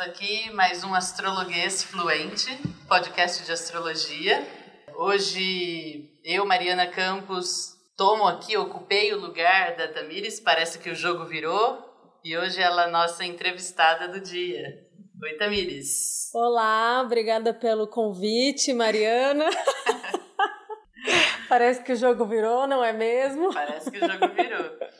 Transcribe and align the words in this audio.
aqui 0.00 0.50
mais 0.52 0.82
um 0.82 0.94
Astrologuês 0.94 1.82
Fluente, 1.82 2.46
podcast 2.88 3.44
de 3.44 3.52
astrologia. 3.52 4.46
Hoje 4.94 5.99
eu, 6.24 6.44
Mariana 6.44 6.86
Campos, 6.86 7.76
tomo 7.96 8.26
aqui, 8.26 8.56
ocupei 8.56 9.12
o 9.12 9.20
lugar 9.20 9.76
da 9.76 9.88
Tamires, 9.88 10.40
parece 10.40 10.78
que 10.78 10.90
o 10.90 10.94
jogo 10.94 11.24
virou, 11.24 11.78
e 12.24 12.36
hoje 12.36 12.60
ela 12.60 12.82
é 12.82 12.86
a 12.86 12.90
nossa 12.90 13.24
entrevistada 13.24 14.08
do 14.08 14.20
dia. 14.20 14.62
Oi, 15.22 15.34
Tamires. 15.34 16.30
Olá, 16.34 17.02
obrigada 17.04 17.52
pelo 17.52 17.86
convite, 17.86 18.72
Mariana. 18.72 19.48
parece 21.48 21.82
que 21.82 21.92
o 21.92 21.96
jogo 21.96 22.24
virou, 22.26 22.66
não 22.66 22.84
é 22.84 22.92
mesmo? 22.92 23.52
Parece 23.52 23.90
que 23.90 23.98
o 23.98 24.00
jogo 24.00 24.28
virou 24.34 24.90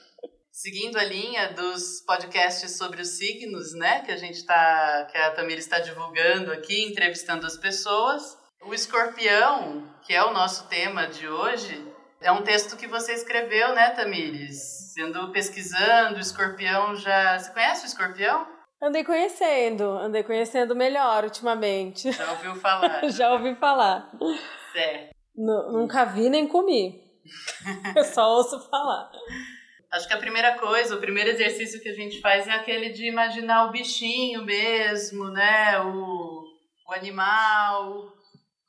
seguindo 0.60 0.98
a 0.98 1.04
linha 1.04 1.54
dos 1.54 2.02
podcasts 2.02 2.76
sobre 2.76 3.00
os 3.00 3.16
signos, 3.16 3.72
né, 3.72 4.02
que 4.02 4.12
a 4.12 4.16
gente 4.16 4.34
está, 4.34 5.08
que 5.10 5.16
a 5.16 5.30
Tamira 5.30 5.58
está 5.58 5.78
divulgando 5.78 6.52
aqui, 6.52 6.84
entrevistando 6.84 7.46
as 7.46 7.56
pessoas. 7.56 8.36
O 8.62 8.74
escorpião, 8.74 9.88
que 10.02 10.14
é 10.14 10.22
o 10.22 10.32
nosso 10.32 10.68
tema 10.68 11.06
de 11.06 11.26
hoje, 11.26 11.82
é 12.20 12.30
um 12.30 12.42
texto 12.42 12.76
que 12.76 12.86
você 12.86 13.14
escreveu, 13.14 13.74
né, 13.74 13.90
Tamires? 13.90 14.92
Sendo 14.92 15.32
pesquisando, 15.32 16.16
o 16.16 16.20
escorpião 16.20 16.94
já. 16.94 17.38
Você 17.38 17.50
conhece 17.52 17.84
o 17.84 17.88
escorpião? 17.88 18.46
Andei 18.82 19.02
conhecendo, 19.02 19.84
andei 19.84 20.22
conhecendo 20.22 20.76
melhor 20.76 21.24
ultimamente. 21.24 22.12
Já 22.12 22.32
ouviu 22.32 22.54
falar? 22.56 23.08
já 23.08 23.32
ouvi 23.32 23.54
falar. 23.54 24.10
Certo. 24.72 25.14
nunca 25.34 26.04
vi 26.04 26.28
nem 26.28 26.46
comi. 26.46 27.02
Eu 27.96 28.04
só 28.04 28.28
ouço 28.36 28.60
falar. 28.68 29.10
Acho 29.90 30.06
que 30.06 30.14
a 30.14 30.18
primeira 30.18 30.58
coisa, 30.58 30.94
o 30.94 31.00
primeiro 31.00 31.30
exercício 31.30 31.80
que 31.80 31.88
a 31.88 31.94
gente 31.94 32.20
faz 32.20 32.46
é 32.46 32.52
aquele 32.52 32.90
de 32.90 33.06
imaginar 33.06 33.66
o 33.66 33.72
bichinho 33.72 34.44
mesmo, 34.44 35.30
né? 35.30 35.80
O, 35.80 36.44
o 36.86 36.92
animal, 36.92 38.12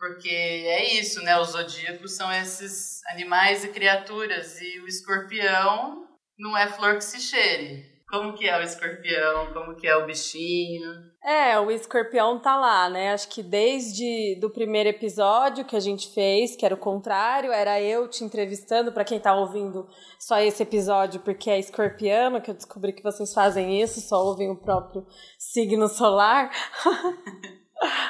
porque 0.02 0.30
é 0.30 0.95
isso, 0.95 1.21
né? 1.21 1.39
Os 1.39 1.49
zodíacos 1.49 2.13
são 2.13 2.33
esses 2.33 3.05
animais 3.11 3.63
e 3.63 3.67
criaturas, 3.67 4.59
e 4.59 4.80
o 4.80 4.88
escorpião 4.88 6.07
não 6.39 6.57
é 6.57 6.66
flor 6.67 6.95
que 6.95 7.03
se 7.03 7.19
cheire. 7.19 7.85
Como 8.09 8.33
que 8.33 8.49
é 8.49 8.57
o 8.57 8.63
escorpião? 8.63 9.53
Como 9.53 9.75
que 9.75 9.88
é 9.88 9.95
o 9.95 10.05
bichinho? 10.07 10.91
É, 11.23 11.57
o 11.59 11.69
escorpião 11.69 12.39
tá 12.41 12.57
lá, 12.57 12.89
né? 12.89 13.13
Acho 13.13 13.29
que 13.29 13.44
desde 13.44 14.39
do 14.41 14.49
primeiro 14.49 14.89
episódio 14.89 15.63
que 15.63 15.75
a 15.75 15.79
gente 15.79 16.11
fez, 16.11 16.55
que 16.55 16.66
era 16.66 16.73
o 16.73 16.79
contrário, 16.79 17.52
era 17.52 17.79
eu 17.79 18.07
te 18.07 18.23
entrevistando, 18.23 18.91
para 18.91 19.05
quem 19.05 19.19
tá 19.19 19.35
ouvindo 19.35 19.88
só 20.19 20.39
esse 20.39 20.63
episódio, 20.63 21.22
porque 21.22 21.49
é 21.49 21.59
escorpiana, 21.59 22.41
que 22.41 22.49
eu 22.49 22.55
descobri 22.55 22.91
que 22.91 23.03
vocês 23.03 23.31
fazem 23.35 23.79
isso, 23.79 24.02
só 24.02 24.17
ouvem 24.25 24.49
o 24.49 24.59
próprio 24.59 25.05
signo 25.38 25.88
solar. 25.88 26.49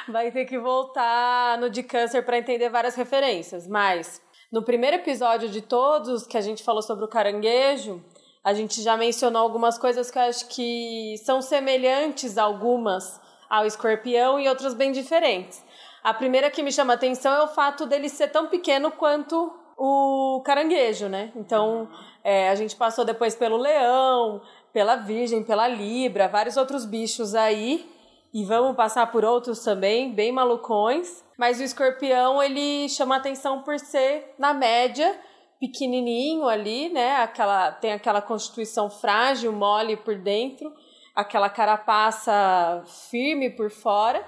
Vai 0.08 0.30
ter 0.30 0.44
que 0.44 0.58
voltar 0.58 1.58
no 1.58 1.70
de 1.70 1.82
câncer 1.82 2.22
para 2.22 2.38
entender 2.38 2.68
várias 2.68 2.94
referências, 2.94 3.66
mas 3.66 4.20
no 4.50 4.62
primeiro 4.62 4.96
episódio 4.96 5.48
de 5.48 5.62
todos 5.62 6.26
que 6.26 6.36
a 6.36 6.40
gente 6.40 6.62
falou 6.62 6.82
sobre 6.82 7.04
o 7.04 7.08
caranguejo, 7.08 8.04
a 8.44 8.52
gente 8.52 8.82
já 8.82 8.96
mencionou 8.96 9.40
algumas 9.42 9.78
coisas 9.78 10.10
que 10.10 10.18
eu 10.18 10.22
acho 10.22 10.48
que 10.48 11.14
são 11.24 11.40
semelhantes 11.40 12.36
algumas 12.36 13.20
ao 13.48 13.64
escorpião 13.64 14.40
e 14.40 14.48
outras 14.48 14.74
bem 14.74 14.92
diferentes. 14.92 15.64
A 16.02 16.12
primeira 16.12 16.50
que 16.50 16.62
me 16.62 16.72
chama 16.72 16.94
atenção 16.94 17.32
é 17.34 17.42
o 17.42 17.48
fato 17.48 17.86
dele 17.86 18.08
ser 18.08 18.28
tão 18.28 18.48
pequeno 18.48 18.90
quanto 18.90 19.52
o 19.76 20.42
caranguejo, 20.44 21.08
né? 21.08 21.30
Então, 21.36 21.88
é, 22.24 22.48
a 22.48 22.54
gente 22.54 22.74
passou 22.74 23.04
depois 23.04 23.34
pelo 23.34 23.56
leão, 23.56 24.40
pela 24.72 24.96
virgem, 24.96 25.44
pela 25.44 25.68
libra, 25.68 26.28
vários 26.28 26.56
outros 26.56 26.84
bichos 26.84 27.34
aí. 27.34 27.88
E 28.32 28.44
vamos 28.44 28.74
passar 28.74 29.12
por 29.12 29.24
outros 29.24 29.62
também, 29.62 30.12
bem 30.12 30.32
malucões. 30.32 31.22
Mas 31.36 31.60
o 31.60 31.62
escorpião, 31.62 32.42
ele 32.42 32.88
chama 32.88 33.16
atenção 33.16 33.62
por 33.62 33.78
ser, 33.78 34.34
na 34.38 34.54
média, 34.54 35.18
pequenininho 35.60 36.48
ali, 36.48 36.88
né? 36.88 37.16
Aquela 37.16 37.72
tem 37.72 37.92
aquela 37.92 38.22
constituição 38.22 38.90
frágil, 38.90 39.52
mole 39.52 39.96
por 39.96 40.16
dentro, 40.16 40.72
aquela 41.14 41.50
carapaça 41.50 42.82
firme 43.10 43.50
por 43.50 43.70
fora. 43.70 44.24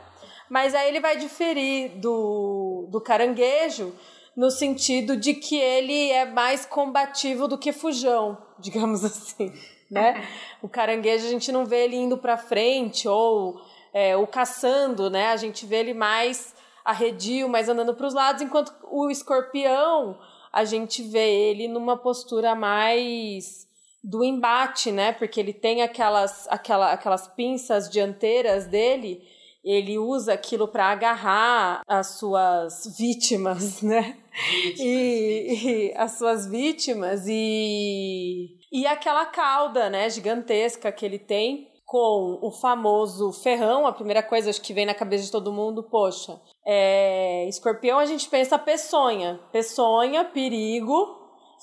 Mas 0.50 0.74
aí 0.74 0.88
ele 0.88 1.00
vai 1.00 1.16
diferir 1.16 1.90
do, 1.98 2.86
do 2.90 3.00
caranguejo 3.00 3.94
no 4.36 4.50
sentido 4.50 5.16
de 5.16 5.34
que 5.34 5.56
ele 5.56 6.10
é 6.10 6.24
mais 6.24 6.66
combativo 6.66 7.48
do 7.48 7.56
que 7.56 7.72
fujão, 7.72 8.36
digamos 8.58 9.04
assim, 9.04 9.52
né? 9.90 10.26
O 10.62 10.68
caranguejo 10.68 11.26
a 11.26 11.30
gente 11.30 11.52
não 11.52 11.66
vê 11.66 11.84
ele 11.84 11.96
indo 11.96 12.16
para 12.16 12.38
frente 12.38 13.06
ou 13.06 13.60
é, 13.94 14.16
o 14.16 14.26
caçando, 14.26 15.08
né? 15.08 15.28
A 15.28 15.36
gente 15.36 15.64
vê 15.64 15.76
ele 15.76 15.94
mais 15.94 16.52
arredio, 16.84 17.48
mais 17.48 17.68
andando 17.68 17.94
para 17.94 18.06
os 18.06 18.12
lados, 18.12 18.42
enquanto 18.42 18.74
o 18.90 19.08
escorpião 19.08 20.18
a 20.52 20.64
gente 20.64 21.02
vê 21.02 21.50
ele 21.50 21.66
numa 21.66 21.96
postura 21.96 22.54
mais 22.54 23.66
do 24.02 24.22
embate, 24.22 24.92
né? 24.92 25.12
Porque 25.12 25.40
ele 25.40 25.52
tem 25.52 25.82
aquelas, 25.82 26.46
aquela, 26.48 26.92
aquelas 26.92 27.26
pinças 27.28 27.88
dianteiras 27.88 28.66
dele, 28.66 29.22
ele 29.64 29.98
usa 29.98 30.34
aquilo 30.34 30.68
para 30.68 30.86
agarrar 30.86 31.82
as 31.88 32.18
suas 32.18 32.94
vítimas, 32.98 33.80
né? 33.82 34.18
Vítimas, 34.32 34.80
e, 34.80 35.46
vítimas. 35.48 35.64
e, 35.64 35.94
as 35.96 36.12
suas 36.18 36.46
vítimas 36.46 37.24
e 37.26 38.58
e 38.70 38.88
aquela 38.88 39.24
cauda, 39.24 39.88
né, 39.88 40.10
gigantesca 40.10 40.90
que 40.90 41.06
ele 41.06 41.18
tem 41.18 41.68
com 41.94 42.40
o 42.42 42.50
famoso 42.50 43.30
ferrão, 43.30 43.86
a 43.86 43.92
primeira 43.92 44.20
coisa 44.20 44.50
acho 44.50 44.60
que 44.60 44.74
vem 44.74 44.84
na 44.84 44.96
cabeça 44.96 45.26
de 45.26 45.30
todo 45.30 45.52
mundo, 45.52 45.80
poxa, 45.80 46.40
é, 46.66 47.46
escorpião 47.48 48.00
a 48.00 48.04
gente 48.04 48.28
pensa 48.28 48.58
peçonha, 48.58 49.38
peçonha, 49.52 50.24
perigo, 50.24 51.16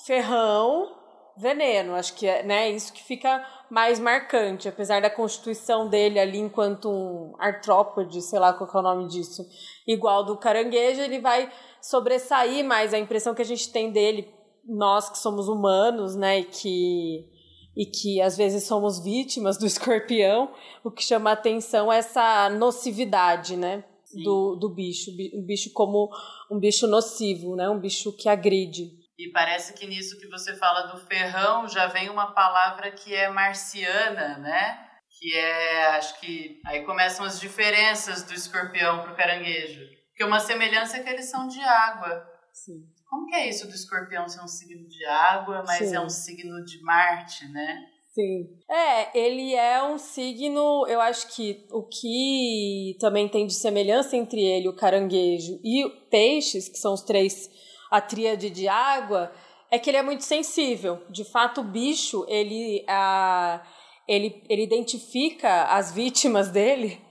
ferrão, 0.06 0.90
veneno, 1.36 1.96
acho 1.96 2.14
que 2.14 2.25
é 2.25 2.44
né, 2.44 2.70
isso 2.70 2.94
que 2.94 3.03
fica 3.03 3.46
mais 3.70 4.00
marcante, 4.00 4.70
apesar 4.70 5.02
da 5.02 5.09
constituição 5.09 5.90
dele 5.90 6.18
ali 6.18 6.38
enquanto 6.38 6.90
um 6.90 7.34
artrópode, 7.38 8.22
sei 8.22 8.40
lá 8.40 8.53
qual 8.53 8.70
é 8.74 8.78
o 8.78 8.81
nome 8.81 9.09
disso, 9.09 9.44
igual 9.86 10.24
do 10.24 10.38
caranguejo, 10.38 11.02
ele 11.02 11.20
vai 11.20 11.52
sobressair 11.81 12.64
mais 12.64 12.94
a 12.94 12.97
impressão 12.97 13.36
que 13.36 13.41
a 13.41 13.46
gente 13.46 13.70
tem 13.70 13.91
dele, 13.91 14.34
nós 14.66 15.09
que 15.09 15.18
somos 15.18 15.50
humanos, 15.50 16.16
né, 16.16 16.40
e 16.40 16.46
que 16.46 17.41
e 17.76 17.86
que 17.86 18.22
às 18.22 18.38
vezes 18.38 18.64
somos 18.64 19.04
vítimas 19.04 19.58
do 19.58 19.66
escorpião, 19.68 20.54
o 20.84 20.92
que 20.92 21.04
chama 21.04 21.30
a 21.30 21.34
atenção 21.34 21.92
é 21.92 21.98
essa 21.98 22.50
nocividade, 22.50 23.56
né? 23.56 23.84
Do, 24.14 24.58
do 24.58 24.68
bicho, 24.68 25.09
um 25.34 25.46
bicho 25.46 25.72
como 25.72 26.09
um 26.52 26.59
bicho 26.59 26.86
nocivo, 26.86 27.56
né? 27.56 27.70
Um 27.70 27.80
bicho 27.80 28.12
que 28.12 28.28
agride. 28.28 28.92
E 29.18 29.30
parece 29.32 29.74
que 29.74 29.88
nisso 29.88 30.20
que 30.20 30.28
você 30.28 30.56
fala 30.56 30.88
do 30.88 30.98
ferrão 31.06 31.68
já 31.68 31.88
vem 31.88 32.09
uma 32.09 32.34
palavra 32.34 32.92
que 32.92 33.14
é 33.14 33.30
marciana, 33.30 34.38
né? 34.40 34.86
Que 35.18 35.38
é, 35.38 35.86
acho 35.92 36.20
que 36.20 36.59
aí 36.66 36.84
começam 36.84 37.26
as 37.26 37.40
diferenças 37.40 38.24
do 38.24 38.34
escorpião 38.34 39.02
para 39.02 39.14
o 39.14 39.16
caranguejo. 39.16 39.82
Porque 40.09 40.24
uma 40.24 40.40
semelhança 40.40 40.98
é 40.98 41.03
que 41.03 41.09
eles 41.09 41.30
são 41.30 41.48
de 41.48 41.62
água. 41.62 42.31
Sim. 42.53 42.85
Como 43.09 43.28
que 43.28 43.35
é 43.35 43.50
isso 43.50 43.67
do 43.67 43.73
escorpião 43.73 44.28
ser 44.28 44.41
um 44.41 44.47
signo 44.47 44.87
de 44.87 45.05
água, 45.05 45.64
mas 45.66 45.90
Sim. 45.90 45.96
é 45.96 45.99
um 45.99 46.09
signo 46.09 46.64
de 46.64 46.81
Marte, 46.81 47.47
né? 47.49 47.85
Sim. 48.14 48.49
É, 48.70 49.17
ele 49.17 49.55
é 49.55 49.81
um 49.84 49.97
signo, 49.97 50.85
eu 50.87 50.99
acho 50.99 51.34
que 51.34 51.66
o 51.72 51.84
que 51.84 52.97
também 52.99 53.29
tem 53.29 53.47
de 53.47 53.53
semelhança 53.53 54.17
entre 54.17 54.41
ele, 54.41 54.67
o 54.67 54.76
caranguejo 54.76 55.59
e 55.64 55.85
o 55.85 55.90
peixes, 56.09 56.67
que 56.67 56.78
são 56.78 56.93
os 56.93 57.03
três, 57.03 57.49
a 57.90 58.02
tríade 58.02 58.49
de 58.49 58.67
água, 58.67 59.31
é 59.70 59.79
que 59.79 59.90
ele 59.90 59.97
é 59.97 60.03
muito 60.03 60.26
sensível. 60.26 61.02
De 61.09 61.23
fato, 61.23 61.61
o 61.61 61.64
bicho, 61.64 62.26
ele, 62.28 62.84
a, 62.87 63.66
ele, 64.05 64.43
ele 64.49 64.64
identifica 64.64 65.64
as 65.66 65.93
vítimas 65.93 66.49
dele 66.49 67.02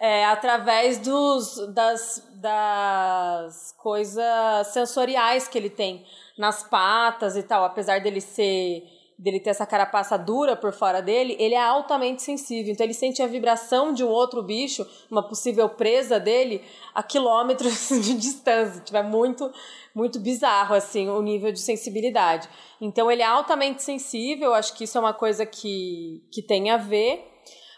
é, 0.00 0.24
através 0.24 0.98
dos, 0.98 1.56
das, 1.72 2.26
das 2.34 3.72
coisas 3.78 4.66
sensoriais 4.68 5.48
que 5.48 5.56
ele 5.56 5.70
tem 5.70 6.04
nas 6.36 6.62
patas 6.62 7.36
e 7.36 7.42
tal, 7.42 7.64
apesar 7.64 8.00
dele 8.00 8.20
ser 8.20 8.84
dele 9.18 9.40
ter 9.40 9.50
essa 9.50 9.64
carapaça 9.64 10.18
dura 10.18 10.54
por 10.54 10.72
fora 10.72 11.00
dele, 11.00 11.36
ele 11.38 11.54
é 11.54 11.62
altamente 11.62 12.22
sensível. 12.22 12.72
Então 12.72 12.84
ele 12.84 12.92
sente 12.92 13.22
a 13.22 13.26
vibração 13.26 13.92
de 13.92 14.04
um 14.04 14.08
outro 14.08 14.42
bicho, 14.42 14.86
uma 15.10 15.22
possível 15.22 15.68
presa 15.70 16.20
dele, 16.20 16.62
a 16.94 17.02
quilômetros 17.02 17.88
de 18.02 18.14
distância. 18.14 18.82
Tipo, 18.82 18.98
é 18.98 19.02
muito, 19.02 19.50
muito 19.94 20.20
bizarro, 20.20 20.74
assim, 20.74 21.08
o 21.08 21.22
nível 21.22 21.50
de 21.50 21.60
sensibilidade. 21.60 22.48
Então 22.80 23.10
ele 23.10 23.22
é 23.22 23.26
altamente 23.26 23.82
sensível, 23.82 24.52
acho 24.52 24.74
que 24.74 24.84
isso 24.84 24.98
é 24.98 25.00
uma 25.00 25.14
coisa 25.14 25.46
que, 25.46 26.22
que 26.30 26.42
tem 26.42 26.70
a 26.70 26.76
ver. 26.76 27.32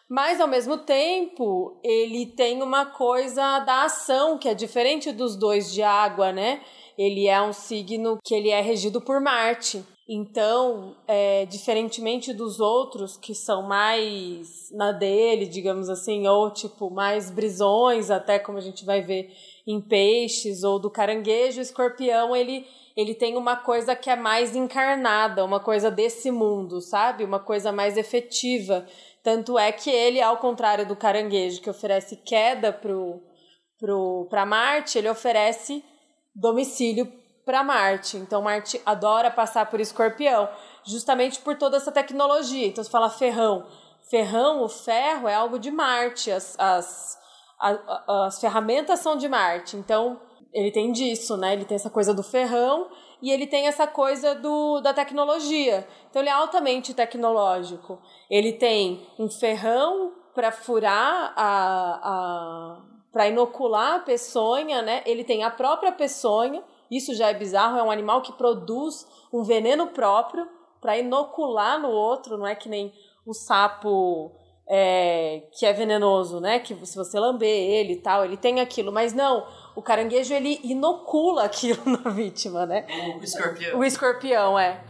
Mas, 0.09 0.41
ao 0.41 0.49
mesmo 0.49 0.79
tempo, 0.79 1.79
ele 1.85 2.25
tem 2.25 2.63
uma 2.63 2.87
coisa 2.87 3.61
da 3.61 3.85
ação, 3.85 4.39
que 4.39 4.49
é 4.49 4.55
diferente 4.55 5.13
dos 5.13 5.37
dois 5.37 5.71
de 5.73 5.83
água, 5.83 6.33
né? 6.33 6.63
Ele 6.97 7.27
é 7.27 7.41
um 7.43 7.53
signo 7.53 8.19
que 8.25 8.35
ele 8.35 8.49
é 8.49 8.61
regido 8.61 9.01
por 9.01 9.21
Marte. 9.21 9.85
Então, 10.09 10.97
é, 11.07 11.45
diferentemente 11.45 12.33
dos 12.33 12.59
outros 12.59 13.19
que 13.19 13.35
são 13.35 13.63
mais 13.63 14.71
na 14.73 14.91
dele, 14.91 15.45
digamos 15.45 15.91
assim, 15.91 16.27
ou 16.27 16.51
tipo 16.51 16.89
mais 16.89 17.31
brisões, 17.31 18.11
até 18.11 18.39
como 18.39 18.57
a 18.57 18.63
gente 18.63 18.87
vai 18.87 19.03
ver 19.03 19.31
em 19.67 19.79
peixes 19.79 20.65
ou 20.65 20.79
do 20.79 20.91
caranguejo, 20.91 21.59
o 21.59 21.63
escorpião 21.63 22.35
ele 22.35 22.67
ele 22.99 23.15
tem 23.15 23.37
uma 23.37 23.55
coisa 23.55 23.95
que 23.95 24.11
é 24.11 24.17
mais 24.17 24.57
encarnada, 24.57 25.45
uma 25.45 25.61
coisa 25.61 25.89
desse 25.89 26.33
mundo, 26.33 26.81
sabe? 26.81 27.23
Uma 27.23 27.39
coisa 27.39 27.71
mais 27.71 27.97
efetiva. 27.97 28.85
Tanto 29.29 29.59
é 29.59 29.71
que 29.71 29.91
ele, 29.91 30.23
ao 30.23 30.39
contrário 30.39 30.87
do 30.87 30.97
caranguejo, 30.97 31.61
que 31.61 31.69
oferece 31.69 32.17
queda 32.17 32.73
pro, 32.73 33.21
pro, 33.79 34.27
Marte, 34.47 34.97
ele 34.97 35.11
oferece 35.11 35.85
domicílio 36.35 37.13
para 37.45 37.63
Marte. 37.63 38.17
Então 38.17 38.41
Marte 38.41 38.81
adora 38.87 39.31
passar 39.31 39.67
por 39.67 39.81
Escorpião, 39.81 40.49
justamente 40.83 41.41
por 41.41 41.59
toda 41.59 41.77
essa 41.77 41.93
tecnologia. 41.93 42.69
Então 42.69 42.83
você 42.83 42.89
fala 42.89 43.11
ferrão. 43.11 43.67
Ferrão, 44.09 44.63
o 44.63 44.69
ferro 44.71 45.29
é 45.29 45.35
algo 45.35 45.59
de 45.59 45.71
Marte, 45.71 46.31
as, 46.31 46.59
as, 46.59 47.19
as, 47.61 47.79
as 48.09 48.41
ferramentas 48.41 49.01
são 49.01 49.15
de 49.15 49.29
Marte. 49.29 49.77
Então 49.77 50.19
ele 50.55 50.73
tem 50.73 50.91
disso, 50.91 51.37
né? 51.37 51.53
Ele 51.53 51.67
tem 51.67 51.75
essa 51.75 51.91
coisa 51.91 52.15
do 52.15 52.23
ferrão 52.23 52.89
e 53.21 53.31
ele 53.31 53.47
tem 53.47 53.67
essa 53.67 53.87
coisa 53.87 54.35
do, 54.35 54.81
da 54.81 54.95
tecnologia. 54.95 55.87
Então 56.09 56.23
ele 56.23 56.31
é 56.31 56.33
altamente 56.33 56.95
tecnológico. 56.95 58.01
Ele 58.31 58.53
tem 58.53 59.07
um 59.19 59.29
ferrão 59.29 60.13
para 60.35 60.53
furar 60.53 61.33
a, 61.37 62.01
a 62.03 62.83
para 63.11 63.27
inocular 63.27 63.95
a 63.95 63.99
peçonha, 64.01 64.83
né? 64.83 65.03
Ele 65.07 65.25
tem 65.25 65.43
a 65.43 65.51
própria 65.51 65.91
peçonha 65.91 66.63
isso 66.91 67.15
já 67.15 67.29
é 67.29 67.35
bizarro, 67.35 67.79
é 67.79 67.83
um 67.83 67.91
animal 67.91 68.23
que 68.23 68.33
produz 68.33 69.07
um 69.33 69.43
veneno 69.43 69.89
próprio 69.89 70.49
para 70.81 70.97
inocular 70.97 71.81
no 71.81 71.89
outro, 71.89 72.39
não 72.39 72.47
é 72.47 72.55
que 72.55 72.69
nem 72.69 72.93
o 73.27 73.35
sapo 73.35 74.33
é, 74.67 75.43
que 75.53 75.67
é 75.67 75.73
venenoso, 75.73 76.41
né? 76.41 76.59
Que 76.61 76.75
se 76.87 76.97
você 76.97 77.19
lamber 77.19 77.49
ele 77.49 77.95
e 77.95 78.01
tal, 78.01 78.25
ele 78.25 78.37
tem 78.37 78.61
aquilo, 78.61 78.91
mas 78.91 79.13
não, 79.13 79.47
o 79.75 79.83
caranguejo 79.83 80.33
ele 80.33 80.61
inocula 80.63 81.45
aquilo 81.45 81.83
na 81.85 82.11
vítima, 82.11 82.65
né? 82.65 82.87
O 83.19 83.23
escorpião. 83.23 83.79
O 83.79 83.85
escorpião, 83.85 84.59
é. 84.59 84.83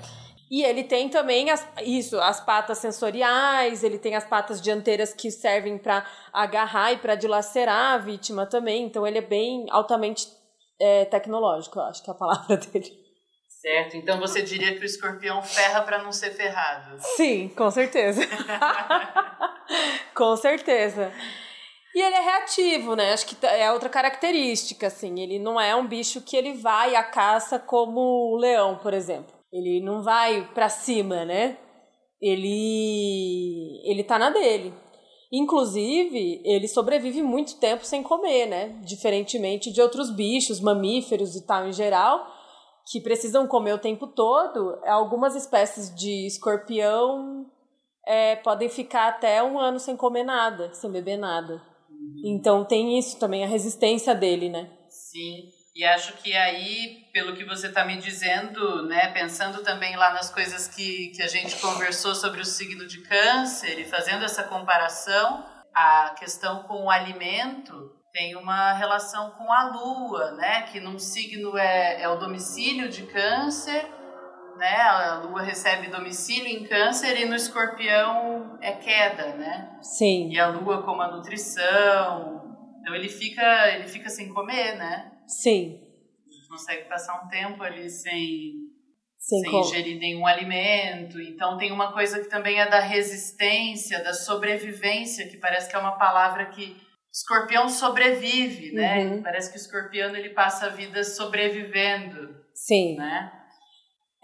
E 0.51 0.63
ele 0.63 0.83
tem 0.83 1.09
também 1.09 1.51
as, 1.51 1.67
isso, 1.83 2.19
as 2.19 2.41
patas 2.41 2.79
sensoriais, 2.79 3.85
ele 3.85 3.99
tem 3.99 4.15
as 4.15 4.25
patas 4.25 4.61
dianteiras 4.61 5.13
que 5.13 5.31
servem 5.31 5.77
para 5.77 6.07
agarrar 6.33 6.93
e 6.93 6.99
para 6.99 7.15
dilacerar 7.15 7.95
a 7.95 7.99
vítima 7.99 8.47
também. 8.47 8.85
Então 8.85 9.07
ele 9.07 9.19
é 9.19 9.23
bem 9.23 9.67
altamente 9.71 10.27
é, 10.81 11.05
tecnológico, 11.05 11.81
acho 11.81 12.03
que 12.03 12.11
é 12.11 12.13
a 12.15 12.17
palavra 12.17 12.57
dele. 12.73 12.91
Certo, 13.61 13.97
então 13.97 14.19
você 14.21 14.41
diria 14.41 14.75
que 14.75 14.81
o 14.81 14.85
escorpião 14.85 15.43
ferra 15.43 15.83
para 15.83 16.03
não 16.03 16.13
ser 16.13 16.31
ferrado. 16.31 16.97
Sim, 17.17 17.49
com 17.49 17.71
certeza. 17.71 18.23
com 20.15 20.37
certeza. 20.37 21.13
E 21.95 22.01
ele 22.01 22.15
é 22.15 22.21
reativo, 22.21 22.95
né? 22.95 23.13
Acho 23.13 23.27
que 23.27 23.45
é 23.45 23.73
outra 23.73 23.89
característica, 23.89 24.87
assim. 24.87 25.19
Ele 25.21 25.41
não 25.41 25.61
é 25.61 25.75
um 25.75 25.87
bicho 25.87 26.21
que 26.21 26.37
ele 26.37 26.55
vai 26.55 26.95
à 26.95 27.03
caça 27.03 27.59
como 27.59 28.01
o 28.33 28.37
leão, 28.37 28.79
por 28.79 28.95
exemplo. 28.95 29.38
Ele 29.53 29.81
não 29.85 30.03
vai 30.03 30.53
para 30.53 30.69
cima, 30.69 31.25
né? 31.25 31.59
Ele 32.21 33.81
ele 33.85 34.05
tá 34.05 34.19
na 34.19 34.31
dele. 34.31 34.75
Inclusive, 35.33 36.41
ele 36.45 36.67
sobrevive 36.67 37.23
muito 37.23 37.59
tempo 37.61 37.85
sem 37.85 38.03
comer, 38.03 38.47
né? 38.47 38.69
Diferentemente 38.85 39.71
de 39.73 39.81
outros 39.81 40.11
bichos, 40.11 40.61
mamíferos 40.61 41.37
e 41.37 41.47
tal 41.47 41.67
em 41.69 41.73
geral, 41.73 42.27
que 42.91 43.01
precisam 43.01 43.47
comer 43.47 43.75
o 43.75 43.79
tempo 43.79 44.07
todo. 44.07 44.81
Algumas 44.87 45.35
espécies 45.35 45.95
de 45.95 46.27
escorpião 46.27 47.47
é, 48.07 48.37
podem 48.37 48.71
ficar 48.71 49.09
até 49.09 49.43
um 49.43 49.59
ano 49.59 49.79
sem 49.79 49.97
comer 49.97 50.25
nada, 50.25 50.73
sem 50.73 50.91
beber 50.91 51.19
nada. 51.19 51.63
Então 52.25 52.65
tem 52.65 52.99
isso 52.99 53.19
também, 53.19 53.45
a 53.45 53.49
resistência 53.49 54.15
dele, 54.15 54.49
né? 54.49 54.71
Sim. 54.89 55.51
E 55.75 55.85
acho 55.85 56.17
que 56.23 56.35
aí, 56.35 57.05
pelo 57.19 57.35
que 57.35 57.45
você 57.45 57.67
está 57.67 57.85
me 57.85 57.97
dizendo, 57.97 58.87
né, 58.87 59.09
pensando 59.09 59.61
também 59.65 59.97
lá 59.97 60.13
nas 60.13 60.31
coisas 60.31 60.69
que, 60.69 61.09
que 61.09 61.21
a 61.21 61.27
gente 61.27 61.57
conversou 61.57 62.15
sobre 62.15 62.41
o 62.41 62.45
signo 62.45 62.87
de 62.87 63.03
câncer 63.03 63.77
e 63.81 63.85
fazendo 63.85 64.25
essa 64.25 64.45
comparação, 64.45 65.45
a 65.75 66.15
questão 66.17 66.63
com 66.63 66.85
o 66.85 66.91
alimento 66.91 67.93
tem 68.13 68.37
uma 68.37 68.73
relação 68.73 69.33
com 69.33 69.53
a 69.53 69.65
lua, 69.65 70.31
né, 70.33 70.63
que 70.63 70.79
num 70.79 70.97
signo 70.97 71.59
é, 71.59 72.01
é 72.03 72.09
o 72.09 72.15
domicílio 72.15 72.89
de 72.89 73.03
câncer, 73.03 73.85
né, 74.57 74.81
a 74.81 75.15
lua 75.17 75.43
recebe 75.43 75.89
domicílio 75.89 76.47
em 76.47 76.69
câncer 76.69 77.19
e 77.19 77.25
no 77.25 77.35
escorpião 77.35 78.57
é 78.61 78.71
queda, 78.73 79.35
né? 79.35 79.77
Sim. 79.83 80.31
E 80.31 80.39
a 80.39 80.47
lua 80.47 80.85
como 80.85 81.03
a 81.03 81.11
nutrição, 81.17 82.57
então 82.81 82.95
ele 82.95 83.09
fica, 83.09 83.75
ele 83.75 83.89
fica 83.89 84.09
sem 84.09 84.33
comer, 84.33 84.77
né? 84.77 85.11
Sim. 85.27 85.88
Consegue 86.49 86.89
passar 86.89 87.23
um 87.23 87.29
tempo 87.29 87.63
ali 87.63 87.91
sem, 87.91 88.55
sem, 89.19 89.41
sem 89.41 89.61
ingerir 89.61 89.99
nenhum 89.99 90.27
alimento. 90.27 91.21
Então 91.21 91.59
tem 91.59 91.71
uma 91.71 91.93
coisa 91.93 92.21
que 92.21 92.29
também 92.29 92.59
é 92.59 92.69
da 92.69 92.81
resistência, 92.81 94.03
da 94.03 94.15
sobrevivência, 94.15 95.29
que 95.29 95.37
parece 95.37 95.69
que 95.69 95.77
é 95.77 95.79
uma 95.79 95.99
palavra 95.99 96.47
que 96.47 96.77
escorpião 97.13 97.69
sobrevive, 97.69 98.73
né? 98.73 99.05
Uhum. 99.05 99.23
Parece 99.23 99.51
que 99.51 99.59
o 99.59 99.61
escorpião 99.61 100.15
ele 100.15 100.31
passa 100.31 100.67
a 100.67 100.71
vida 100.71 101.03
sobrevivendo. 101.05 102.37
Sim. 102.55 102.97
Né? 102.97 103.33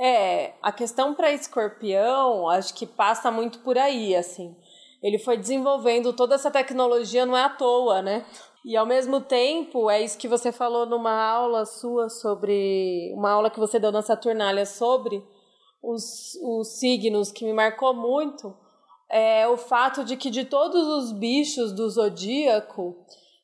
É, 0.01 0.55
a 0.61 0.73
questão 0.73 1.15
para 1.15 1.33
escorpião, 1.33 2.49
acho 2.49 2.75
que 2.75 2.87
passa 2.87 3.31
muito 3.31 3.61
por 3.61 3.79
aí, 3.79 4.15
assim. 4.17 4.57
Ele 5.05 5.19
foi 5.19 5.37
desenvolvendo 5.37 6.15
toda 6.15 6.35
essa 6.35 6.51
tecnologia 6.51 7.27
não 7.27 7.37
é 7.37 7.43
à 7.43 7.51
toa, 7.51 8.01
né? 8.01 8.25
E 8.65 8.75
ao 8.75 8.87
mesmo 8.87 9.21
tempo, 9.21 9.91
é 9.91 10.01
isso 10.01 10.17
que 10.17 10.27
você 10.27 10.51
falou 10.51 10.87
numa 10.87 11.13
aula 11.13 11.67
sua 11.67 12.09
sobre. 12.09 13.13
Uma 13.15 13.33
aula 13.33 13.51
que 13.51 13.61
você 13.61 13.79
deu 13.79 13.93
na 13.93 14.01
Saturnália 14.01 14.65
sobre 14.65 15.23
os, 15.83 16.35
os 16.43 16.79
signos 16.79 17.31
que 17.31 17.45
me 17.45 17.53
marcou 17.53 17.93
muito. 17.93 18.57
É 19.11 19.47
o 19.47 19.59
fato 19.59 20.03
de 20.03 20.17
que 20.17 20.31
de 20.31 20.47
todos 20.47 20.89
os 20.89 21.13
bichos 21.13 21.73
do 21.73 21.89
zodíaco, 21.91 22.97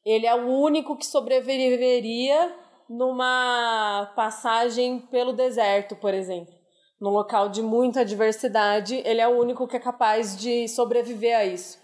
ele 0.03 0.27
é 0.27 0.35
o 0.35 0.49
único 0.49 0.97
que 0.97 1.05
sobreviveria 1.05 2.57
numa 2.89 4.11
passagem 4.17 4.99
pelo 4.99 5.35
deserto, 5.35 5.95
por 5.95 6.15
exemplo. 6.15 6.60
Num 7.01 7.11
local 7.11 7.49
de 7.49 7.63
muita 7.63 8.05
diversidade, 8.05 9.01
ele 9.07 9.21
é 9.21 9.27
o 9.27 9.39
único 9.39 9.67
que 9.67 9.77
é 9.77 9.81
capaz 9.81 10.37
de 10.37 10.69
sobreviver 10.69 11.37
a 11.37 11.45
isso. 11.45 11.79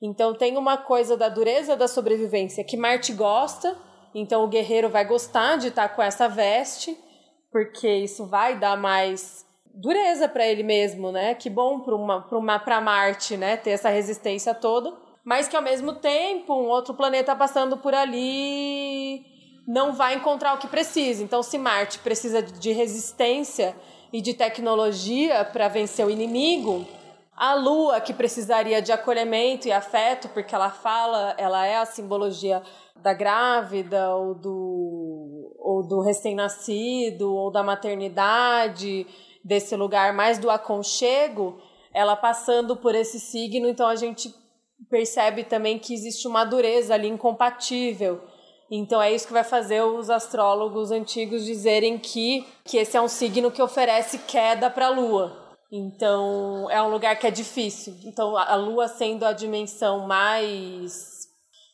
Então 0.00 0.34
tem 0.34 0.56
uma 0.56 0.76
coisa 0.76 1.16
da 1.16 1.28
dureza 1.28 1.76
da 1.76 1.86
sobrevivência 1.86 2.64
que 2.64 2.76
Marte 2.76 3.12
gosta, 3.12 3.76
então 4.14 4.44
o 4.44 4.48
guerreiro 4.48 4.88
vai 4.88 5.04
gostar 5.04 5.56
de 5.56 5.68
estar 5.68 5.88
com 5.90 6.02
essa 6.02 6.28
veste, 6.28 6.96
porque 7.50 7.88
isso 7.88 8.26
vai 8.26 8.58
dar 8.58 8.76
mais 8.76 9.46
dureza 9.74 10.28
para 10.28 10.46
ele 10.46 10.62
mesmo, 10.62 11.10
né? 11.10 11.34
Que 11.34 11.50
bom 11.50 11.80
para 11.80 11.94
uma 11.94 12.22
para 12.22 12.38
uma 12.38 12.80
Marte, 12.80 13.36
né, 13.36 13.56
ter 13.56 13.70
essa 13.70 13.88
resistência 13.88 14.54
toda, 14.54 14.94
mas 15.24 15.48
que 15.48 15.56
ao 15.56 15.62
mesmo 15.62 15.94
tempo 15.94 16.54
um 16.54 16.68
outro 16.68 16.94
planeta 16.94 17.34
passando 17.34 17.76
por 17.76 17.94
ali 17.94 19.24
não 19.66 19.92
vai 19.92 20.14
encontrar 20.14 20.54
o 20.54 20.58
que 20.58 20.68
precisa. 20.68 21.22
Então 21.22 21.42
se 21.42 21.58
Marte 21.58 21.98
precisa 21.98 22.40
de 22.42 22.72
resistência 22.72 23.74
e 24.14 24.20
de 24.20 24.32
tecnologia 24.32 25.44
para 25.44 25.66
vencer 25.66 26.06
o 26.06 26.10
inimigo, 26.10 26.86
a 27.36 27.54
lua, 27.54 28.00
que 28.00 28.14
precisaria 28.14 28.80
de 28.80 28.92
acolhimento 28.92 29.66
e 29.66 29.72
afeto, 29.72 30.28
porque 30.28 30.54
ela 30.54 30.70
fala, 30.70 31.34
ela 31.36 31.66
é 31.66 31.78
a 31.78 31.84
simbologia 31.84 32.62
da 32.94 33.12
grávida 33.12 34.14
ou 34.14 34.32
do, 34.36 35.56
ou 35.58 35.82
do 35.82 36.00
recém-nascido 36.00 37.34
ou 37.34 37.50
da 37.50 37.64
maternidade, 37.64 39.04
desse 39.42 39.74
lugar 39.74 40.12
mais 40.12 40.38
do 40.38 40.48
aconchego, 40.48 41.58
ela 41.92 42.14
passando 42.14 42.76
por 42.76 42.94
esse 42.94 43.18
signo, 43.18 43.68
então 43.68 43.88
a 43.88 43.96
gente 43.96 44.32
percebe 44.88 45.42
também 45.42 45.76
que 45.76 45.92
existe 45.92 46.28
uma 46.28 46.44
dureza 46.44 46.94
ali 46.94 47.08
incompatível. 47.08 48.20
Então 48.70 49.00
é 49.00 49.12
isso 49.12 49.26
que 49.26 49.32
vai 49.32 49.44
fazer 49.44 49.82
os 49.82 50.08
astrólogos 50.10 50.90
antigos 50.90 51.44
dizerem 51.44 51.98
que, 51.98 52.46
que 52.64 52.78
esse 52.78 52.96
é 52.96 53.00
um 53.00 53.08
signo 53.08 53.50
que 53.50 53.62
oferece 53.62 54.18
queda 54.20 54.70
para 54.70 54.86
a 54.86 54.90
lua 54.90 55.56
Então, 55.70 56.70
é 56.70 56.82
um 56.82 56.90
lugar 56.90 57.18
que 57.18 57.26
é 57.26 57.30
difícil. 57.30 57.94
Então, 58.04 58.36
a 58.36 58.54
lua 58.54 58.88
sendo 58.88 59.24
a 59.24 59.32
dimensão 59.32 60.06
mais 60.06 61.24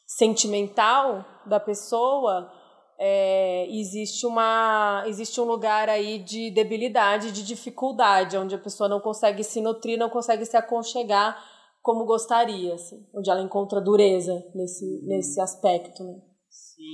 sentimental 0.06 1.24
da 1.46 1.60
pessoa, 1.60 2.50
é, 2.98 3.66
existe, 3.70 4.26
uma, 4.26 5.04
existe 5.06 5.40
um 5.40 5.44
lugar 5.44 5.88
aí 5.88 6.18
de 6.18 6.50
debilidade, 6.50 7.32
de 7.32 7.42
dificuldade, 7.42 8.36
onde 8.36 8.54
a 8.54 8.58
pessoa 8.58 8.90
não 8.90 9.00
consegue 9.00 9.42
se 9.42 9.60
nutrir, 9.60 9.98
não 9.98 10.10
consegue 10.10 10.44
se 10.44 10.56
aconchegar 10.56 11.42
como 11.80 12.04
gostaria, 12.04 12.74
assim, 12.74 13.06
onde 13.14 13.30
ela 13.30 13.40
encontra 13.40 13.80
dureza 13.80 14.44
nesse, 14.54 15.00
nesse 15.06 15.40
aspecto. 15.40 16.04
Né? 16.04 16.20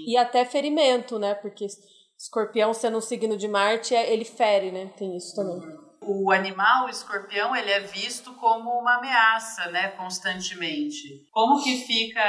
E 0.06 0.16
até 0.16 0.44
ferimento, 0.44 1.18
né? 1.18 1.34
Porque 1.34 1.66
escorpião 2.18 2.72
sendo 2.72 2.98
um 2.98 3.00
signo 3.00 3.36
de 3.36 3.46
Marte, 3.46 3.94
é, 3.94 4.12
ele 4.12 4.24
fere, 4.24 4.70
né? 4.70 4.90
Tem 4.96 5.16
isso 5.16 5.34
também. 5.34 5.86
O 6.08 6.30
animal, 6.30 6.86
o 6.86 6.88
escorpião, 6.88 7.54
ele 7.56 7.70
é 7.70 7.80
visto 7.80 8.32
como 8.34 8.70
uma 8.70 8.98
ameaça, 8.98 9.70
né, 9.70 9.88
constantemente. 9.88 11.26
Como 11.32 11.60
que 11.64 11.84
fica 11.84 12.22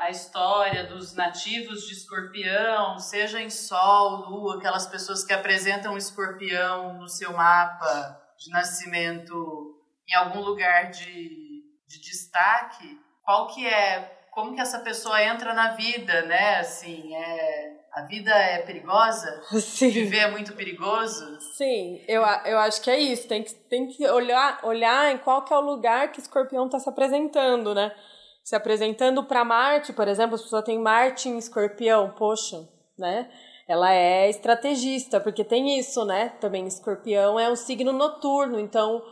a 0.00 0.10
história 0.10 0.84
dos 0.84 1.14
nativos 1.14 1.86
de 1.86 1.94
escorpião, 1.94 2.98
seja 2.98 3.40
em 3.40 3.48
sol, 3.48 4.28
lua, 4.28 4.58
aquelas 4.58 4.86
pessoas 4.86 5.24
que 5.24 5.32
apresentam 5.32 5.94
o 5.94 5.98
escorpião 5.98 6.98
no 6.98 7.08
seu 7.08 7.32
mapa 7.32 8.20
de 8.38 8.50
nascimento 8.50 9.80
em 10.06 10.14
algum 10.14 10.40
lugar 10.40 10.90
de, 10.90 11.64
de 11.88 12.00
destaque? 12.02 13.00
Qual 13.22 13.46
que 13.46 13.66
é 13.66 14.21
como 14.32 14.54
que 14.54 14.60
essa 14.62 14.80
pessoa 14.80 15.22
entra 15.22 15.52
na 15.52 15.74
vida, 15.74 16.22
né? 16.22 16.56
Assim, 16.56 17.14
é, 17.14 17.76
a 17.92 18.02
vida 18.06 18.30
é 18.30 18.62
perigosa? 18.62 19.42
Sim. 19.60 19.90
Viver 19.90 20.20
é 20.20 20.30
muito 20.30 20.54
perigoso? 20.54 21.38
Sim, 21.54 22.02
eu, 22.08 22.22
eu 22.46 22.58
acho 22.58 22.80
que 22.80 22.90
é 22.90 22.98
isso. 22.98 23.28
Tem 23.28 23.42
que, 23.42 23.54
tem 23.54 23.86
que 23.86 24.08
olhar, 24.08 24.58
olhar 24.64 25.12
em 25.12 25.18
qual 25.18 25.44
que 25.44 25.52
é 25.52 25.56
o 25.56 25.60
lugar 25.60 26.10
que 26.10 26.18
escorpião 26.18 26.64
está 26.64 26.78
se 26.78 26.88
apresentando, 26.88 27.74
né? 27.74 27.94
Se 28.42 28.56
apresentando 28.56 29.22
para 29.22 29.44
Marte, 29.44 29.92
por 29.92 30.08
exemplo, 30.08 30.36
a 30.36 30.38
pessoa 30.38 30.62
tem 30.64 30.78
Marte 30.78 31.28
em 31.28 31.36
escorpião, 31.36 32.14
poxa, 32.16 32.66
né? 32.98 33.30
Ela 33.68 33.92
é 33.92 34.30
estrategista, 34.30 35.20
porque 35.20 35.44
tem 35.44 35.78
isso, 35.78 36.06
né? 36.06 36.30
Também 36.40 36.66
escorpião 36.66 37.38
é 37.38 37.50
um 37.50 37.56
signo 37.56 37.92
noturno, 37.92 38.58
então 38.58 39.02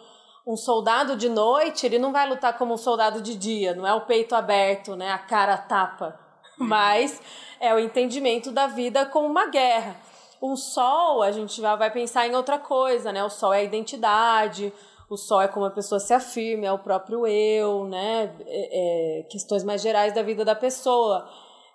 um 0.47 0.57
soldado 0.57 1.17
de 1.17 1.29
noite, 1.29 1.87
ele 1.87 1.99
não 1.99 2.13
vai 2.13 2.29
lutar 2.29 2.57
como 2.57 2.75
um 2.75 2.79
soldado 2.79 3.21
de 3.21 3.37
dia, 3.37 3.75
não 3.75 3.87
é 3.87 3.95
o 3.95 4.03
peito 4.03 4.35
aberto, 4.35 4.97
né, 4.97 5.11
a 5.11 5.19
cara 5.19 5.57
tapa, 5.57 6.19
uhum. 6.59 6.67
mas 6.67 7.21
é 7.61 7.75
o 7.75 7.79
entendimento 7.79 8.51
da 8.51 8.67
vida 8.67 9.05
como 9.07 9.27
uma 9.27 9.47
guerra. 9.47 9.97
O 10.41 10.57
sol, 10.57 11.23
a 11.23 11.31
gente 11.31 11.61
já 11.61 11.77
vai 11.77 11.91
pensar 11.91 12.27
em 12.27 12.35
outra 12.35 12.59
coisa, 12.59 13.13
né? 13.13 13.23
O 13.23 13.29
sol 13.29 13.53
é 13.53 13.59
a 13.59 13.63
identidade, 13.63 14.73
o 15.11 15.15
sol 15.15 15.43
é 15.43 15.49
como 15.49 15.67
a 15.67 15.71
pessoa 15.71 16.01
se 16.01 16.15
afirma, 16.15 16.65
é 16.65 16.73
o 16.73 16.79
próprio 16.79 17.27
eu, 17.27 17.85
né? 17.85 18.35
É, 18.47 19.19
é, 19.19 19.23
questões 19.25 19.63
mais 19.63 19.83
gerais 19.83 20.15
da 20.15 20.23
vida 20.23 20.43
da 20.43 20.55
pessoa. 20.55 21.29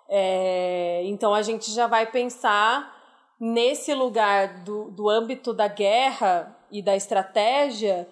É, 0.08 1.02
então 1.04 1.32
a 1.32 1.42
gente 1.42 1.70
já 1.70 1.86
vai 1.86 2.06
pensar 2.06 2.92
nesse 3.38 3.94
lugar 3.94 4.64
do, 4.64 4.90
do 4.90 5.08
âmbito 5.08 5.52
da 5.52 5.68
guerra 5.68 6.56
e 6.72 6.82
da 6.82 6.96
estratégia 6.96 8.08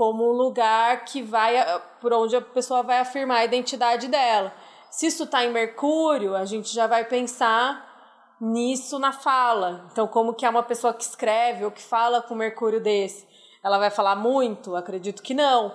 como 0.00 0.30
um 0.30 0.32
lugar 0.32 1.04
que 1.04 1.20
vai 1.20 1.54
por 2.00 2.10
onde 2.14 2.34
a 2.34 2.40
pessoa 2.40 2.82
vai 2.82 3.00
afirmar 3.00 3.40
a 3.40 3.44
identidade 3.44 4.08
dela. 4.08 4.50
Se 4.90 5.06
isso 5.06 5.24
está 5.24 5.44
em 5.44 5.52
Mercúrio, 5.52 6.34
a 6.34 6.46
gente 6.46 6.72
já 6.72 6.86
vai 6.86 7.04
pensar 7.04 8.34
nisso 8.40 8.98
na 8.98 9.12
fala. 9.12 9.86
Então, 9.92 10.06
como 10.06 10.32
que 10.32 10.46
é 10.46 10.48
uma 10.48 10.62
pessoa 10.62 10.94
que 10.94 11.04
escreve 11.04 11.66
ou 11.66 11.70
que 11.70 11.82
fala 11.82 12.22
com 12.22 12.34
Mercúrio 12.34 12.80
desse? 12.80 13.28
Ela 13.62 13.76
vai 13.76 13.90
falar 13.90 14.16
muito? 14.16 14.74
Acredito 14.74 15.22
que 15.22 15.34
não. 15.34 15.70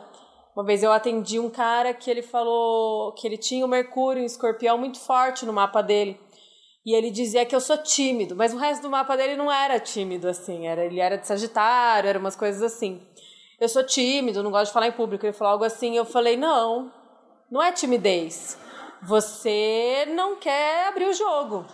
Uma 0.56 0.66
vez 0.66 0.82
eu 0.82 0.92
atendi 0.92 1.40
um 1.40 1.52
cara 1.52 1.94
que 1.94 2.10
ele 2.10 2.24
falou 2.24 3.12
que 3.12 3.28
ele 3.28 3.38
tinha 3.38 3.64
o 3.64 3.70
Mercúrio 3.70 4.24
em 4.24 4.26
escorpião 4.26 4.76
muito 4.76 5.00
forte 5.00 5.46
no 5.46 5.54
mapa 5.54 5.84
dele. 5.84 6.20
E 6.84 6.96
ele 6.96 7.12
dizia 7.12 7.46
que 7.46 7.56
eu 7.56 7.62
sou 7.62 7.78
tímido, 7.78 8.36
mas 8.36 8.56
o 8.56 8.58
resto 8.58 8.82
do 8.82 8.90
mapa 8.90 9.16
dele 9.16 9.36
não 9.36 9.52
era 9.52 9.80
tímido 9.80 10.28
assim, 10.28 10.66
era 10.66 10.84
ele 10.84 11.00
era 11.00 11.16
de 11.16 11.28
Sagitário, 11.28 12.10
eram 12.10 12.22
umas 12.22 12.36
coisas 12.36 12.64
assim 12.64 13.06
eu 13.60 13.70
sou 13.70 13.84
tímido, 13.84 14.44
não 14.44 14.52
gosto 14.52 14.68
de 14.68 14.74
falar 14.74 14.88
em 14.88 14.92
público. 14.92 15.26
Ele 15.26 15.34
falou 15.34 15.54
algo 15.54 15.66
assim, 15.66 15.96
eu 15.96 16.06
falei, 16.06 16.36
não, 16.36 16.92
não 17.50 17.62
é 17.62 17.72
timidez. 17.72 18.58
Você 19.02 20.06
não 20.10 20.36
quer 20.36 20.88
abrir 20.88 21.06
o 21.06 21.14
jogo. 21.14 21.66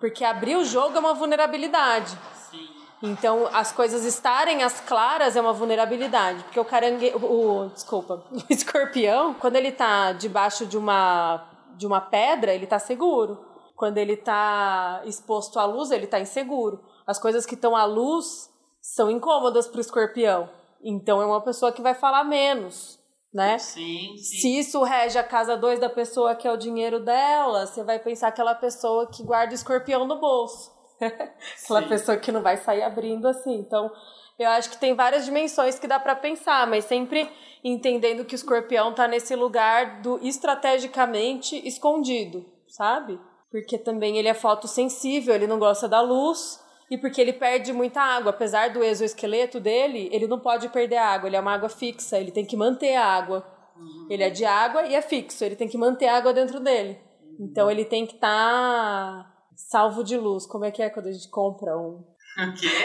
Porque 0.00 0.24
abrir 0.24 0.56
o 0.56 0.64
jogo 0.64 0.96
é 0.96 1.00
uma 1.00 1.14
vulnerabilidade. 1.14 2.16
Sim. 2.50 2.68
Então, 3.02 3.48
as 3.52 3.72
coisas 3.72 4.04
estarem 4.04 4.62
às 4.62 4.80
claras 4.80 5.36
é 5.36 5.40
uma 5.40 5.52
vulnerabilidade. 5.52 6.42
Porque 6.44 6.58
o 6.58 6.64
caranguejo. 6.64 7.18
O, 7.18 7.68
desculpa. 7.68 8.24
O 8.30 8.52
escorpião, 8.52 9.34
quando 9.34 9.56
ele 9.56 9.72
tá 9.72 10.12
debaixo 10.12 10.66
de 10.66 10.78
uma, 10.78 11.44
de 11.76 11.86
uma 11.86 12.00
pedra, 12.00 12.54
ele 12.54 12.66
tá 12.66 12.78
seguro. 12.78 13.44
Quando 13.76 13.98
ele 13.98 14.16
tá 14.16 15.02
exposto 15.04 15.58
à 15.58 15.64
luz, 15.64 15.90
ele 15.90 16.06
tá 16.06 16.18
inseguro. 16.18 16.82
As 17.06 17.18
coisas 17.18 17.46
que 17.46 17.54
estão 17.54 17.76
à 17.76 17.84
luz 17.84 18.50
são 18.80 19.10
incômodas 19.10 19.68
para 19.68 19.78
o 19.78 19.80
escorpião. 19.80 20.48
Então 20.82 21.20
é 21.20 21.26
uma 21.26 21.42
pessoa 21.42 21.72
que 21.72 21.82
vai 21.82 21.94
falar 21.94 22.24
menos, 22.24 22.98
né? 23.32 23.58
Sim, 23.58 24.16
sim. 24.16 24.38
Se 24.38 24.58
isso 24.58 24.82
rege 24.82 25.18
a 25.18 25.24
casa 25.24 25.56
2 25.56 25.80
da 25.80 25.90
pessoa 25.90 26.34
que 26.34 26.46
é 26.46 26.52
o 26.52 26.56
dinheiro 26.56 27.00
dela, 27.00 27.66
você 27.66 27.82
vai 27.82 27.98
pensar 27.98 28.28
aquela 28.28 28.54
pessoa 28.54 29.08
que 29.10 29.22
guarda 29.22 29.54
escorpião 29.54 30.06
no 30.06 30.20
bolso. 30.20 30.72
aquela 31.00 31.82
sim. 31.82 31.88
pessoa 31.88 32.16
que 32.16 32.32
não 32.32 32.42
vai 32.42 32.56
sair 32.56 32.82
abrindo 32.82 33.26
assim. 33.28 33.54
Então, 33.54 33.90
eu 34.38 34.48
acho 34.50 34.70
que 34.70 34.78
tem 34.78 34.94
várias 34.94 35.24
dimensões 35.24 35.78
que 35.78 35.88
dá 35.88 35.98
para 35.98 36.14
pensar, 36.14 36.66
mas 36.66 36.84
sempre 36.84 37.28
entendendo 37.62 38.24
que 38.24 38.34
o 38.34 38.36
escorpião 38.36 38.94
tá 38.94 39.08
nesse 39.08 39.34
lugar 39.34 40.00
do 40.00 40.24
estrategicamente 40.24 41.56
escondido, 41.66 42.46
sabe? 42.68 43.18
Porque 43.50 43.76
também 43.76 44.16
ele 44.16 44.28
é 44.28 44.34
fotossensível, 44.34 45.34
ele 45.34 45.46
não 45.46 45.58
gosta 45.58 45.88
da 45.88 46.00
luz 46.00 46.60
e 46.90 46.96
porque 46.96 47.20
ele 47.20 47.32
perde 47.32 47.72
muita 47.72 48.00
água. 48.00 48.30
Apesar 48.30 48.70
do 48.70 48.82
exoesqueleto 48.82 49.60
dele, 49.60 50.08
ele 50.12 50.26
não 50.26 50.38
pode 50.38 50.68
perder 50.68 50.96
água, 50.96 51.28
ele 51.28 51.36
é 51.36 51.40
uma 51.40 51.54
água 51.54 51.68
fixa, 51.68 52.18
ele 52.18 52.30
tem 52.30 52.44
que 52.44 52.56
manter 52.56 52.94
a 52.96 53.04
água. 53.04 53.46
Uhum. 53.76 54.06
Ele 54.10 54.22
é 54.22 54.30
de 54.30 54.44
água 54.44 54.86
e 54.86 54.94
é 54.94 55.02
fixo, 55.02 55.44
ele 55.44 55.56
tem 55.56 55.68
que 55.68 55.78
manter 55.78 56.06
a 56.06 56.16
água 56.16 56.32
dentro 56.32 56.60
dele. 56.60 56.98
Uhum. 57.22 57.48
Então 57.50 57.70
ele 57.70 57.84
tem 57.84 58.06
que 58.06 58.14
estar 58.14 58.28
tá 58.28 59.32
salvo 59.54 60.02
de 60.02 60.16
luz. 60.16 60.46
Como 60.46 60.64
é 60.64 60.70
que 60.70 60.82
é 60.82 60.90
quando 60.90 61.06
a 61.06 61.12
gente 61.12 61.28
compra 61.28 61.76
um. 61.76 62.04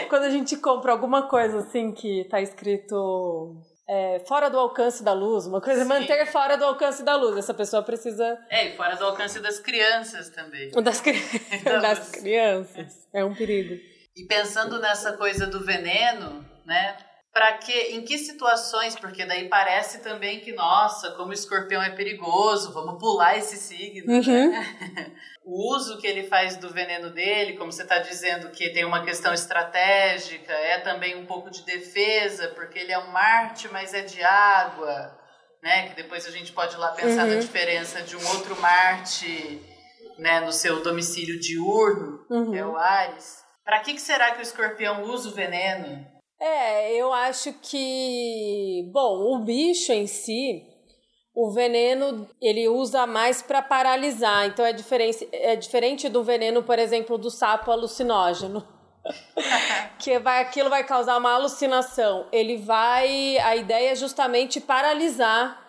Quando 0.08 0.24
a 0.24 0.30
gente 0.30 0.56
compra 0.56 0.92
alguma 0.92 1.28
coisa 1.28 1.58
assim 1.58 1.92
que 1.92 2.24
tá 2.24 2.40
escrito 2.40 3.56
é, 3.88 4.18
fora 4.26 4.48
do 4.48 4.58
alcance 4.58 5.04
da 5.04 5.12
luz, 5.12 5.46
uma 5.46 5.60
coisa 5.60 5.82
é 5.82 5.84
manter 5.84 6.26
fora 6.26 6.56
do 6.56 6.64
alcance 6.64 7.04
da 7.04 7.14
luz. 7.16 7.36
Essa 7.36 7.54
pessoa 7.54 7.82
precisa. 7.82 8.38
É, 8.50 8.68
e 8.68 8.76
fora 8.76 8.96
do 8.96 9.04
alcance 9.04 9.38
das 9.40 9.60
crianças 9.60 10.30
também. 10.30 10.70
Das, 10.70 11.00
cri... 11.00 11.20
das 11.64 12.10
crianças. 12.10 13.08
É 13.12 13.24
um 13.24 13.34
perigo. 13.34 13.93
E 14.16 14.26
pensando 14.26 14.80
nessa 14.80 15.14
coisa 15.14 15.46
do 15.46 15.60
veneno, 15.60 16.44
né? 16.64 16.96
Para 17.32 17.54
que, 17.54 17.72
em 17.72 18.02
que 18.02 18.16
situações? 18.16 18.94
Porque 18.94 19.26
daí 19.26 19.48
parece 19.48 19.98
também 20.04 20.38
que, 20.38 20.52
nossa, 20.52 21.10
como 21.12 21.30
o 21.30 21.32
escorpião 21.32 21.82
é 21.82 21.90
perigoso, 21.90 22.72
vamos 22.72 22.96
pular 23.00 23.36
esse 23.36 23.56
signo. 23.56 24.12
Uhum. 24.12 24.50
Né? 24.52 24.76
o 25.44 25.74
uso 25.74 25.98
que 25.98 26.06
ele 26.06 26.28
faz 26.28 26.56
do 26.56 26.70
veneno 26.72 27.10
dele, 27.10 27.56
como 27.56 27.72
você 27.72 27.82
está 27.82 27.98
dizendo, 27.98 28.50
que 28.50 28.70
tem 28.70 28.84
uma 28.84 29.04
questão 29.04 29.34
estratégica, 29.34 30.52
é 30.52 30.78
também 30.78 31.16
um 31.16 31.26
pouco 31.26 31.50
de 31.50 31.64
defesa, 31.64 32.48
porque 32.54 32.78
ele 32.78 32.92
é 32.92 32.98
um 33.00 33.10
Marte, 33.10 33.68
mas 33.72 33.92
é 33.92 34.02
de 34.02 34.22
água, 34.22 35.18
né? 35.60 35.88
Que 35.88 35.96
depois 35.96 36.24
a 36.28 36.30
gente 36.30 36.52
pode 36.52 36.76
ir 36.76 36.78
lá 36.78 36.92
pensar 36.92 37.26
uhum. 37.26 37.34
na 37.34 37.40
diferença 37.40 38.00
de 38.00 38.16
um 38.16 38.28
outro 38.28 38.54
Marte, 38.60 39.60
né, 40.16 40.38
no 40.38 40.52
seu 40.52 40.84
domicílio 40.84 41.40
diurno, 41.40 42.24
uhum. 42.30 42.52
que 42.52 42.56
é 42.56 42.64
o 42.64 42.76
Ares. 42.76 43.43
Para 43.64 43.80
que, 43.80 43.94
que 43.94 44.00
será 44.00 44.32
que 44.32 44.40
o 44.40 44.42
escorpião 44.42 45.02
usa 45.04 45.28
o 45.28 45.32
veneno? 45.32 46.06
É, 46.38 46.92
eu 46.94 47.12
acho 47.12 47.52
que, 47.54 48.90
bom, 48.92 49.34
o 49.34 49.38
bicho 49.38 49.92
em 49.92 50.06
si, 50.06 50.62
o 51.34 51.50
veneno 51.50 52.28
ele 52.40 52.68
usa 52.68 53.06
mais 53.06 53.40
para 53.40 53.62
paralisar. 53.62 54.46
Então 54.46 54.64
é 54.64 54.72
diferente, 54.72 55.28
é 55.32 55.56
diferente 55.56 56.08
do 56.08 56.22
veneno, 56.22 56.62
por 56.62 56.78
exemplo, 56.78 57.16
do 57.16 57.30
sapo 57.30 57.70
alucinógeno. 57.70 58.66
que 59.98 60.18
vai, 60.18 60.40
aquilo 60.42 60.70
vai 60.70 60.84
causar 60.84 61.16
uma 61.16 61.32
alucinação. 61.32 62.26
Ele 62.30 62.58
vai. 62.58 63.38
A 63.38 63.56
ideia 63.56 63.92
é 63.92 63.94
justamente 63.94 64.60
paralisar 64.60 65.62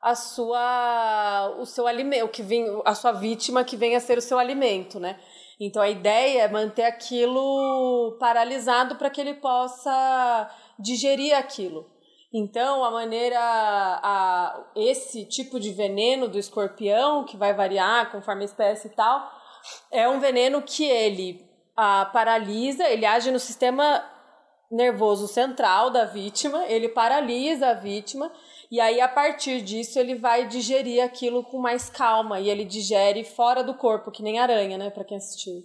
a 0.00 0.14
sua 0.14 1.56
o 1.58 1.64
seu 1.64 1.86
alimento, 1.86 2.28
que 2.28 2.42
vem 2.42 2.66
a 2.84 2.94
sua 2.94 3.12
vítima 3.12 3.64
que 3.64 3.76
venha 3.76 3.96
a 3.96 4.00
ser 4.00 4.18
o 4.18 4.22
seu 4.22 4.38
alimento, 4.38 5.00
né? 5.00 5.18
Então 5.60 5.80
a 5.80 5.88
ideia 5.88 6.42
é 6.42 6.48
manter 6.48 6.84
aquilo 6.84 8.16
paralisado 8.18 8.96
para 8.96 9.10
que 9.10 9.20
ele 9.20 9.34
possa 9.34 10.50
digerir 10.78 11.36
aquilo. 11.36 11.86
Então 12.32 12.84
a 12.84 12.90
maneira 12.90 13.38
a 13.38 14.64
esse 14.74 15.24
tipo 15.24 15.60
de 15.60 15.72
veneno 15.72 16.26
do 16.26 16.38
escorpião 16.38 17.24
que 17.24 17.36
vai 17.36 17.54
variar 17.54 18.10
conforme 18.10 18.42
a 18.42 18.46
espécie 18.46 18.88
e 18.88 18.90
tal, 18.90 19.30
é 19.90 20.08
um 20.08 20.18
veneno 20.18 20.60
que 20.60 20.84
ele 20.84 21.48
a, 21.76 22.06
paralisa, 22.06 22.88
ele 22.88 23.06
age 23.06 23.30
no 23.30 23.38
sistema 23.38 24.04
nervoso 24.70 25.28
central 25.28 25.90
da 25.90 26.04
vítima, 26.04 26.66
ele 26.66 26.88
paralisa 26.88 27.68
a 27.68 27.74
vítima 27.74 28.30
e 28.70 28.80
aí 28.80 29.00
a 29.00 29.08
partir 29.08 29.60
disso 29.60 29.98
ele 29.98 30.14
vai 30.14 30.46
digerir 30.46 31.02
aquilo 31.02 31.42
com 31.44 31.58
mais 31.58 31.88
calma. 31.88 32.40
E 32.40 32.48
ele 32.48 32.64
digere 32.64 33.24
fora 33.24 33.62
do 33.62 33.74
corpo, 33.74 34.10
que 34.10 34.22
nem 34.22 34.38
aranha, 34.38 34.78
né, 34.78 34.90
para 34.90 35.04
quem 35.04 35.16
assistiu 35.16 35.62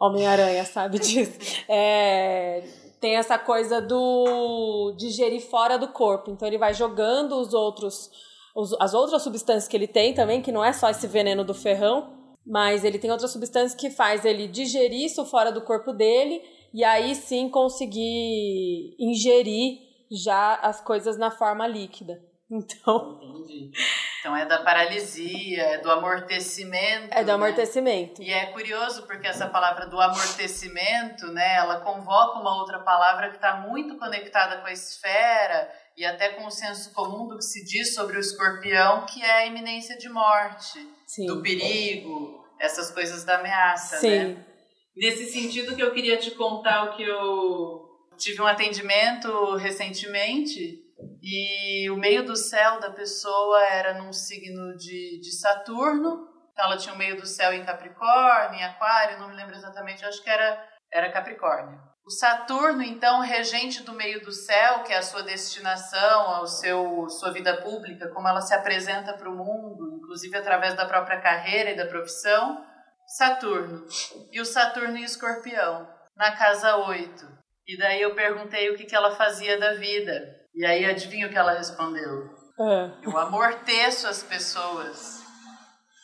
Homem-Aranha 0.00 0.64
sabe 0.64 0.98
disso. 1.00 1.38
É, 1.68 2.62
tem 3.00 3.16
essa 3.16 3.38
coisa 3.38 3.80
do 3.80 4.94
digerir 4.96 5.42
fora 5.42 5.78
do 5.78 5.88
corpo, 5.88 6.30
então 6.30 6.48
ele 6.48 6.58
vai 6.58 6.72
jogando 6.72 7.38
os 7.38 7.52
outros 7.52 8.10
os, 8.54 8.74
as 8.80 8.94
outras 8.94 9.22
substâncias 9.22 9.68
que 9.68 9.76
ele 9.76 9.86
tem 9.86 10.12
também, 10.12 10.42
que 10.42 10.50
não 10.50 10.64
é 10.64 10.72
só 10.72 10.90
esse 10.90 11.06
veneno 11.06 11.44
do 11.44 11.54
ferrão, 11.54 12.10
mas 12.44 12.84
ele 12.84 12.98
tem 12.98 13.10
outras 13.10 13.30
substâncias 13.30 13.74
que 13.74 13.90
faz 13.90 14.24
ele 14.24 14.48
digerir 14.48 15.04
isso 15.04 15.24
fora 15.24 15.52
do 15.52 15.60
corpo 15.60 15.92
dele 15.92 16.42
e 16.72 16.82
aí 16.82 17.14
sim 17.14 17.48
conseguir 17.48 18.94
ingerir 18.98 19.78
já 20.10 20.54
as 20.56 20.80
coisas 20.80 21.16
na 21.16 21.30
forma 21.30 21.66
líquida. 21.66 22.20
Então. 22.50 23.20
Entendi. 23.22 23.70
Então 24.18 24.36
é 24.36 24.44
da 24.44 24.62
paralisia, 24.62 25.62
é 25.62 25.78
do 25.78 25.90
amortecimento. 25.90 27.08
É 27.12 27.22
do 27.22 27.28
né? 27.28 27.32
amortecimento. 27.32 28.20
E 28.20 28.32
é 28.32 28.46
curioso 28.46 29.06
porque 29.06 29.28
essa 29.28 29.46
palavra 29.48 29.86
do 29.86 30.00
amortecimento, 30.00 31.28
né, 31.28 31.56
ela 31.56 31.80
convoca 31.80 32.40
uma 32.40 32.56
outra 32.56 32.80
palavra 32.80 33.30
que 33.30 33.36
está 33.36 33.56
muito 33.68 33.96
conectada 33.98 34.58
com 34.58 34.66
a 34.66 34.72
esfera 34.72 35.70
e 35.96 36.04
até 36.04 36.30
com 36.30 36.46
o 36.46 36.50
senso 36.50 36.92
comum 36.92 37.28
do 37.28 37.36
que 37.36 37.44
se 37.44 37.64
diz 37.64 37.94
sobre 37.94 38.16
o 38.16 38.20
escorpião, 38.20 39.06
que 39.06 39.22
é 39.22 39.30
a 39.30 39.46
iminência 39.46 39.96
de 39.96 40.08
morte, 40.08 40.78
Sim. 41.06 41.26
do 41.26 41.40
perigo, 41.40 42.44
essas 42.58 42.90
coisas 42.90 43.22
da 43.24 43.38
ameaça, 43.38 43.98
Sim. 43.98 44.34
né? 44.34 44.46
Nesse 44.96 45.26
sentido 45.26 45.76
que 45.76 45.82
eu 45.82 45.92
queria 45.92 46.18
te 46.18 46.32
contar 46.32 46.84
o 46.84 46.96
que 46.96 47.02
eu 47.04 47.89
tive 48.20 48.40
um 48.42 48.46
atendimento 48.46 49.56
recentemente 49.56 50.78
e 51.22 51.90
o 51.90 51.96
meio 51.96 52.24
do 52.24 52.36
céu 52.36 52.78
da 52.78 52.90
pessoa 52.90 53.64
era 53.64 53.94
num 53.94 54.12
signo 54.12 54.76
de, 54.76 55.18
de 55.20 55.32
Saturno, 55.32 56.28
então 56.52 56.66
ela 56.66 56.76
tinha 56.76 56.94
o 56.94 56.98
meio 56.98 57.16
do 57.16 57.26
céu 57.26 57.52
em 57.52 57.64
Capricórnio, 57.64 58.60
em 58.60 58.64
Aquário, 58.64 59.18
não 59.18 59.28
me 59.28 59.36
lembro 59.36 59.56
exatamente, 59.56 60.04
acho 60.04 60.22
que 60.22 60.28
era, 60.28 60.62
era 60.92 61.10
Capricórnio. 61.10 61.80
O 62.04 62.10
Saturno, 62.10 62.82
então, 62.82 63.20
regente 63.20 63.82
do 63.82 63.92
meio 63.92 64.20
do 64.22 64.32
céu, 64.32 64.82
que 64.82 64.92
é 64.92 64.98
a 64.98 65.02
sua 65.02 65.22
destinação, 65.22 66.42
a 66.42 66.46
seu, 66.46 67.08
sua 67.08 67.32
vida 67.32 67.62
pública, 67.62 68.08
como 68.08 68.26
ela 68.26 68.40
se 68.40 68.52
apresenta 68.52 69.12
para 69.14 69.30
o 69.30 69.36
mundo, 69.36 69.96
inclusive 69.96 70.36
através 70.36 70.74
da 70.74 70.86
própria 70.86 71.20
carreira 71.20 71.70
e 71.70 71.76
da 71.76 71.86
profissão, 71.86 72.64
Saturno. 73.06 73.86
E 74.32 74.40
o 74.40 74.44
Saturno 74.44 74.96
em 74.96 75.04
Escorpião, 75.04 75.88
na 76.16 76.36
casa 76.36 76.76
8. 76.76 77.39
E 77.70 77.76
daí 77.76 78.02
eu 78.02 78.16
perguntei 78.16 78.68
o 78.68 78.76
que, 78.76 78.84
que 78.84 78.96
ela 78.96 79.14
fazia 79.14 79.56
da 79.56 79.74
vida. 79.74 80.36
E 80.52 80.66
aí 80.66 80.84
adivinha 80.84 81.28
o 81.28 81.30
que 81.30 81.38
ela 81.38 81.52
respondeu? 81.52 82.28
É. 82.58 82.90
Eu 83.00 83.16
amorteço 83.16 84.08
as 84.08 84.24
pessoas. 84.24 85.22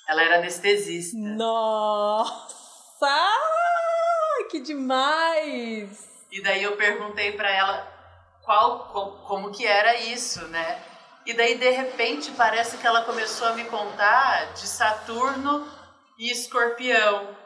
Ela 0.08 0.23
era 0.23 0.37
anestesista. 0.37 1.18
Nossa! 1.18 2.46
Que 4.49 4.61
demais! 4.61 6.08
E 6.30 6.40
daí 6.40 6.62
eu 6.62 6.76
perguntei 6.76 7.32
para 7.32 7.50
ela 7.50 7.85
qual 8.44 8.92
como, 8.92 9.16
como 9.26 9.50
que 9.50 9.66
era 9.66 9.96
isso, 9.96 10.46
né? 10.46 10.80
E 11.26 11.35
daí 11.35 11.58
de 11.58 11.70
repente 11.70 12.30
parece 12.30 12.78
que 12.78 12.87
ela 12.87 13.02
começou 13.02 13.49
a 13.49 13.54
me 13.54 13.64
contar 13.64 14.52
de 14.52 14.68
Saturno 14.68 15.68
e 16.16 16.30
Escorpião, 16.30 17.37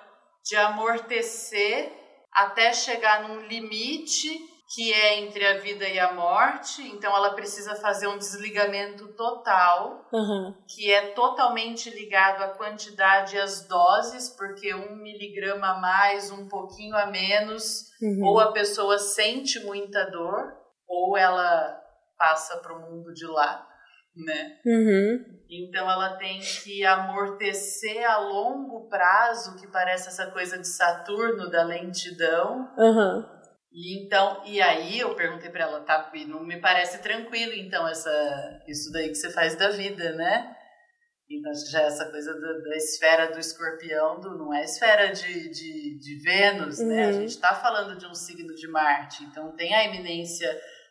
de 0.44 0.56
amortecer 0.56 1.99
até 2.32 2.72
chegar 2.72 3.28
num 3.28 3.40
limite 3.46 4.50
que 4.72 4.92
é 4.92 5.18
entre 5.18 5.44
a 5.44 5.58
vida 5.58 5.88
e 5.88 5.98
a 5.98 6.12
morte, 6.12 6.80
então 6.82 7.14
ela 7.14 7.34
precisa 7.34 7.74
fazer 7.74 8.06
um 8.06 8.16
desligamento 8.16 9.08
total, 9.14 10.06
uhum. 10.12 10.54
que 10.68 10.92
é 10.92 11.08
totalmente 11.08 11.90
ligado 11.90 12.42
à 12.42 12.48
quantidade 12.50 13.34
e 13.34 13.40
às 13.40 13.66
doses, 13.66 14.28
porque 14.28 14.72
um 14.72 14.94
miligrama 14.94 15.70
a 15.70 15.78
mais, 15.80 16.30
um 16.30 16.46
pouquinho 16.46 16.94
a 16.96 17.06
menos, 17.06 17.90
uhum. 18.00 18.24
ou 18.24 18.38
a 18.38 18.52
pessoa 18.52 18.96
sente 18.96 19.58
muita 19.64 20.08
dor, 20.08 20.52
ou 20.86 21.18
ela 21.18 21.76
passa 22.16 22.58
para 22.58 22.72
o 22.72 22.80
mundo 22.80 23.12
de 23.12 23.26
lá, 23.26 23.66
né? 24.16 24.58
Uhum. 24.64 25.24
Então 25.48 25.90
ela 25.90 26.16
tem 26.16 26.40
que 26.40 26.84
amortecer 26.84 28.08
a 28.08 28.18
longo 28.18 28.88
prazo, 28.88 29.56
que 29.56 29.66
parece 29.66 30.08
essa 30.08 30.30
coisa 30.30 30.58
de 30.58 30.68
Saturno 30.68 31.50
da 31.50 31.64
lentidão. 31.64 32.68
Uhum 32.78 33.40
e 33.72 34.04
então, 34.04 34.42
e 34.44 34.60
aí 34.60 34.98
eu 34.98 35.14
perguntei 35.14 35.48
para 35.48 35.62
ela, 35.62 35.80
tá, 35.80 36.10
não 36.26 36.44
me 36.44 36.60
parece 36.60 37.00
tranquilo 37.00 37.52
então 37.54 37.86
essa 37.86 38.10
isso 38.66 38.90
daí 38.92 39.08
que 39.08 39.14
você 39.14 39.30
faz 39.30 39.54
da 39.56 39.70
vida, 39.70 40.12
né? 40.12 40.56
Então 41.30 41.52
já 41.70 41.82
é 41.82 41.86
essa 41.86 42.10
coisa 42.10 42.34
da, 42.34 42.52
da 42.58 42.76
esfera 42.76 43.32
do 43.32 43.38
escorpião, 43.38 44.20
do, 44.20 44.36
não 44.36 44.52
é 44.52 44.64
esfera 44.64 45.12
de, 45.12 45.48
de, 45.50 45.98
de 46.00 46.22
Vênus, 46.24 46.80
uhum. 46.80 46.88
né? 46.88 47.04
A 47.04 47.06
uhum. 47.06 47.12
gente 47.12 47.28
está 47.28 47.54
falando 47.54 47.96
de 47.96 48.06
um 48.06 48.14
signo 48.14 48.52
de 48.56 48.66
Marte, 48.66 49.22
então 49.22 49.54
tem 49.54 49.72
a 49.72 49.84
eminência 49.84 50.50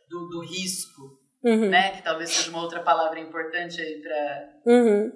do, 0.10 0.30
do 0.30 0.40
risco, 0.40 1.19
uhum. 1.44 1.70
né? 1.70 1.92
Que 1.92 2.04
talvez 2.04 2.30
seja 2.30 2.50
uma 2.50 2.62
outra 2.62 2.82
palavra 2.82 3.20
importante 3.20 3.82
aí 3.82 4.02
para 4.02 4.50
uhum. 4.66 5.12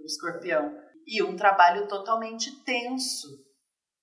o 0.00 0.04
escorpião. 0.04 0.76
E 1.06 1.22
um 1.22 1.36
trabalho 1.36 1.88
totalmente 1.88 2.62
tenso, 2.64 3.28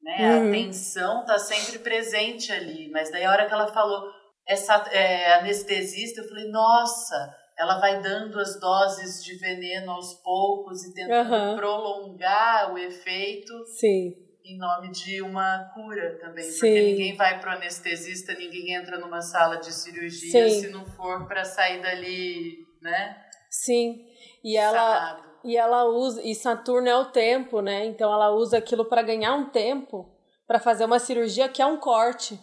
né? 0.01 0.39
Uhum. 0.39 0.49
A 0.49 0.51
tensão 0.51 1.21
está 1.21 1.37
sempre 1.37 1.79
presente 1.79 2.51
ali. 2.51 2.89
Mas 2.91 3.11
daí 3.11 3.23
a 3.23 3.31
hora 3.31 3.45
que 3.45 3.53
ela 3.53 3.67
falou 3.67 4.09
essa 4.47 4.75
é, 4.91 5.33
anestesista, 5.35 6.21
eu 6.21 6.27
falei, 6.27 6.49
nossa, 6.49 7.35
ela 7.57 7.79
vai 7.79 8.01
dando 8.01 8.39
as 8.39 8.59
doses 8.59 9.23
de 9.23 9.37
veneno 9.37 9.91
aos 9.91 10.13
poucos 10.21 10.83
e 10.83 10.93
tentando 10.93 11.33
uhum. 11.33 11.55
prolongar 11.55 12.73
o 12.73 12.77
efeito. 12.77 13.65
Sim. 13.79 14.13
Em 14.47 14.57
nome 14.57 14.91
de 14.91 15.21
uma 15.23 15.71
cura 15.73 16.19
também. 16.19 16.43
Sim. 16.43 16.59
Porque 16.59 16.81
ninguém 16.81 17.15
vai 17.15 17.39
pro 17.39 17.51
anestesista, 17.51 18.33
ninguém 18.33 18.75
entra 18.75 18.99
numa 18.99 19.21
sala 19.21 19.57
de 19.57 19.73
cirurgia 19.73 20.49
Sim. 20.49 20.61
se 20.61 20.69
não 20.69 20.85
for 20.85 21.27
para 21.27 21.43
sair 21.43 21.81
dali, 21.81 22.59
né? 22.79 23.17
Sim. 23.49 24.05
E 24.43 24.55
ela, 24.55 25.19
e 25.43 25.57
ela 25.57 25.85
usa, 25.85 26.21
e 26.21 26.35
Saturno 26.35 26.87
é 26.87 26.95
o 26.95 27.05
tempo, 27.05 27.59
né? 27.59 27.85
Então 27.85 28.13
ela 28.13 28.29
usa 28.31 28.57
aquilo 28.59 28.85
para 28.85 29.01
ganhar 29.01 29.33
um 29.33 29.49
tempo 29.49 30.15
para 30.47 30.59
fazer 30.59 30.85
uma 30.85 30.99
cirurgia 30.99 31.49
que 31.49 31.61
é 31.61 31.65
um 31.65 31.77
corte. 31.77 32.39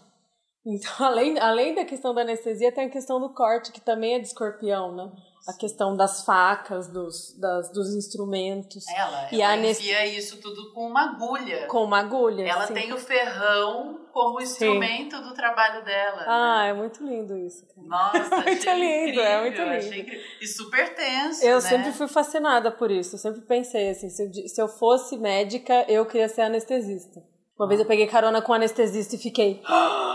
Então, 0.67 0.91
além, 1.07 1.39
além 1.39 1.75
da 1.75 1.85
questão 1.85 2.13
da 2.15 2.23
anestesia, 2.23 2.73
tem 2.73 2.87
a 2.87 2.91
questão 2.91 3.21
do 3.21 3.33
corte, 3.33 3.73
que 3.73 3.81
também 3.81 4.15
é 4.15 4.19
de 4.19 4.27
escorpião, 4.27 4.95
né? 4.95 5.13
A 5.47 5.53
questão 5.53 5.97
das 5.97 6.25
facas, 6.25 6.87
dos, 6.87 7.37
das, 7.39 7.73
dos 7.73 7.95
instrumentos. 7.95 8.85
Ela, 8.89 9.29
e 9.33 9.43
ela 9.43 9.55
anest... 9.55 9.81
enfia 9.81 10.07
isso 10.07 10.41
tudo 10.41 10.73
com 10.73 10.87
uma 10.87 11.11
agulha. 11.11 11.67
Com 11.67 11.85
uma 11.85 11.99
agulha, 11.99 12.45
Ela 12.45 12.67
sim. 12.67 12.75
tem 12.75 12.93
o 12.93 12.99
ferrão 12.99 14.07
como 14.13 14.41
instrumento 14.41 15.17
sim. 15.17 15.23
do 15.23 15.35
trabalho 15.35 15.85
dela. 15.85 16.25
Ah, 16.27 16.63
né? 16.63 16.69
é 16.71 16.73
muito 16.73 17.05
lindo 17.05 17.37
isso. 17.37 17.67
Cara. 17.67 17.87
Nossa, 17.89 18.35
é 18.37 18.45
muito 18.45 18.71
lindo, 18.71 18.85
incrível, 18.85 19.25
é 19.25 19.41
muito 19.41 19.63
lindo. 19.63 20.13
E 20.41 20.47
super 20.47 20.95
tenso, 20.95 21.45
Eu 21.45 21.55
né? 21.57 21.61
sempre 21.61 21.93
fui 21.93 22.07
fascinada 22.07 22.71
por 22.71 22.91
isso. 22.91 23.17
Eu 23.17 23.19
sempre 23.19 23.41
pensei 23.41 23.91
assim, 23.91 24.11
se 24.11 24.23
eu, 24.23 24.33
se 24.33 24.63
eu 24.63 24.69
fosse 24.69 25.17
médica, 25.17 25.85
eu 25.89 26.07
queria 26.07 26.29
ser 26.29 26.43
anestesista. 26.43 27.21
Uma 27.59 27.67
vez 27.67 27.81
eu 27.81 27.87
peguei 27.87 28.07
carona 28.07 28.41
com 28.41 28.53
um 28.53 28.55
anestesista 28.55 29.17
e 29.17 29.19
fiquei... 29.19 29.63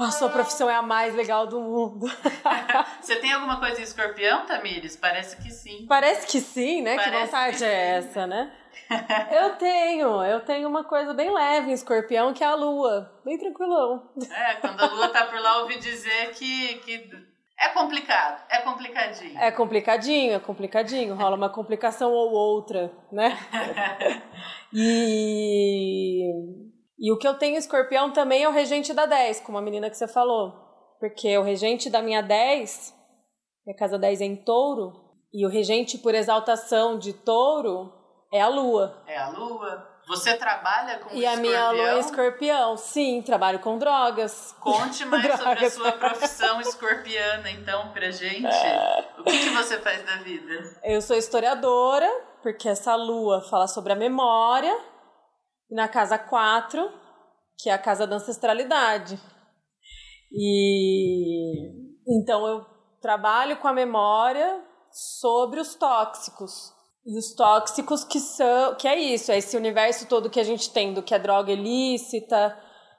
A 0.00 0.10
sua 0.10 0.30
profissão 0.30 0.70
é 0.70 0.74
a 0.74 0.80
mais 0.80 1.14
legal 1.14 1.46
do 1.46 1.60
mundo. 1.60 2.06
Você 3.00 3.16
tem 3.16 3.32
alguma 3.32 3.60
coisa 3.60 3.80
em 3.80 3.84
escorpião, 3.84 4.46
Tamires? 4.46 4.96
Parece 4.96 5.36
que 5.36 5.50
sim. 5.50 5.84
Parece 5.86 6.26
que 6.26 6.40
sim, 6.40 6.80
né? 6.80 6.96
Parece 6.96 7.10
que 7.10 7.26
vontade 7.26 7.56
que 7.58 7.64
é 7.64 7.96
essa, 7.96 8.26
né? 8.26 8.50
eu 9.30 9.56
tenho, 9.56 10.22
eu 10.24 10.40
tenho 10.40 10.68
uma 10.68 10.84
coisa 10.84 11.12
bem 11.12 11.30
leve 11.32 11.70
em 11.70 11.74
escorpião, 11.74 12.32
que 12.32 12.42
é 12.42 12.46
a 12.46 12.54
lua. 12.54 13.12
Bem 13.24 13.36
tranquilão. 13.38 14.10
É, 14.30 14.54
quando 14.54 14.80
a 14.80 14.86
lua 14.86 15.08
tá 15.10 15.26
por 15.26 15.38
lá, 15.38 15.58
ouvi 15.58 15.78
dizer 15.78 16.30
que, 16.30 16.76
que 16.76 17.10
é 17.58 17.68
complicado, 17.68 18.42
é 18.48 18.62
complicadinho. 18.62 19.38
É 19.38 19.50
complicadinho, 19.50 20.34
é 20.34 20.38
complicadinho. 20.38 21.14
Rola 21.14 21.36
uma 21.36 21.50
complicação 21.50 22.10
ou 22.10 22.32
outra, 22.32 22.90
né? 23.12 23.38
e 24.72 26.69
e 27.00 27.10
o 27.10 27.16
que 27.16 27.26
eu 27.26 27.32
tenho 27.34 27.56
escorpião 27.56 28.12
também 28.12 28.44
é 28.44 28.48
o 28.48 28.52
regente 28.52 28.92
da 28.92 29.06
10, 29.06 29.40
como 29.40 29.56
a 29.56 29.62
menina 29.62 29.88
que 29.88 29.96
você 29.96 30.06
falou. 30.06 30.52
Porque 31.00 31.36
o 31.38 31.42
regente 31.42 31.88
da 31.88 32.02
minha 32.02 32.22
10, 32.22 32.94
minha 33.66 33.76
casa 33.76 33.98
10 33.98 34.20
é 34.20 34.24
em 34.26 34.36
touro, 34.36 34.92
e 35.32 35.46
o 35.46 35.48
regente 35.48 35.96
por 35.96 36.14
exaltação 36.14 36.98
de 36.98 37.14
touro 37.14 37.90
é 38.30 38.42
a 38.42 38.48
lua. 38.48 39.02
É 39.06 39.16
a 39.16 39.30
lua. 39.30 39.88
Você 40.08 40.36
trabalha 40.36 40.98
com 40.98 41.14
E 41.14 41.24
a 41.24 41.36
minha 41.36 41.70
lua 41.70 41.90
é 41.92 42.00
escorpião. 42.00 42.76
Sim, 42.76 43.22
trabalho 43.22 43.60
com 43.60 43.78
drogas. 43.78 44.54
Conte 44.60 45.04
mais 45.06 45.22
drogas. 45.22 45.42
sobre 45.42 45.64
a 45.64 45.70
sua 45.70 45.92
profissão 45.92 46.60
escorpiana, 46.60 47.50
então, 47.50 47.92
pra 47.92 48.10
gente. 48.10 48.46
O 49.18 49.22
que, 49.22 49.38
que 49.38 49.50
você 49.50 49.78
faz 49.78 50.04
da 50.04 50.16
vida? 50.16 50.78
Eu 50.84 51.00
sou 51.00 51.16
historiadora, 51.16 52.10
porque 52.42 52.68
essa 52.68 52.94
lua 52.94 53.40
fala 53.48 53.66
sobre 53.66 53.92
a 53.92 53.96
memória 53.96 54.76
e 55.70 55.74
na 55.74 55.88
casa 55.88 56.18
4, 56.18 56.90
que 57.58 57.70
é 57.70 57.72
a 57.72 57.78
casa 57.78 58.06
da 58.06 58.16
ancestralidade. 58.16 59.18
E 60.32 61.70
então 62.08 62.46
eu 62.46 62.64
trabalho 63.00 63.56
com 63.58 63.68
a 63.68 63.72
memória 63.72 64.62
sobre 64.90 65.60
os 65.60 65.74
tóxicos. 65.74 66.72
E 67.06 67.16
os 67.18 67.34
tóxicos 67.34 68.04
que 68.04 68.20
são, 68.20 68.74
que 68.74 68.86
é 68.86 68.98
isso, 68.98 69.32
é 69.32 69.38
esse 69.38 69.56
universo 69.56 70.06
todo 70.06 70.28
que 70.28 70.40
a 70.40 70.44
gente 70.44 70.70
tem 70.70 70.92
do 70.92 71.02
que 71.02 71.14
é 71.14 71.18
droga 71.18 71.52
ilícita, 71.52 72.56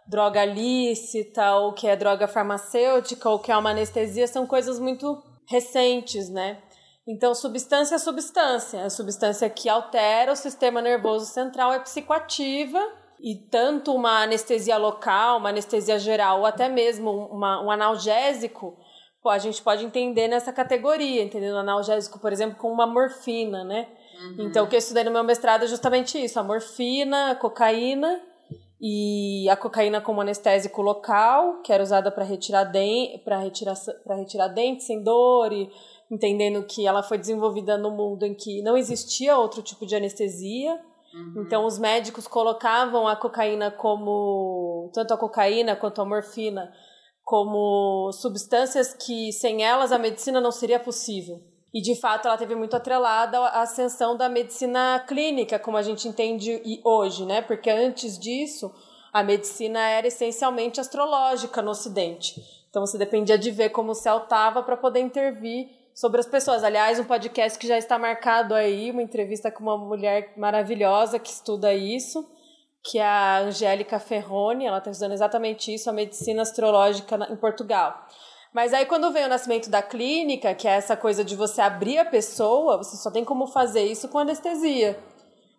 droga 0.08 0.44
lícita, 0.44 1.56
ou 1.58 1.74
que 1.74 1.88
é 1.88 1.96
droga 1.96 2.28
farmacêutica, 2.28 3.30
ou 3.30 3.40
que 3.40 3.52
é 3.52 3.58
uma 3.58 3.70
anestesia, 3.70 4.28
são 4.28 4.48
coisas 4.48 4.80
muito 4.80 5.22
recentes, 5.48 6.30
né? 6.30 6.62
Então, 7.08 7.34
substância 7.34 7.96
é 7.96 7.98
substância. 7.98 8.84
A 8.84 8.90
substância 8.90 9.50
que 9.50 9.68
altera 9.68 10.32
o 10.32 10.36
sistema 10.36 10.82
nervoso 10.82 11.26
central 11.26 11.74
é 11.74 11.80
psicoativa 11.80 12.80
e 13.20 13.36
tanto 13.36 13.94
uma 13.94 14.24
anestesia 14.24 14.78
local, 14.78 15.38
uma 15.38 15.50
anestesia 15.50 16.00
geral 16.00 16.40
ou 16.40 16.46
até 16.46 16.68
mesmo 16.68 17.12
uma, 17.28 17.64
um 17.64 17.72
analgésico, 17.72 18.78
a 19.30 19.38
gente 19.38 19.62
pode 19.62 19.86
entender 19.86 20.28
nessa 20.28 20.52
categoria, 20.52 21.22
entendendo 21.22 21.58
analgésico, 21.58 22.20
por 22.20 22.34
exemplo, 22.34 22.58
com 22.58 22.72
uma 22.72 22.88
morfina, 22.88 23.64
né? 23.64 23.88
Uhum. 24.20 24.48
Então, 24.48 24.66
o 24.66 24.68
que 24.68 24.76
eu 24.76 24.80
estudei 24.80 25.04
no 25.04 25.12
meu 25.12 25.24
mestrado 25.24 25.64
é 25.64 25.68
justamente 25.68 26.18
isso, 26.18 26.40
a 26.40 26.44
morfina, 26.44 27.32
a 27.32 27.36
cocaína 27.36 28.20
e 28.80 29.48
a 29.48 29.56
cocaína 29.56 30.02
como 30.02 30.22
anestésico 30.22 30.82
local, 30.82 31.62
que 31.62 31.72
era 31.72 31.84
usada 31.84 32.12
para 32.12 32.24
retirar, 32.24 32.64
den 32.64 33.22
retirar, 33.44 33.76
retirar 34.08 34.48
dentes 34.48 34.88
sem 34.88 35.04
dor 35.04 35.54
e 35.54 35.70
entendendo 36.12 36.64
que 36.64 36.86
ela 36.86 37.02
foi 37.02 37.18
desenvolvida 37.18 37.78
no 37.78 37.90
mundo 37.90 38.26
em 38.26 38.36
que 38.36 38.62
não 38.62 38.78
existia 38.78 39.38
outro 39.38 39.62
tipo 39.62 39.86
de 39.86 39.96
anestesia. 39.96 40.78
Uhum. 41.14 41.44
Então, 41.46 41.66
os 41.66 41.80
médicos 41.80 42.28
colocavam 42.28 43.08
a 43.08 43.16
cocaína 43.16 43.72
como. 43.72 44.92
tanto 44.94 45.14
a 45.14 45.18
cocaína 45.18 45.76
quanto 45.76 46.02
a 46.02 46.06
morfina 46.06 46.72
como 47.24 48.12
substâncias 48.12 48.94
que 48.94 49.32
sem 49.32 49.64
elas 49.64 49.94
a 49.94 49.98
medicina 49.98 50.42
não 50.42 50.52
seria 50.52 50.80
possível. 50.80 51.40
E 51.74 51.82
de 51.82 51.96
fato 51.96 52.28
ela 52.28 52.38
teve 52.38 52.54
muito 52.56 52.76
atrelada 52.76 53.40
à 53.40 53.62
ascensão 53.62 54.18
da 54.18 54.28
medicina 54.28 55.02
clínica, 55.08 55.58
como 55.58 55.78
a 55.78 55.82
gente 55.82 56.06
entende 56.06 56.62
hoje, 56.84 57.26
né? 57.26 57.42
Porque 57.42 57.70
antes 57.70 58.20
disso, 58.20 58.70
a 59.14 59.24
medicina 59.24 59.80
era 59.80 60.08
essencialmente 60.08 60.82
astrológica 60.82 61.62
no 61.62 61.72
Ocidente. 61.72 62.42
Então 62.70 62.86
você 62.86 62.98
dependia 62.98 63.38
de 63.38 63.50
ver 63.52 63.70
como 63.70 63.92
o 63.92 63.96
céu 63.96 64.18
estava 64.18 64.64
para 64.64 64.76
poder 64.76 65.00
intervir 65.00 65.70
sobre 66.02 66.20
as 66.20 66.26
pessoas. 66.26 66.64
Aliás, 66.64 67.00
um 67.00 67.04
podcast 67.04 67.60
que 67.60 67.68
já 67.68 67.78
está 67.78 68.00
marcado 68.00 68.56
aí, 68.56 68.90
uma 68.90 69.04
entrevista 69.04 69.52
com 69.52 69.62
uma 69.62 69.78
mulher 69.78 70.34
maravilhosa 70.36 71.20
que 71.20 71.30
estuda 71.30 71.76
isso, 71.76 72.28
que 72.84 72.98
é 72.98 73.06
a 73.06 73.42
Angélica 73.42 74.00
Ferroni, 74.00 74.66
ela 74.66 74.80
está 74.80 74.90
estudando 74.90 75.12
exatamente 75.12 75.72
isso, 75.72 75.92
a 75.92 75.94
medicina 75.94 76.42
astrológica 76.42 77.16
em 77.32 77.36
Portugal. 77.36 77.96
Mas 78.52 78.74
aí 78.74 78.88
quando 78.88 79.12
vem 79.12 79.26
o 79.26 79.30
nascimento 79.30 79.70
da 79.70 79.84
clínica, 79.84 80.56
que 80.56 80.68
é 80.68 80.72
essa 80.72 80.98
coisa 80.98 81.24
de 81.24 81.36
você 81.36 81.62
abrir 81.62 82.00
a 82.00 82.06
pessoa, 82.06 82.78
você 82.78 82.98
só 82.98 83.12
tem 83.12 83.24
como 83.24 83.46
fazer 83.46 83.84
isso 83.84 84.10
com 84.10 84.18
anestesia. 84.18 85.00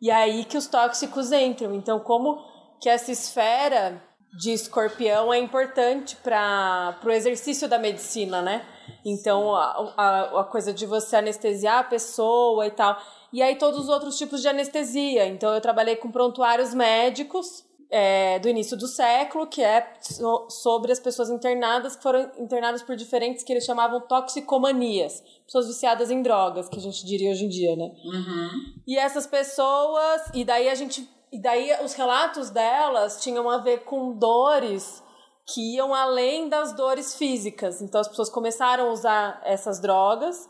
E 0.02 0.10
é 0.10 0.14
aí 0.14 0.44
que 0.44 0.58
os 0.58 0.66
tóxicos 0.66 1.30
entram. 1.30 1.72
Então, 1.72 2.00
como 2.00 2.42
que 2.80 2.88
essa 2.88 3.12
esfera 3.12 4.02
de 4.32 4.52
escorpião 4.52 5.32
é 5.32 5.38
importante 5.38 6.16
para 6.16 6.98
o 7.04 7.10
exercício 7.10 7.68
da 7.68 7.78
medicina, 7.78 8.40
né? 8.40 8.64
Então, 9.04 9.54
a, 9.54 9.92
a, 9.96 10.40
a, 10.40 10.44
coisa 10.44 10.72
de 10.72 10.86
você 10.86 11.16
anestesiar 11.16 11.80
a 11.80 11.84
pessoa 11.84 12.66
e 12.66 12.70
tal. 12.70 12.96
E 13.32 13.42
aí, 13.42 13.56
todos 13.56 13.80
os 13.80 13.88
outros 13.88 14.16
tipos 14.16 14.40
de 14.40 14.48
anestesia. 14.48 15.26
Então, 15.26 15.52
eu 15.54 15.60
trabalhei 15.60 15.96
com 15.96 16.10
prontuários 16.10 16.72
médicos 16.72 17.64
é, 17.92 18.38
do 18.38 18.48
início 18.48 18.74
do 18.74 18.88
século, 18.88 19.46
que 19.46 19.62
é 19.62 19.86
so, 20.00 20.46
sobre 20.48 20.90
as 20.90 20.98
pessoas 20.98 21.28
internadas, 21.28 21.94
que 21.94 22.02
foram 22.02 22.30
internadas 22.38 22.82
por 22.82 22.96
diferentes 22.96 23.44
que 23.44 23.52
eles 23.52 23.64
chamavam 23.64 24.00
toxicomanias. 24.00 25.22
Pessoas 25.44 25.66
viciadas 25.66 26.10
em 26.10 26.22
drogas, 26.22 26.70
que 26.70 26.78
a 26.78 26.82
gente 26.82 27.04
diria 27.04 27.30
hoje 27.30 27.44
em 27.44 27.48
dia, 27.50 27.76
né? 27.76 27.92
Uhum. 28.02 28.48
E 28.86 28.96
essas 28.96 29.26
pessoas. 29.26 30.22
E 30.32 30.42
daí 30.42 30.70
a 30.70 30.74
gente. 30.74 31.06
E 31.32 31.40
daí 31.40 31.72
os 31.82 31.94
relatos 31.94 32.50
delas 32.50 33.22
tinham 33.22 33.48
a 33.48 33.56
ver 33.56 33.84
com 33.84 34.12
dores 34.12 35.02
que 35.46 35.74
iam 35.76 35.94
além 35.94 36.48
das 36.48 36.74
dores 36.74 37.14
físicas. 37.16 37.80
Então 37.80 38.00
as 38.00 38.08
pessoas 38.08 38.28
começaram 38.28 38.88
a 38.88 38.92
usar 38.92 39.40
essas 39.44 39.80
drogas. 39.80 40.48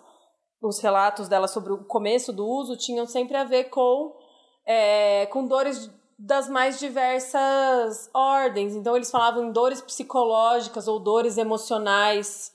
Os 0.61 0.81
relatos 0.81 1.29
dela 1.29 1.47
sobre 1.47 1.73
o 1.73 1.85
começo 1.85 2.33
do 2.33 2.45
uso 2.45 2.77
tinham 2.77 3.07
sempre 3.07 3.37
a 3.37 3.45
ver 3.45 3.65
com, 3.65 4.13
é, 4.67 5.27
com 5.27 5.47
dores 5.47 5.89
das 6.19 6.49
mais 6.49 6.79
diversas 6.79 8.11
ordens. 8.13 8.75
Então 8.75 8.97
eles 8.97 9.11
falavam 9.11 9.45
em 9.45 9.53
dores 9.53 9.81
psicológicas 9.81 10.89
ou 10.89 10.99
dores 10.99 11.39
emocionais. 11.39 12.53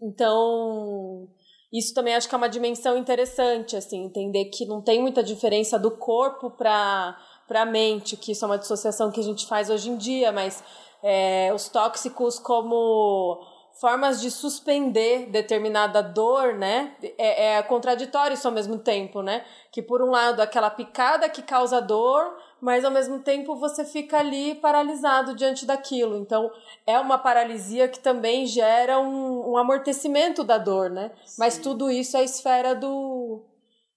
Então, 0.00 1.28
isso 1.72 1.92
também 1.92 2.14
acho 2.14 2.28
que 2.28 2.34
é 2.34 2.38
uma 2.38 2.48
dimensão 2.48 2.96
interessante, 2.96 3.76
assim, 3.76 4.04
entender 4.04 4.46
que 4.46 4.64
não 4.64 4.80
tem 4.82 5.00
muita 5.00 5.22
diferença 5.22 5.78
do 5.78 5.90
corpo 5.90 6.50
para 6.50 7.16
para 7.48 7.62
a 7.62 7.66
mente, 7.66 8.16
que 8.16 8.32
isso 8.32 8.44
é 8.44 8.46
uma 8.48 8.58
dissociação 8.58 9.10
que 9.10 9.18
a 9.18 9.24
gente 9.24 9.46
faz 9.46 9.70
hoje 9.70 9.88
em 9.88 9.96
dia, 9.96 10.30
mas 10.30 10.62
é, 11.02 11.50
os 11.54 11.68
tóxicos 11.68 12.38
como 12.38 13.40
formas 13.80 14.20
de 14.20 14.30
suspender 14.30 15.26
determinada 15.26 16.02
dor, 16.02 16.54
né? 16.54 16.96
É, 17.16 17.54
é 17.54 17.62
contraditório 17.62 18.34
isso 18.34 18.46
ao 18.46 18.52
mesmo 18.52 18.76
tempo, 18.78 19.22
né? 19.22 19.44
Que 19.70 19.80
por 19.80 20.02
um 20.02 20.10
lado 20.10 20.40
aquela 20.40 20.68
picada 20.68 21.28
que 21.28 21.42
causa 21.42 21.80
dor, 21.80 22.36
mas 22.60 22.84
ao 22.84 22.90
mesmo 22.90 23.20
tempo 23.20 23.54
você 23.54 23.84
fica 23.84 24.18
ali 24.18 24.56
paralisado 24.56 25.34
diante 25.34 25.64
daquilo. 25.64 26.16
Então 26.16 26.50
é 26.84 26.98
uma 26.98 27.18
paralisia 27.18 27.86
que 27.86 28.00
também 28.00 28.46
gera 28.46 28.98
um, 28.98 29.52
um 29.52 29.56
amortecimento 29.56 30.42
da 30.42 30.58
dor, 30.58 30.90
né? 30.90 31.12
Sim. 31.24 31.36
Mas 31.38 31.56
tudo 31.56 31.88
isso 31.88 32.16
é 32.16 32.20
a 32.20 32.24
esfera 32.24 32.74
do 32.74 33.42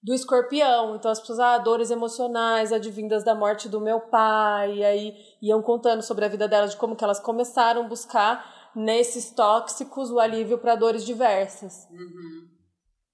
do 0.02 0.12
escorpião. 0.12 0.96
Então 0.96 1.10
as 1.10 1.20
pessoas, 1.20 1.38
ah, 1.38 1.58
dores 1.58 1.90
emocionais 1.90 2.72
advindas 2.72 3.24
da 3.24 3.34
morte 3.34 3.68
do 3.68 3.80
meu 3.80 4.00
pai, 4.00 4.78
e 4.78 4.84
aí 4.84 5.14
iam 5.40 5.62
contando 5.62 6.02
sobre 6.02 6.24
a 6.24 6.28
vida 6.28 6.48
delas, 6.48 6.72
de 6.72 6.76
como 6.76 6.96
que 6.96 7.04
elas 7.04 7.20
começaram 7.20 7.84
a 7.84 7.88
buscar 7.88 8.72
nesses 8.74 9.30
tóxicos 9.30 10.10
o 10.10 10.18
alívio 10.18 10.58
para 10.58 10.74
dores 10.74 11.04
diversas. 11.04 11.86
Uhum. 11.90 12.48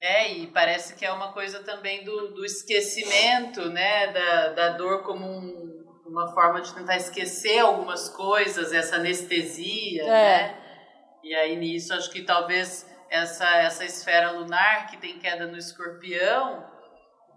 É, 0.01 0.33
e 0.33 0.47
parece 0.47 0.95
que 0.95 1.05
é 1.05 1.13
uma 1.13 1.33
coisa 1.33 1.63
também 1.65 2.05
do, 2.05 2.29
do 2.29 2.45
esquecimento, 2.45 3.69
né, 3.69 4.13
da, 4.13 4.49
da 4.53 4.69
dor 4.77 5.03
como 5.03 5.27
um, 5.27 5.85
uma 6.07 6.33
forma 6.33 6.61
de 6.61 6.73
tentar 6.73 6.97
esquecer 6.97 7.59
algumas 7.59 8.09
coisas, 8.09 8.73
essa 8.73 8.95
anestesia, 8.95 10.05
é. 10.05 10.07
né? 10.07 10.69
E 11.25 11.35
aí 11.35 11.57
nisso 11.57 11.93
acho 11.93 12.13
que 12.13 12.23
talvez 12.23 12.89
essa, 13.11 13.57
essa 13.57 13.85
esfera 13.85 14.31
lunar 14.31 14.89
que 14.89 14.99
tem 14.99 15.19
queda 15.19 15.49
no 15.49 15.59
escorpião 15.59 16.65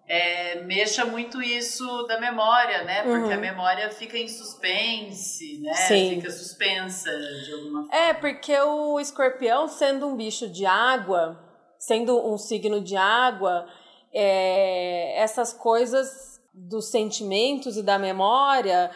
é, 0.08 0.62
mexa 0.64 1.06
muito 1.06 1.42
isso 1.42 2.04
da 2.04 2.20
memória, 2.20 2.84
né? 2.84 3.04
Porque 3.04 3.28
uhum. 3.28 3.34
a 3.34 3.38
memória 3.38 3.90
fica 3.90 4.18
em 4.18 4.28
suspense, 4.28 5.60
né? 5.60 5.74
Sim. 5.74 6.16
Fica 6.16 6.32
suspensa 6.32 7.10
de 7.46 7.54
alguma 7.54 7.84
forma. 7.84 7.96
É, 7.96 8.14
porque 8.14 8.60
o 8.60 9.00
escorpião, 9.00 9.68
sendo 9.68 10.08
um 10.08 10.16
bicho 10.16 10.50
de 10.50 10.66
água, 10.66 11.40
sendo 11.78 12.28
um 12.28 12.38
signo 12.38 12.82
de 12.82 12.98
água, 12.98 13.68
é, 14.14 15.18
essas 15.18 15.54
coisas 15.54 16.42
dos 16.54 16.92
sentimentos 16.92 17.78
e 17.78 17.84
da 17.84 17.98
memória, 17.98 18.92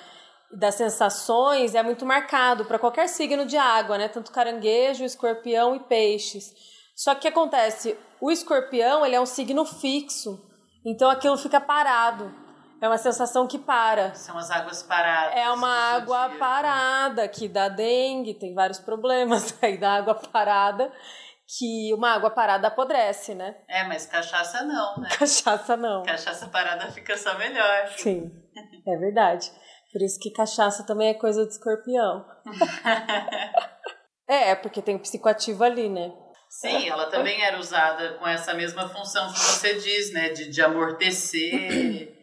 das 0.51 0.75
sensações, 0.75 1.75
é 1.75 1.81
muito 1.81 2.05
marcado 2.05 2.65
para 2.65 2.77
qualquer 2.77 3.07
signo 3.07 3.45
de 3.45 3.57
água, 3.57 3.97
né? 3.97 4.07
Tanto 4.07 4.31
caranguejo, 4.31 5.03
escorpião 5.03 5.75
e 5.75 5.79
peixes. 5.79 6.53
Só 6.95 7.13
que 7.13 7.19
o 7.19 7.21
que 7.21 7.27
acontece? 7.27 7.97
O 8.21 8.31
escorpião, 8.31 9.05
ele 9.05 9.15
é 9.15 9.21
um 9.21 9.25
signo 9.25 9.65
fixo. 9.65 10.41
Então 10.85 11.09
aquilo 11.09 11.37
fica 11.37 11.59
parado. 11.59 12.31
É 12.81 12.87
uma 12.87 12.97
sensação 12.97 13.47
que 13.47 13.57
para. 13.57 14.13
São 14.13 14.37
as 14.37 14.51
águas 14.51 14.83
paradas. 14.83 15.35
É 15.35 15.49
uma 15.49 15.95
água 15.95 16.27
dia. 16.27 16.37
parada 16.37 17.27
que 17.27 17.47
dá 17.47 17.67
dengue, 17.67 18.35
tem 18.35 18.53
vários 18.53 18.79
problemas 18.79 19.57
aí 19.63 19.77
da 19.77 19.93
água 19.93 20.13
parada, 20.13 20.91
que 21.57 21.91
uma 21.93 22.11
água 22.11 22.29
parada 22.29 22.67
apodrece, 22.67 23.33
né? 23.33 23.55
É, 23.67 23.83
mas 23.85 24.05
cachaça 24.05 24.63
não, 24.63 24.97
né? 25.01 25.09
Cachaça 25.17 25.75
não. 25.75 26.03
Cachaça 26.03 26.47
parada 26.47 26.91
fica 26.91 27.17
só 27.17 27.35
melhor. 27.37 27.87
Sim, 27.97 28.31
é 28.87 28.97
verdade. 28.97 29.51
Por 29.91 30.01
isso 30.01 30.19
que 30.19 30.29
cachaça 30.29 30.85
também 30.85 31.09
é 31.09 31.13
coisa 31.13 31.43
de 31.45 31.53
escorpião. 31.53 32.25
é, 34.27 34.53
porque 34.53 34.81
tem 34.81 34.97
o 34.97 34.99
psicoativo 34.99 35.63
ali, 35.63 35.89
né? 35.89 36.11
Sim, 36.61 36.87
ela 36.87 37.07
também 37.07 37.41
era 37.41 37.59
usada 37.59 38.13
com 38.13 38.27
essa 38.27 38.53
mesma 38.53 38.87
função 38.87 39.31
que 39.33 39.39
você 39.39 39.73
diz, 39.75 40.11
né? 40.13 40.29
De, 40.29 40.49
de 40.49 40.61
amortecer 40.61 42.15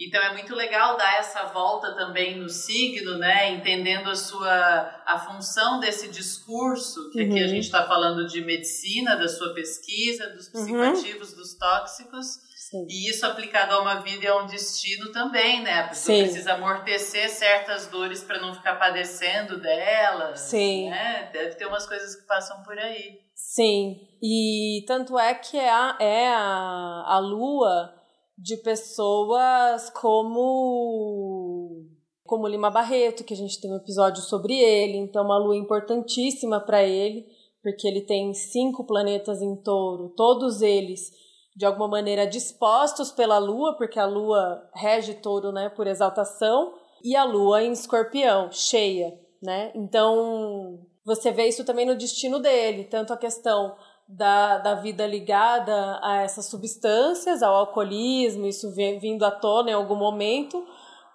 Então 0.00 0.22
é 0.22 0.32
muito 0.32 0.54
legal 0.54 0.96
dar 0.96 1.18
essa 1.18 1.44
volta 1.46 1.94
também 1.94 2.38
no 2.38 2.48
signo, 2.48 3.18
né? 3.18 3.50
Entendendo 3.50 4.08
a 4.08 4.16
sua 4.16 5.02
a 5.04 5.18
função 5.18 5.78
desse 5.78 6.08
discurso, 6.08 7.10
que 7.10 7.20
uhum. 7.20 7.26
aqui 7.26 7.38
a 7.38 7.42
uhum. 7.42 7.48
gente 7.48 7.64
está 7.64 7.86
falando 7.86 8.26
de 8.26 8.40
medicina, 8.40 9.14
da 9.16 9.28
sua 9.28 9.52
pesquisa, 9.52 10.30
dos 10.30 10.46
uhum. 10.46 10.52
psicoativos, 10.52 11.32
uhum. 11.32 11.36
dos 11.36 11.54
tóxicos. 11.54 12.26
Sim. 12.56 12.86
E 12.88 13.10
isso 13.10 13.26
aplicado 13.26 13.74
a 13.74 13.80
uma 13.82 13.96
vida 13.96 14.24
e 14.24 14.28
a 14.28 14.36
um 14.36 14.46
destino 14.46 15.12
também, 15.12 15.60
né? 15.62 15.80
A 15.80 15.88
pessoa 15.88 16.16
Sim. 16.16 16.22
precisa 16.22 16.54
amortecer 16.54 17.28
certas 17.28 17.88
dores 17.88 18.22
para 18.22 18.40
não 18.40 18.54
ficar 18.54 18.76
padecendo 18.76 19.60
delas. 19.60 20.40
Sim. 20.40 20.88
Né? 20.88 21.28
Deve 21.32 21.56
ter 21.56 21.66
umas 21.66 21.84
coisas 21.86 22.14
que 22.14 22.26
passam 22.26 22.62
por 22.62 22.78
aí. 22.78 23.18
Sim. 23.40 23.96
E 24.22 24.84
tanto 24.86 25.18
é 25.18 25.34
que 25.34 25.56
é 25.56 25.70
a, 25.70 25.96
é 25.98 26.28
a, 26.28 27.04
a 27.06 27.18
lua 27.18 27.92
de 28.36 28.56
pessoas 28.58 29.90
como 29.90 31.86
como 32.24 32.46
Lima 32.46 32.70
Barreto, 32.70 33.24
que 33.24 33.34
a 33.34 33.36
gente 33.36 33.60
tem 33.60 33.72
um 33.72 33.78
episódio 33.78 34.22
sobre 34.22 34.54
ele, 34.54 34.98
então 34.98 35.24
uma 35.24 35.36
lua 35.36 35.56
importantíssima 35.56 36.60
para 36.60 36.84
ele, 36.84 37.26
porque 37.60 37.88
ele 37.88 38.02
tem 38.02 38.32
cinco 38.32 38.84
planetas 38.84 39.42
em 39.42 39.56
touro, 39.56 40.10
todos 40.16 40.62
eles 40.62 41.10
de 41.56 41.66
alguma 41.66 41.88
maneira 41.88 42.28
dispostos 42.28 43.10
pela 43.10 43.38
lua, 43.38 43.76
porque 43.76 43.98
a 43.98 44.06
lua 44.06 44.62
rege 44.74 45.14
touro, 45.14 45.50
né, 45.50 45.68
por 45.70 45.88
exaltação, 45.88 46.72
e 47.02 47.16
a 47.16 47.24
lua 47.24 47.64
em 47.64 47.72
escorpião, 47.72 48.52
cheia, 48.52 49.18
né? 49.42 49.72
Então, 49.74 50.86
você 51.10 51.32
vê 51.32 51.48
isso 51.48 51.64
também 51.64 51.84
no 51.84 51.96
destino 51.96 52.38
dele, 52.38 52.84
tanto 52.84 53.12
a 53.12 53.16
questão 53.16 53.76
da, 54.06 54.58
da 54.58 54.74
vida 54.74 55.04
ligada 55.06 55.98
a 56.02 56.22
essas 56.22 56.46
substâncias, 56.46 57.42
ao 57.42 57.54
alcoolismo, 57.54 58.46
isso 58.46 58.72
vindo 58.74 59.24
à 59.24 59.30
tona 59.30 59.70
em 59.70 59.74
algum 59.74 59.96
momento, 59.96 60.64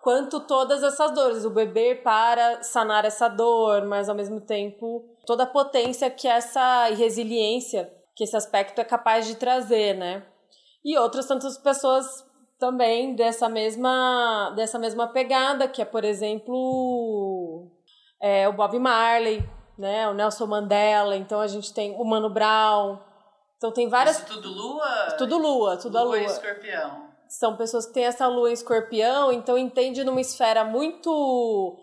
quanto 0.01 0.41
todas 0.41 0.83
essas 0.83 1.13
dores, 1.13 1.45
o 1.45 1.49
beber 1.49 2.03
para 2.03 2.61
sanar 2.61 3.05
essa 3.05 3.29
dor, 3.29 3.85
mas 3.85 4.09
ao 4.09 4.15
mesmo 4.15 4.41
tempo 4.41 5.05
toda 5.25 5.43
a 5.43 5.47
potência 5.47 6.09
que 6.09 6.27
essa 6.27 6.85
resiliência 6.89 7.91
que 8.15 8.23
esse 8.23 8.35
aspecto 8.35 8.79
é 8.79 8.85
capaz 8.85 9.27
de 9.27 9.35
trazer, 9.35 9.93
né? 9.93 10.25
E 10.83 10.97
outras 10.97 11.25
tantas 11.25 11.57
pessoas 11.57 12.05
também 12.57 13.13
dessa 13.13 13.49
mesma 13.49 14.53
dessa 14.55 14.79
mesma 14.79 15.07
pegada, 15.07 15.67
que 15.67 15.81
é, 15.81 15.85
por 15.85 16.05
exemplo, 16.05 17.69
é, 18.21 18.47
o 18.47 18.53
Bob 18.53 18.79
Marley, 18.79 19.43
né? 19.77 20.07
O 20.09 20.13
Nelson 20.13 20.45
Mandela, 20.45 21.15
então 21.15 21.39
a 21.39 21.47
gente 21.47 21.73
tem 21.73 21.95
o 21.95 22.03
Mano 22.03 22.29
Brown. 22.29 22.99
Então 23.57 23.71
tem 23.71 23.87
várias. 23.87 24.17
Isso 24.17 24.25
tudo 24.27 24.49
lua? 24.49 25.15
Tudo 25.17 25.37
lua, 25.37 25.77
tudo 25.77 25.93
lua 25.93 26.01
a 26.01 26.05
lua. 26.05 26.17
e 26.17 26.25
escorpião. 26.25 27.05
São 27.27 27.57
pessoas 27.57 27.85
que 27.85 27.93
têm 27.93 28.05
essa 28.05 28.27
lua 28.27 28.49
em 28.49 28.53
escorpião, 28.53 29.31
então 29.31 29.57
entende 29.57 30.03
numa 30.03 30.21
esfera 30.21 30.63
muito 30.63 31.77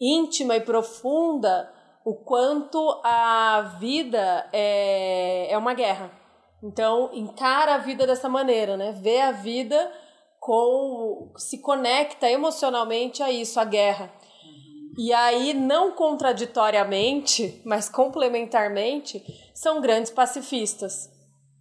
íntima 0.00 0.56
e 0.56 0.60
profunda 0.60 1.72
o 2.04 2.14
quanto 2.24 3.00
a 3.04 3.76
vida 3.78 4.48
é, 4.52 5.52
é 5.52 5.56
uma 5.56 5.72
guerra. 5.72 6.10
Então 6.62 7.10
encara 7.12 7.74
a 7.74 7.78
vida 7.78 8.06
dessa 8.06 8.28
maneira, 8.28 8.76
né? 8.76 8.92
Vê 8.92 9.20
a 9.20 9.32
vida 9.32 9.92
com. 10.38 11.32
se 11.36 11.58
conecta 11.60 12.28
emocionalmente 12.28 13.22
a 13.22 13.30
isso, 13.30 13.58
a 13.58 13.64
guerra. 13.64 14.12
E 14.96 15.12
aí, 15.12 15.54
não 15.54 15.92
contraditoriamente, 15.92 17.62
mas 17.64 17.88
complementarmente, 17.88 19.22
são 19.54 19.80
grandes 19.80 20.10
pacifistas. 20.10 21.10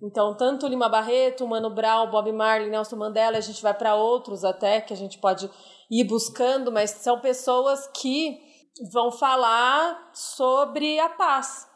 Então, 0.03 0.35
tanto 0.35 0.67
Lima 0.67 0.89
Barreto, 0.89 1.47
Mano 1.47 1.69
Brown, 1.69 2.09
Bob 2.09 2.31
Marley, 2.31 2.69
Nelson 2.69 2.95
Mandela, 2.95 3.37
a 3.37 3.41
gente 3.41 3.61
vai 3.61 3.73
para 3.73 3.95
outros 3.95 4.43
até 4.43 4.81
que 4.81 4.91
a 4.91 4.97
gente 4.97 5.19
pode 5.19 5.49
ir 5.89 6.03
buscando, 6.03 6.71
mas 6.71 6.89
são 6.89 7.19
pessoas 7.19 7.87
que 7.95 8.39
vão 8.91 9.11
falar 9.11 10.09
sobre 10.11 10.99
a 10.99 11.07
paz. 11.07 11.67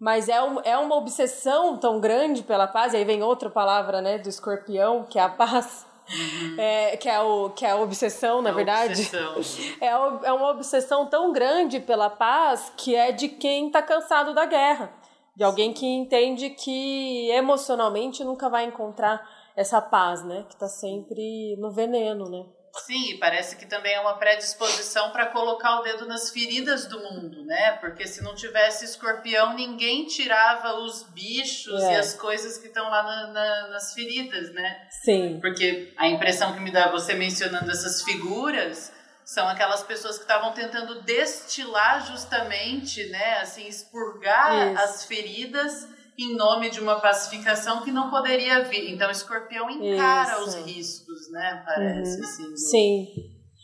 Mas 0.00 0.28
é, 0.28 0.42
um, 0.42 0.60
é 0.60 0.78
uma 0.78 0.96
obsessão 0.96 1.76
tão 1.76 2.00
grande 2.00 2.42
pela 2.42 2.66
paz, 2.66 2.94
e 2.94 2.96
aí 2.96 3.04
vem 3.04 3.22
outra 3.22 3.50
palavra 3.50 4.00
né, 4.00 4.18
do 4.18 4.28
escorpião, 4.28 5.04
que 5.04 5.18
é 5.18 5.22
a 5.22 5.28
paz 5.28 5.86
Uhum. 6.12 6.56
É, 6.58 6.96
que, 6.96 7.08
é 7.08 7.20
o, 7.20 7.50
que 7.50 7.64
é 7.64 7.70
a 7.70 7.76
obsessão, 7.76 8.42
na 8.42 8.50
é 8.50 8.52
verdade. 8.52 8.92
Obsessão. 8.92 9.72
É, 9.80 9.86
é 9.86 10.32
uma 10.32 10.50
obsessão 10.50 11.06
tão 11.06 11.32
grande 11.32 11.80
pela 11.80 12.10
paz 12.10 12.72
que 12.76 12.94
é 12.94 13.10
de 13.10 13.28
quem 13.28 13.66
está 13.66 13.82
cansado 13.82 14.34
da 14.34 14.44
guerra. 14.44 14.92
De 15.34 15.42
alguém 15.42 15.72
que 15.72 15.86
entende 15.86 16.50
que 16.50 17.30
emocionalmente 17.30 18.22
nunca 18.22 18.50
vai 18.50 18.64
encontrar 18.64 19.26
essa 19.56 19.80
paz, 19.80 20.22
né? 20.22 20.44
Que 20.48 20.54
está 20.54 20.68
sempre 20.68 21.56
no 21.58 21.70
veneno, 21.70 22.28
né? 22.28 22.44
Sim, 22.78 23.18
parece 23.18 23.56
que 23.56 23.66
também 23.66 23.92
é 23.92 24.00
uma 24.00 24.16
predisposição 24.16 25.10
para 25.10 25.26
colocar 25.26 25.80
o 25.80 25.82
dedo 25.82 26.06
nas 26.06 26.30
feridas 26.30 26.86
do 26.86 27.00
mundo, 27.00 27.44
né? 27.44 27.72
Porque 27.72 28.06
se 28.06 28.22
não 28.22 28.34
tivesse 28.34 28.84
escorpião, 28.84 29.54
ninguém 29.54 30.06
tirava 30.06 30.74
os 30.80 31.02
bichos 31.02 31.82
é. 31.82 31.92
e 31.92 31.96
as 31.96 32.14
coisas 32.14 32.56
que 32.56 32.68
estão 32.68 32.88
lá 32.88 33.02
na, 33.02 33.26
na, 33.28 33.68
nas 33.68 33.92
feridas, 33.92 34.52
né? 34.54 34.88
Sim. 35.04 35.38
Porque 35.40 35.92
a 35.98 36.08
impressão 36.08 36.54
que 36.54 36.60
me 36.60 36.70
dá 36.70 36.90
você 36.90 37.12
mencionando 37.12 37.70
essas 37.70 38.02
figuras 38.02 38.90
são 39.24 39.46
aquelas 39.48 39.82
pessoas 39.82 40.16
que 40.16 40.24
estavam 40.24 40.52
tentando 40.52 41.02
destilar 41.02 42.06
justamente, 42.06 43.04
né? 43.10 43.40
Assim, 43.40 43.66
expurgar 43.66 44.72
Isso. 44.72 44.82
as 44.82 45.04
feridas 45.04 45.88
em 46.24 46.36
nome 46.36 46.70
de 46.70 46.80
uma 46.80 47.00
pacificação 47.00 47.82
que 47.82 47.90
não 47.90 48.10
poderia 48.10 48.62
vir. 48.64 48.92
Então, 48.92 49.10
escorpião 49.10 49.70
encara 49.70 50.32
Isso. 50.32 50.48
os 50.48 50.54
riscos, 50.66 51.30
né? 51.30 51.62
Parece, 51.64 52.18
uhum. 52.18 52.24
assim. 52.24 52.50
Do... 52.50 52.56
Sim. 52.56 53.08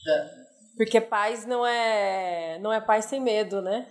Da... 0.04 0.38
Porque 0.76 1.00
paz 1.00 1.44
não 1.44 1.66
é 1.66 2.58
não 2.60 2.72
é 2.72 2.80
paz 2.80 3.06
sem 3.06 3.20
medo, 3.20 3.60
né? 3.60 3.88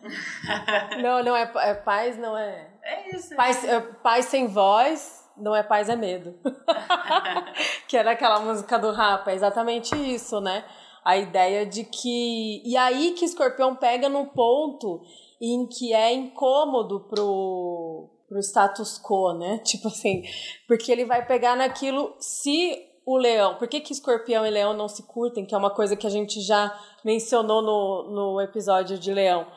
não, 1.03 1.21
não 1.21 1.35
é, 1.35 1.51
é 1.57 1.73
paz, 1.73 2.17
não 2.17 2.37
é. 2.37 2.69
É 2.81 3.15
isso. 3.15 3.35
Paz, 3.35 3.63
é, 3.65 3.81
paz 3.81 4.25
sem 4.25 4.47
voz 4.47 5.27
não 5.35 5.55
é 5.55 5.63
paz, 5.63 5.89
é 5.89 5.95
medo. 5.95 6.33
que 7.87 7.97
era 7.97 8.11
aquela 8.11 8.39
música 8.39 8.77
do 8.79 8.91
Rapa, 8.91 9.31
é 9.31 9.35
exatamente 9.35 9.95
isso, 9.95 10.41
né? 10.41 10.65
A 11.03 11.17
ideia 11.17 11.65
de 11.65 11.83
que. 11.83 12.61
E 12.65 12.75
aí 12.75 13.11
que 13.11 13.25
escorpião 13.25 13.75
pega 13.75 14.09
num 14.09 14.25
ponto 14.25 15.01
em 15.41 15.67
que 15.67 15.93
é 15.93 16.13
incômodo 16.13 17.01
pro, 17.01 18.09
pro 18.27 18.39
status 18.39 18.99
quo, 18.99 19.33
né? 19.33 19.59
Tipo 19.65 19.87
assim, 19.87 20.23
porque 20.67 20.91
ele 20.91 21.05
vai 21.05 21.25
pegar 21.25 21.55
naquilo 21.55 22.15
se 22.19 22.83
o 23.05 23.17
leão, 23.17 23.55
por 23.55 23.69
que, 23.69 23.79
que 23.79 23.93
escorpião 23.93 24.45
e 24.45 24.49
leão 24.49 24.73
não 24.73 24.89
se 24.89 25.03
curtem, 25.03 25.45
que 25.45 25.55
é 25.55 25.57
uma 25.57 25.73
coisa 25.73 25.95
que 25.95 26.05
a 26.05 26.09
gente 26.09 26.41
já 26.41 26.77
mencionou 27.05 27.61
no, 27.61 28.11
no 28.11 28.41
episódio 28.41 28.99
de 28.99 29.13
leão. 29.13 29.47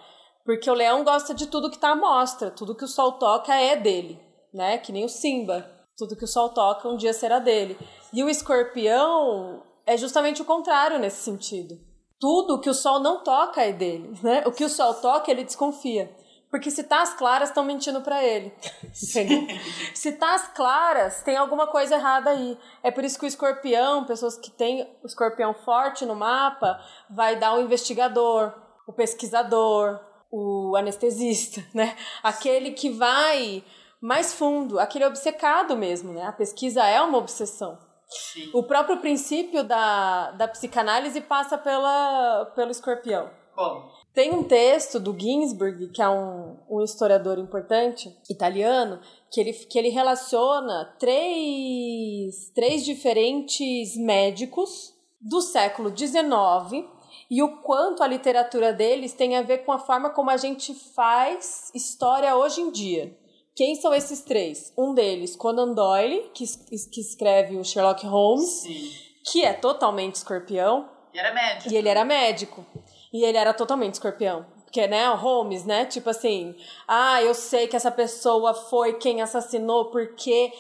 Porque 0.44 0.70
o 0.70 0.74
leão 0.74 1.02
gosta 1.02 1.34
de 1.34 1.46
tudo 1.46 1.70
que 1.70 1.78
tá 1.78 1.90
à 1.90 1.96
mostra, 1.96 2.50
tudo 2.50 2.74
que 2.74 2.84
o 2.84 2.88
sol 2.88 3.12
toca 3.12 3.54
é 3.54 3.74
dele, 3.76 4.20
né? 4.54 4.78
Que 4.78 4.92
nem 4.92 5.04
o 5.04 5.08
Simba. 5.08 5.68
Tudo 5.98 6.16
que 6.16 6.24
o 6.24 6.28
sol 6.28 6.50
toca 6.50 6.88
um 6.88 6.96
dia 6.96 7.12
será 7.12 7.38
dele. 7.38 7.76
E 8.12 8.22
o 8.22 8.28
escorpião 8.28 9.62
é 9.84 9.96
justamente 9.96 10.40
o 10.40 10.44
contrário 10.44 10.98
nesse 10.98 11.22
sentido. 11.22 11.78
Tudo 12.18 12.60
que 12.60 12.70
o 12.70 12.74
sol 12.74 13.00
não 13.00 13.22
toca 13.24 13.62
é 13.62 13.72
dele, 13.72 14.18
né? 14.22 14.44
O 14.46 14.52
que 14.52 14.64
o 14.64 14.68
sol 14.68 14.94
toca, 14.94 15.30
ele 15.30 15.44
desconfia. 15.44 16.14
Porque 16.50 16.70
se 16.70 16.82
tá 16.82 17.02
as 17.02 17.14
claras, 17.14 17.48
estão 17.48 17.62
mentindo 17.62 18.00
para 18.00 18.24
ele. 18.24 18.52
se 18.92 20.12
tá 20.12 20.34
as 20.34 20.48
claras, 20.48 21.22
tem 21.22 21.36
alguma 21.36 21.68
coisa 21.68 21.94
errada 21.94 22.30
aí. 22.30 22.58
É 22.82 22.90
por 22.90 23.04
isso 23.04 23.18
que 23.18 23.24
o 23.24 23.28
escorpião, 23.28 24.04
pessoas 24.04 24.36
que 24.36 24.50
têm 24.50 24.82
o 25.02 25.06
escorpião 25.06 25.54
forte 25.54 26.04
no 26.04 26.16
mapa, 26.16 26.80
vai 27.08 27.36
dar 27.36 27.54
o 27.54 27.60
investigador, 27.60 28.52
o 28.86 28.92
pesquisador, 28.92 30.00
o 30.30 30.74
anestesista, 30.76 31.64
né? 31.72 31.96
Aquele 32.22 32.72
que 32.72 32.90
vai 32.90 33.62
mais 34.00 34.34
fundo, 34.34 34.80
aquele 34.80 35.04
obcecado 35.04 35.76
mesmo, 35.76 36.12
né? 36.12 36.24
A 36.24 36.32
pesquisa 36.32 36.84
é 36.84 37.00
uma 37.00 37.18
obsessão. 37.18 37.78
Sim. 38.08 38.50
O 38.52 38.64
próprio 38.64 38.96
princípio 38.96 39.62
da, 39.62 40.32
da 40.32 40.48
psicanálise 40.48 41.20
passa 41.20 41.56
pela, 41.56 42.46
pelo 42.56 42.72
escorpião. 42.72 43.30
Como? 43.54 43.88
Tem 44.12 44.32
um 44.32 44.42
texto 44.42 44.98
do 44.98 45.16
Ginsburg, 45.18 45.88
que 45.88 46.02
é 46.02 46.08
um, 46.08 46.56
um 46.68 46.82
historiador 46.82 47.38
importante, 47.38 48.14
italiano, 48.28 49.00
que 49.30 49.40
ele, 49.40 49.52
que 49.52 49.78
ele 49.78 49.88
relaciona 49.88 50.96
três, 50.98 52.50
três 52.54 52.84
diferentes 52.84 53.96
médicos 53.96 54.92
do 55.20 55.40
século 55.40 55.96
XIX 55.96 56.84
e 57.30 57.42
o 57.42 57.58
quanto 57.58 58.02
a 58.02 58.06
literatura 58.06 58.72
deles 58.72 59.12
tem 59.12 59.36
a 59.36 59.42
ver 59.42 59.58
com 59.58 59.70
a 59.70 59.78
forma 59.78 60.10
como 60.10 60.30
a 60.30 60.36
gente 60.36 60.74
faz 60.74 61.70
história 61.72 62.34
hoje 62.34 62.60
em 62.60 62.72
dia. 62.72 63.16
Quem 63.54 63.76
são 63.76 63.94
esses 63.94 64.22
três? 64.22 64.72
Um 64.76 64.94
deles, 64.94 65.36
Conan 65.36 65.72
Doyle, 65.72 66.30
que, 66.34 66.44
que 66.88 67.00
escreve 67.00 67.56
o 67.56 67.64
Sherlock 67.64 68.04
Holmes, 68.06 68.48
Sim. 68.62 68.90
que 69.30 69.44
é 69.44 69.52
totalmente 69.52 70.16
escorpião. 70.16 70.88
E 71.12 71.18
era 71.18 71.32
médico. 71.32 71.72
E 71.72 71.76
ele 71.76 71.88
era 71.88 72.04
médico. 72.04 72.66
E 73.12 73.24
ele 73.24 73.36
era 73.36 73.52
totalmente 73.52 73.94
escorpião. 73.94 74.46
Porque, 74.64 74.86
né, 74.86 75.08
Holmes, 75.08 75.64
né? 75.64 75.84
Tipo 75.84 76.10
assim, 76.10 76.54
ah, 76.86 77.20
eu 77.22 77.34
sei 77.34 77.66
que 77.66 77.74
essa 77.74 77.90
pessoa 77.90 78.54
foi 78.54 78.94
quem 78.94 79.20
assassinou 79.20 79.86
porque 79.90 80.52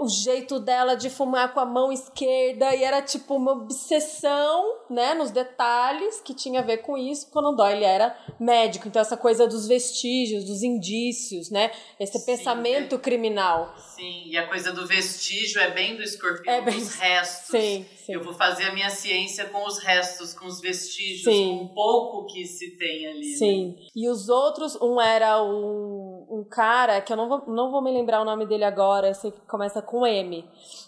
o 0.00 0.08
jeito 0.08 0.60
dela 0.60 0.94
de 0.94 1.10
fumar 1.10 1.52
com 1.52 1.60
a 1.60 1.64
mão 1.64 1.92
esquerda 1.92 2.74
e 2.74 2.84
era 2.84 3.02
tipo 3.02 3.34
uma 3.34 3.52
obsessão, 3.52 4.78
né, 4.88 5.14
nos 5.14 5.30
detalhes 5.30 6.20
que 6.20 6.34
tinha 6.34 6.60
a 6.60 6.62
ver 6.62 6.78
com 6.78 6.96
isso. 6.96 7.30
Conan 7.30 7.54
Doyle 7.54 7.84
era 7.84 8.16
médico, 8.38 8.88
então 8.88 9.02
essa 9.02 9.16
coisa 9.16 9.46
dos 9.46 9.66
vestígios, 9.66 10.44
dos 10.44 10.62
indícios, 10.62 11.50
né, 11.50 11.70
esse 11.98 12.18
Sim, 12.18 12.26
pensamento 12.26 12.94
é. 12.94 12.98
criminal. 12.98 13.74
Sim, 13.78 14.24
e 14.26 14.36
a 14.36 14.46
coisa 14.46 14.72
do 14.72 14.86
vestígio 14.86 15.60
é 15.60 15.70
bem 15.70 15.96
do 15.96 16.02
escorpião, 16.02 16.54
é 16.54 16.60
bem... 16.60 16.78
dos 16.78 16.94
restos. 16.94 17.50
Sim, 17.50 17.86
sim. 18.08 18.14
Eu 18.14 18.22
vou 18.22 18.32
fazer 18.32 18.64
a 18.64 18.72
minha 18.72 18.88
ciência 18.88 19.44
com 19.46 19.66
os 19.66 19.78
restos, 19.78 20.32
com 20.32 20.46
os 20.46 20.60
vestígios, 20.60 21.22
sim. 21.24 21.58
com 21.58 21.64
o 21.64 21.68
pouco 21.68 22.26
que 22.26 22.46
se 22.46 22.76
tem 22.78 23.06
ali. 23.06 23.30
Né? 23.30 23.36
Sim. 23.36 23.76
Né? 23.78 23.86
E 23.94 24.08
os 24.08 24.28
outros, 24.28 24.76
um 24.80 25.00
era 25.00 25.42
um, 25.42 26.26
um 26.30 26.44
cara, 26.44 27.00
que 27.00 27.12
eu 27.12 27.16
não 27.16 27.28
vou, 27.28 27.44
não 27.46 27.70
vou 27.70 27.82
me 27.82 27.92
lembrar 27.92 28.22
o 28.22 28.24
nome 28.24 28.46
dele 28.46 28.64
agora, 28.64 29.08
eu 29.08 29.14
sei 29.14 29.30
que 29.30 29.40
começa 29.42 29.82
com 29.82 30.06
M, 30.06 30.44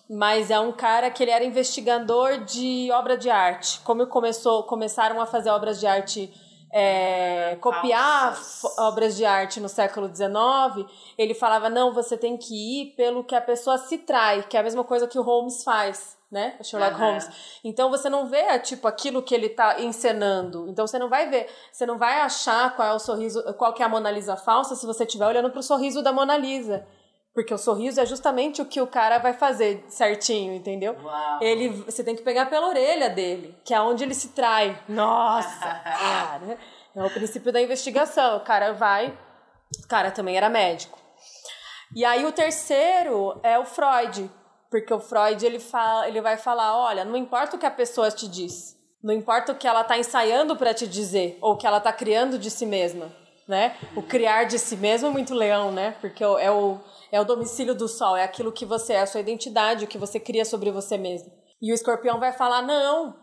mas 0.09 0.51
é 0.51 0.59
um 0.59 0.73
cara 0.73 1.11
que 1.11 1.23
ele 1.23 1.31
era 1.31 1.45
investigador 1.45 2.45
de 2.45 2.91
obra 2.93 3.17
de 3.17 3.29
arte. 3.29 3.81
Como 3.81 4.07
começou, 4.07 4.63
começaram 4.63 5.21
a 5.21 5.27
fazer 5.27 5.51
obras 5.51 5.79
de 5.79 5.87
arte 5.87 6.33
é, 6.73 7.57
copiar 7.61 8.39
obras 8.79 9.17
de 9.17 9.25
arte 9.25 9.61
no 9.61 9.69
século 9.69 10.09
XIX, 10.09 10.89
ele 11.19 11.35
falava: 11.35 11.69
não, 11.69 11.93
você 11.93 12.17
tem 12.17 12.37
que 12.37 12.55
ir 12.55 12.95
pelo 12.95 13.25
que 13.25 13.35
a 13.35 13.41
pessoa 13.41 13.77
se 13.79 13.99
trai, 13.99 14.43
que 14.43 14.57
é 14.57 14.61
a 14.61 14.63
mesma 14.63 14.85
coisa 14.85 15.07
que 15.07 15.19
o 15.19 15.23
Holmes 15.23 15.65
faz. 15.65 16.19
Né? 16.31 16.55
O 16.61 16.65
Sherlock 16.65 16.95
uhum. 16.95 17.07
Holmes. 17.07 17.59
Então 17.65 17.91
você 17.91 18.09
não 18.09 18.29
vê 18.29 18.57
tipo 18.61 18.87
aquilo 18.87 19.21
que 19.21 19.35
ele 19.35 19.47
está 19.47 19.81
encenando. 19.81 20.69
Então 20.69 20.87
você 20.87 20.97
não 20.97 21.09
vai 21.09 21.29
ver, 21.29 21.49
você 21.73 21.85
não 21.85 21.99
vai 21.99 22.21
achar 22.21 22.77
qual 22.77 22.87
é 22.87 22.93
o 22.93 23.01
sorriso, 23.01 23.43
qual 23.55 23.73
que 23.73 23.83
é 23.83 23.87
a 23.87 23.89
Mona 23.89 24.13
Lisa 24.13 24.37
falsa 24.37 24.77
se 24.77 24.87
você 24.87 25.03
estiver 25.03 25.27
olhando 25.27 25.51
para 25.51 25.59
o 25.59 25.63
sorriso 25.63 26.05
da 26.05 26.13
Mona 26.13 26.37
Lisa. 26.37 26.87
Porque 27.33 27.55
o 27.55 27.59
sorriso 27.59 28.01
é 28.01 28.07
justamente 28.07 28.61
o 28.61 28.67
que 28.67 28.81
o 28.81 28.87
cara 28.87 29.19
vai 29.19 29.33
fazer 29.33 29.85
certinho, 29.89 30.53
entendeu? 30.53 30.97
Uau. 31.01 31.39
Ele, 31.41 31.69
você 31.69 32.03
tem 32.03 32.17
que 32.17 32.23
pegar 32.23 32.47
pela 32.47 32.67
orelha 32.67 33.09
dele, 33.09 33.57
que 33.65 33.73
é 33.73 33.81
onde 33.81 34.03
ele 34.03 34.15
se 34.15 34.31
trai. 34.31 34.77
Nossa, 34.89 35.67
cara. 35.85 36.59
É 36.95 37.05
o 37.05 37.11
princípio 37.11 37.53
da 37.53 37.63
investigação. 37.63 38.39
O 38.39 38.41
cara 38.41 38.73
vai. 38.73 39.17
O 39.85 39.87
cara 39.87 40.11
também 40.11 40.37
era 40.37 40.49
médico. 40.49 40.99
E 41.95 42.05
aí 42.05 42.25
o 42.25 42.33
terceiro 42.33 43.39
é 43.43 43.59
o 43.59 43.65
Freud. 43.65 44.29
Porque 44.69 44.93
o 44.93 45.01
Freud 45.01 45.45
ele, 45.45 45.61
fala, 45.61 46.09
ele 46.09 46.21
vai 46.21 46.37
falar: 46.37 46.77
olha, 46.77 47.05
não 47.05 47.17
importa 47.17 47.57
o 47.57 47.59
que 47.59 47.67
a 47.67 47.71
pessoa 47.71 48.11
te 48.11 48.29
diz. 48.29 48.77
Não 49.03 49.15
importa 49.15 49.53
o 49.53 49.55
que 49.55 49.67
ela 49.67 49.81
está 49.81 49.97
ensaiando 49.97 50.57
para 50.57 50.75
te 50.75 50.87
dizer, 50.87 51.39
ou 51.41 51.55
o 51.55 51.57
que 51.57 51.67
ela 51.67 51.79
está 51.79 51.93
criando 51.93 52.39
de 52.39 52.51
si 52.51 52.67
mesma. 52.67 53.11
Né? 53.49 53.77
O 53.97 54.03
criar 54.03 54.45
de 54.45 54.59
si 54.59 54.77
mesmo 54.77 55.09
é 55.09 55.11
muito 55.11 55.35
leão, 55.35 55.73
né? 55.73 55.97
Porque 56.01 56.23
é 56.23 56.51
o, 56.51 56.79
é 57.13 57.21
o 57.21 57.25
domicílio 57.25 57.75
do 57.75 57.89
sol, 57.89 58.17
é 58.17 58.25
aquilo 58.25 58.53
que 58.53 58.65
você 58.65 58.95
é, 58.95 59.01
a 59.01 59.07
sua 59.07 59.21
identidade, 59.21 59.85
o 59.85 59.89
que 59.89 59.99
você 59.99 60.21
cria 60.21 60.45
sobre 60.45 60.71
você 60.71 60.97
mesmo. 60.97 61.33
E 61.61 61.73
o 61.73 61.75
escorpião 61.75 62.19
vai 62.19 62.33
falar: 62.33 62.63
não, 62.63 63.17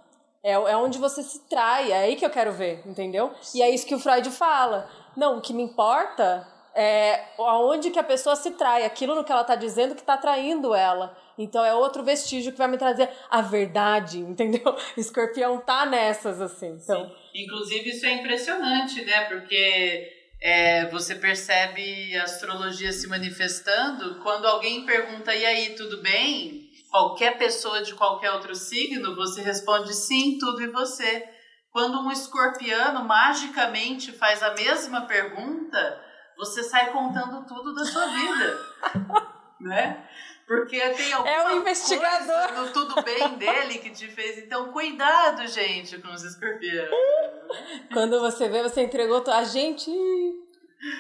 é, 0.44 0.52
é 0.54 0.78
onde 0.78 0.98
você 0.98 1.24
se 1.24 1.48
trai, 1.48 1.92
é 1.92 1.98
aí 1.98 2.16
que 2.16 2.26
eu 2.26 2.30
quero 2.30 2.52
ver, 2.52 2.82
entendeu? 2.86 3.32
E 3.56 3.62
é 3.62 3.70
isso 3.70 3.86
que 3.88 3.96
o 3.96 4.00
Freud 4.00 4.30
fala. 4.32 4.90
Não, 5.16 5.38
o 5.38 5.42
que 5.42 5.54
me 5.54 5.64
importa 5.64 6.48
é 6.76 7.26
aonde 7.40 7.90
que 7.90 7.98
a 7.98 8.04
pessoa 8.04 8.36
se 8.36 8.52
trai, 8.52 8.86
aquilo 8.86 9.16
no 9.16 9.24
que 9.24 9.32
ela 9.32 9.42
está 9.42 9.56
dizendo 9.56 9.96
que 9.96 10.02
está 10.02 10.16
traindo 10.16 10.76
ela. 10.76 11.18
Então 11.38 11.66
é 11.66 11.74
outro 11.74 12.04
vestígio 12.04 12.52
que 12.52 12.58
vai 12.58 12.68
me 12.68 12.78
trazer 12.78 13.10
a 13.30 13.42
verdade, 13.42 14.20
entendeu? 14.22 14.76
Escorpião 14.96 15.60
tá 15.60 15.86
nessas, 15.86 16.40
assim. 16.40 16.78
Então... 16.82 17.06
Sim. 17.06 17.16
Inclusive, 17.44 17.90
isso 17.90 18.06
é 18.06 18.14
impressionante, 18.14 19.04
né? 19.06 19.26
Porque 19.26 20.17
é, 20.42 20.86
você 20.90 21.16
percebe 21.16 22.16
a 22.18 22.24
astrologia 22.24 22.92
se 22.92 23.08
manifestando 23.08 24.20
quando 24.22 24.46
alguém 24.46 24.86
pergunta, 24.86 25.34
e 25.36 25.46
aí, 25.46 25.76
tudo 25.76 26.02
bem? 26.02 26.70
Qualquer 26.90 27.38
pessoa 27.38 27.82
de 27.82 27.94
qualquer 27.96 28.32
outro 28.32 28.56
signo, 28.56 29.16
você 29.16 29.42
responde 29.42 29.94
sim, 29.94 30.38
tudo 30.40 30.62
e 30.62 30.68
você. 30.68 31.28
Quando 31.72 32.00
um 32.00 32.12
escorpiano 32.12 33.04
magicamente 33.04 34.12
faz 34.12 34.42
a 34.42 34.54
mesma 34.54 35.02
pergunta, 35.02 36.02
você 36.38 36.64
sai 36.64 36.92
contando 36.92 37.46
tudo 37.46 37.74
da 37.74 37.84
sua 37.84 38.06
vida. 38.08 38.60
né? 39.60 40.08
Porque 40.48 40.80
tem 40.80 41.12
alguma 41.12 41.30
é 41.30 41.46
o 41.46 41.58
investigador. 41.58 42.48
coisa 42.48 42.62
no 42.62 42.72
tudo 42.72 43.04
bem 43.04 43.38
dele 43.38 43.80
que 43.80 43.90
te 43.90 44.08
fez. 44.08 44.38
Então, 44.38 44.72
cuidado, 44.72 45.46
gente, 45.46 45.98
com 45.98 46.08
os 46.08 46.24
escorpiões. 46.24 46.90
Quando 47.92 48.18
você 48.22 48.48
vê, 48.48 48.64
você 48.64 48.82
entregou 48.82 49.22
a 49.28 49.44
gente. 49.44 49.92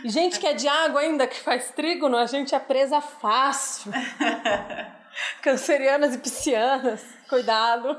Gente 0.04 0.38
que 0.38 0.48
é 0.48 0.54
de 0.54 0.68
água 0.68 1.00
ainda, 1.00 1.26
que 1.26 1.40
faz 1.40 1.72
trígono, 1.72 2.18
a 2.18 2.26
gente 2.26 2.54
é 2.54 2.60
presa 2.60 3.00
fácil. 3.00 3.94
Cancerianas 5.42 6.16
e 6.16 6.18
piscianas, 6.18 7.06
cuidado. 7.30 7.98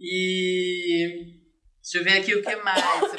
E 0.00 1.36
deixa 1.82 1.98
eu 1.98 2.04
ver 2.04 2.20
aqui 2.20 2.34
o 2.34 2.42
que 2.42 2.56
mais. 2.56 2.82
Você 3.00 3.16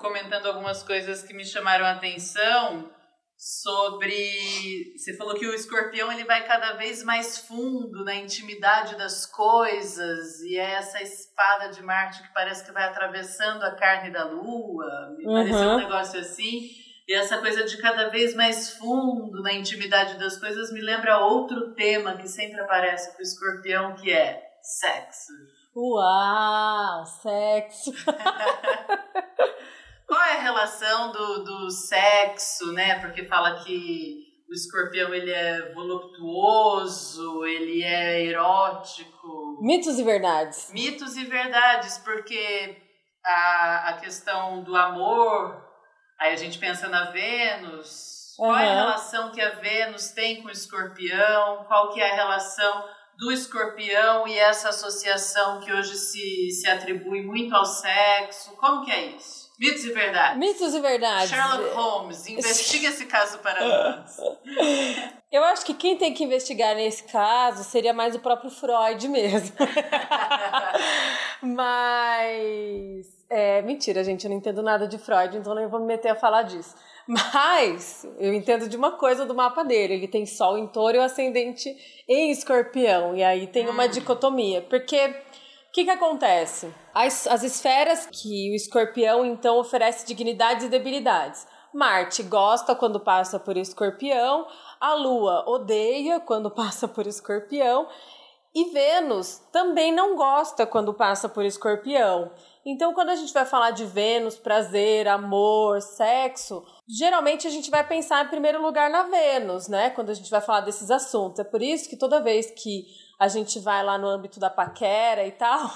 comentando 0.00 0.46
algumas 0.46 0.82
coisas 0.82 1.22
que 1.22 1.34
me 1.34 1.44
chamaram 1.44 1.84
a 1.84 1.92
atenção 1.92 2.90
sobre 3.38 4.92
você 4.96 5.16
falou 5.16 5.36
que 5.36 5.46
o 5.46 5.54
escorpião 5.54 6.10
ele 6.10 6.24
vai 6.24 6.44
cada 6.44 6.72
vez 6.72 7.04
mais 7.04 7.38
fundo 7.38 8.04
na 8.04 8.16
intimidade 8.16 8.98
das 8.98 9.26
coisas 9.26 10.40
e 10.40 10.58
é 10.58 10.72
essa 10.72 11.00
espada 11.00 11.68
de 11.68 11.80
Marte 11.80 12.20
que 12.20 12.34
parece 12.34 12.64
que 12.64 12.72
vai 12.72 12.82
atravessando 12.82 13.62
a 13.62 13.76
carne 13.76 14.10
da 14.10 14.24
lua 14.24 15.14
me 15.16 15.24
uhum. 15.24 15.34
pareceu 15.34 15.68
um 15.68 15.76
negócio 15.76 16.18
assim 16.18 16.68
e 17.06 17.14
essa 17.14 17.38
coisa 17.38 17.62
de 17.62 17.80
cada 17.80 18.08
vez 18.08 18.34
mais 18.34 18.70
fundo 18.70 19.40
na 19.40 19.52
intimidade 19.52 20.18
das 20.18 20.36
coisas 20.36 20.72
me 20.72 20.80
lembra 20.80 21.20
outro 21.20 21.74
tema 21.74 22.16
que 22.16 22.26
sempre 22.26 22.60
aparece 22.60 23.12
para 23.12 23.20
o 23.20 23.22
escorpião 23.22 23.94
que 23.94 24.10
é 24.10 24.42
sexo 24.60 25.32
uau 25.76 27.06
sexo 27.06 27.92
Qual 30.08 30.22
é 30.22 30.38
a 30.38 30.40
relação 30.40 31.12
do, 31.12 31.44
do 31.44 31.70
sexo, 31.70 32.72
né? 32.72 32.98
Porque 32.98 33.26
fala 33.26 33.62
que 33.62 34.26
o 34.48 34.54
escorpião 34.54 35.12
ele 35.12 35.30
é 35.30 35.70
voluptuoso, 35.74 37.44
ele 37.44 37.82
é 37.82 38.24
erótico. 38.24 39.58
Mitos 39.60 39.98
e 39.98 40.02
verdades. 40.02 40.72
Mitos 40.72 41.14
e 41.14 41.24
verdades, 41.26 41.98
porque 41.98 42.78
a, 43.22 43.90
a 43.90 43.92
questão 44.00 44.62
do 44.62 44.74
amor, 44.74 45.62
aí 46.18 46.32
a 46.32 46.36
gente 46.36 46.58
pensa 46.58 46.88
na 46.88 47.10
Vênus. 47.10 48.34
Qual 48.38 48.56
é 48.56 48.66
a 48.66 48.74
relação 48.74 49.30
que 49.30 49.42
a 49.42 49.56
Vênus 49.56 50.12
tem 50.12 50.40
com 50.40 50.48
o 50.48 50.50
escorpião? 50.50 51.66
Qual 51.66 51.92
que 51.92 52.00
é 52.00 52.10
a 52.10 52.14
relação 52.14 52.88
do 53.18 53.30
escorpião 53.30 54.26
e 54.26 54.38
essa 54.38 54.70
associação 54.70 55.60
que 55.60 55.70
hoje 55.70 55.96
se, 55.96 56.50
se 56.52 56.66
atribui 56.70 57.22
muito 57.22 57.54
ao 57.54 57.66
sexo? 57.66 58.56
Como 58.56 58.86
que 58.86 58.92
é 58.92 59.06
isso? 59.08 59.47
Mitos 59.58 59.84
e 59.84 59.92
verdades. 59.92 60.38
Mitos 60.38 60.74
e 60.74 60.80
verdades. 60.80 61.30
Sherlock 61.30 61.74
Holmes, 61.74 62.28
investiga 62.28 62.88
esse 62.88 63.06
caso 63.06 63.38
para 63.38 63.66
nós. 63.66 64.16
Eu 65.32 65.44
acho 65.44 65.66
que 65.66 65.74
quem 65.74 65.96
tem 65.96 66.14
que 66.14 66.24
investigar 66.24 66.76
nesse 66.76 67.02
caso 67.04 67.64
seria 67.64 67.92
mais 67.92 68.14
o 68.14 68.20
próprio 68.20 68.50
Freud 68.50 69.08
mesmo. 69.08 69.54
Mas. 71.42 73.06
É, 73.28 73.60
mentira, 73.60 74.02
gente, 74.02 74.24
eu 74.24 74.30
não 74.30 74.38
entendo 74.38 74.62
nada 74.62 74.88
de 74.88 74.96
Freud, 74.96 75.36
então 75.36 75.54
nem 75.54 75.66
vou 75.66 75.80
me 75.80 75.86
meter 75.86 76.08
a 76.08 76.14
falar 76.14 76.44
disso. 76.44 76.74
Mas 77.06 78.06
eu 78.18 78.32
entendo 78.32 78.68
de 78.68 78.76
uma 78.76 78.92
coisa 78.92 79.26
do 79.26 79.34
mapa 79.34 79.62
dele. 79.64 79.94
Ele 79.94 80.08
tem 80.08 80.24
Sol 80.24 80.56
em 80.56 80.66
touro 80.66 80.96
e 80.96 81.00
o 81.00 81.02
ascendente 81.02 81.76
em 82.08 82.30
escorpião. 82.30 83.14
E 83.14 83.22
aí 83.22 83.46
tem 83.46 83.68
uma 83.68 83.84
hum. 83.84 83.88
dicotomia. 83.88 84.62
Porque 84.62 85.14
o 85.68 85.72
que, 85.72 85.84
que 85.84 85.90
acontece? 85.90 86.74
As, 86.94 87.26
as 87.26 87.42
esferas 87.42 88.06
que 88.06 88.50
o 88.50 88.54
escorpião 88.54 89.24
então 89.24 89.58
oferece 89.58 90.06
dignidades 90.06 90.64
e 90.64 90.68
debilidades. 90.68 91.46
Marte 91.74 92.22
gosta 92.22 92.74
quando 92.74 92.98
passa 92.98 93.38
por 93.38 93.56
escorpião, 93.56 94.46
a 94.80 94.94
Lua 94.94 95.44
odeia 95.46 96.18
quando 96.20 96.50
passa 96.54 96.88
por 96.88 97.06
escorpião, 97.06 97.86
e 98.54 98.70
Vênus 98.70 99.42
também 99.52 99.92
não 99.92 100.16
gosta 100.16 100.66
quando 100.66 100.94
passa 100.94 101.28
por 101.28 101.44
escorpião. 101.44 102.32
Então, 102.64 102.92
quando 102.92 103.10
a 103.10 103.16
gente 103.16 103.32
vai 103.32 103.44
falar 103.44 103.70
de 103.70 103.84
Vênus, 103.84 104.36
prazer, 104.36 105.06
amor, 105.06 105.80
sexo, 105.80 106.64
geralmente 106.88 107.46
a 107.46 107.50
gente 107.50 107.70
vai 107.70 107.86
pensar 107.86 108.24
em 108.24 108.28
primeiro 108.28 108.60
lugar 108.60 108.90
na 108.90 109.04
Vênus, 109.04 109.68
né? 109.68 109.90
Quando 109.90 110.10
a 110.10 110.14
gente 110.14 110.30
vai 110.30 110.40
falar 110.40 110.62
desses 110.62 110.90
assuntos. 110.90 111.38
É 111.38 111.44
por 111.44 111.62
isso 111.62 111.88
que 111.88 111.96
toda 111.96 112.20
vez 112.20 112.50
que 112.50 112.86
a 113.18 113.28
gente 113.28 113.58
vai 113.58 113.82
lá 113.82 113.98
no 113.98 114.08
âmbito 114.08 114.38
da 114.38 114.50
paquera 114.50 115.26
e 115.26 115.32
tal. 115.32 115.70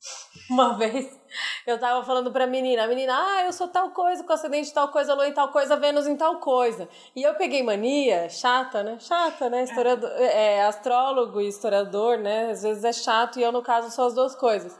Uma 0.48 0.76
vez 0.78 1.18
eu 1.66 1.78
tava 1.78 2.04
falando 2.04 2.32
pra 2.32 2.46
menina, 2.46 2.84
a 2.84 2.86
menina, 2.86 3.12
ah, 3.14 3.44
eu 3.44 3.52
sou 3.52 3.68
tal 3.68 3.90
coisa, 3.90 4.24
com 4.24 4.32
acidente 4.32 4.72
tal 4.72 4.88
coisa, 4.88 5.14
lua 5.14 5.28
em 5.28 5.32
tal 5.32 5.50
coisa, 5.50 5.76
Vênus 5.76 6.06
em 6.06 6.16
tal 6.16 6.38
coisa. 6.40 6.88
E 7.14 7.22
eu 7.22 7.34
peguei 7.34 7.62
mania, 7.62 8.28
chata, 8.28 8.82
né? 8.82 8.96
Chata, 8.98 9.50
né? 9.50 9.64
Historiador, 9.64 10.10
é, 10.18 10.64
astrólogo 10.64 11.40
e 11.40 11.48
historiador, 11.48 12.18
né? 12.18 12.50
Às 12.50 12.62
vezes 12.62 12.84
é 12.84 12.92
chato 12.92 13.38
e 13.38 13.42
eu, 13.42 13.52
no 13.52 13.62
caso, 13.62 13.90
sou 13.90 14.06
as 14.06 14.14
duas 14.14 14.34
coisas. 14.34 14.78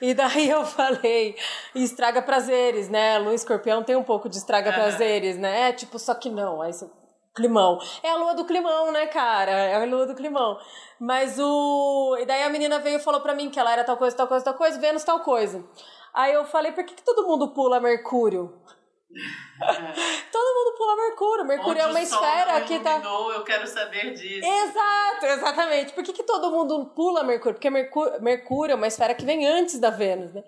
E 0.00 0.12
daí 0.12 0.50
eu 0.50 0.64
falei, 0.66 1.36
estraga 1.74 2.20
prazeres, 2.20 2.88
né? 2.88 3.18
Lua 3.18 3.34
escorpião 3.34 3.82
tem 3.82 3.96
um 3.96 4.04
pouco 4.04 4.28
de 4.28 4.36
estraga 4.36 4.72
prazeres, 4.72 5.38
né? 5.38 5.70
É, 5.70 5.72
tipo, 5.72 5.98
só 5.98 6.14
que 6.14 6.28
não. 6.28 6.60
Aí 6.60 6.72
você 6.72 6.86
Climão. 7.36 7.78
É 8.02 8.10
a 8.10 8.16
lua 8.16 8.34
do 8.34 8.46
climão, 8.46 8.90
né, 8.90 9.06
cara? 9.06 9.52
É 9.52 9.74
a 9.74 9.84
lua 9.84 10.06
do 10.06 10.14
climão. 10.14 10.58
Mas 10.98 11.38
o. 11.38 12.16
E 12.18 12.24
daí 12.24 12.42
a 12.42 12.48
menina 12.48 12.78
veio 12.78 12.96
e 12.96 13.02
falou 13.02 13.20
pra 13.20 13.34
mim 13.34 13.50
que 13.50 13.60
ela 13.60 13.70
era 13.70 13.84
tal 13.84 13.98
coisa, 13.98 14.16
tal 14.16 14.26
coisa, 14.26 14.44
tal 14.44 14.54
coisa, 14.54 14.80
Vênus 14.80 15.04
tal 15.04 15.20
coisa. 15.20 15.62
Aí 16.14 16.32
eu 16.32 16.46
falei, 16.46 16.72
por 16.72 16.82
que, 16.84 16.94
que 16.94 17.02
todo 17.02 17.26
mundo 17.26 17.48
pula 17.48 17.78
Mercúrio? 17.78 18.58
É. 19.14 19.60
todo 20.32 20.54
mundo 20.54 20.76
pula 20.78 20.96
Mercúrio. 20.96 21.44
Mercúrio 21.44 21.72
Onde 21.72 21.80
é 21.80 21.86
uma 21.86 22.00
esfera 22.00 22.60
que 22.62 22.80
tá. 22.80 23.02
Eu 23.34 23.44
quero 23.44 23.66
saber 23.66 24.14
disso. 24.14 24.46
Exato, 24.46 25.26
exatamente. 25.26 25.92
Por 25.92 26.02
que, 26.02 26.14
que 26.14 26.22
todo 26.22 26.50
mundo 26.50 26.86
pula 26.96 27.22
Mercúrio? 27.22 27.54
Porque 27.54 27.68
Mercúrio, 27.68 28.22
Mercúrio 28.22 28.72
é 28.72 28.76
uma 28.76 28.86
esfera 28.86 29.14
que 29.14 29.26
vem 29.26 29.46
antes 29.46 29.78
da 29.78 29.90
Vênus, 29.90 30.32
né? 30.32 30.42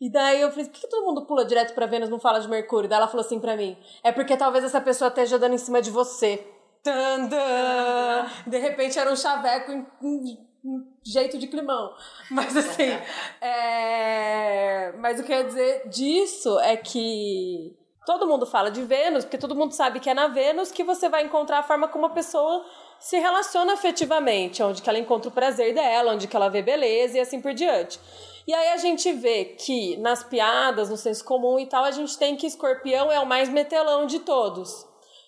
E 0.00 0.10
daí 0.10 0.40
eu 0.40 0.50
falei, 0.50 0.66
por 0.66 0.72
que 0.72 0.88
todo 0.88 1.04
mundo 1.04 1.26
pula 1.26 1.44
direto 1.44 1.74
pra 1.74 1.86
Vênus 1.86 2.10
não 2.10 2.18
fala 2.18 2.40
de 2.40 2.48
Mercúrio? 2.48 2.88
Daí 2.88 2.98
ela 2.98 3.08
falou 3.08 3.24
assim 3.24 3.38
pra 3.38 3.56
mim, 3.56 3.76
é 4.02 4.12
porque 4.12 4.36
talvez 4.36 4.64
essa 4.64 4.80
pessoa 4.80 5.08
esteja 5.08 5.38
dando 5.38 5.54
em 5.54 5.58
cima 5.58 5.80
de 5.80 5.90
você. 5.90 6.44
Tandã! 6.82 8.26
De 8.46 8.58
repente 8.58 8.98
era 8.98 9.10
um 9.10 9.16
chaveco 9.16 9.72
em, 9.72 9.86
em, 10.02 10.38
em 10.64 10.84
jeito 11.04 11.38
de 11.38 11.46
climão. 11.46 11.94
Mas 12.30 12.56
assim, 12.56 12.90
é... 13.40 14.92
mas 14.98 15.18
o 15.18 15.24
que 15.24 15.32
eu 15.32 15.38
ia 15.38 15.44
dizer 15.44 15.88
disso 15.88 16.58
é 16.60 16.76
que 16.76 17.74
todo 18.04 18.26
mundo 18.26 18.44
fala 18.44 18.70
de 18.70 18.82
Vênus, 18.82 19.24
porque 19.24 19.38
todo 19.38 19.54
mundo 19.54 19.72
sabe 19.72 19.98
que 20.00 20.10
é 20.10 20.14
na 20.14 20.28
Vênus 20.28 20.70
que 20.70 20.84
você 20.84 21.08
vai 21.08 21.24
encontrar 21.24 21.60
a 21.60 21.62
forma 21.62 21.88
como 21.88 22.06
a 22.06 22.10
pessoa 22.10 22.64
se 22.98 23.18
relaciona 23.18 23.74
afetivamente, 23.74 24.62
onde 24.62 24.82
que 24.82 24.88
ela 24.88 24.98
encontra 24.98 25.28
o 25.28 25.32
prazer 25.32 25.74
dela, 25.74 26.12
onde 26.12 26.28
que 26.28 26.36
ela 26.36 26.48
vê 26.48 26.62
beleza 26.62 27.16
e 27.16 27.20
assim 27.20 27.40
por 27.40 27.54
diante. 27.54 27.98
E 28.46 28.52
aí 28.52 28.68
a 28.68 28.76
gente 28.76 29.10
vê 29.12 29.44
que 29.44 29.96
nas 29.96 30.22
piadas, 30.22 30.90
no 30.90 30.96
senso 30.96 31.24
comum 31.24 31.58
e 31.58 31.66
tal, 31.66 31.84
a 31.84 31.90
gente 31.90 32.18
tem 32.18 32.36
que 32.36 32.46
escorpião 32.46 33.10
é 33.10 33.18
o 33.18 33.26
mais 33.26 33.48
metelão 33.48 34.06
de 34.06 34.18
todos. 34.20 34.86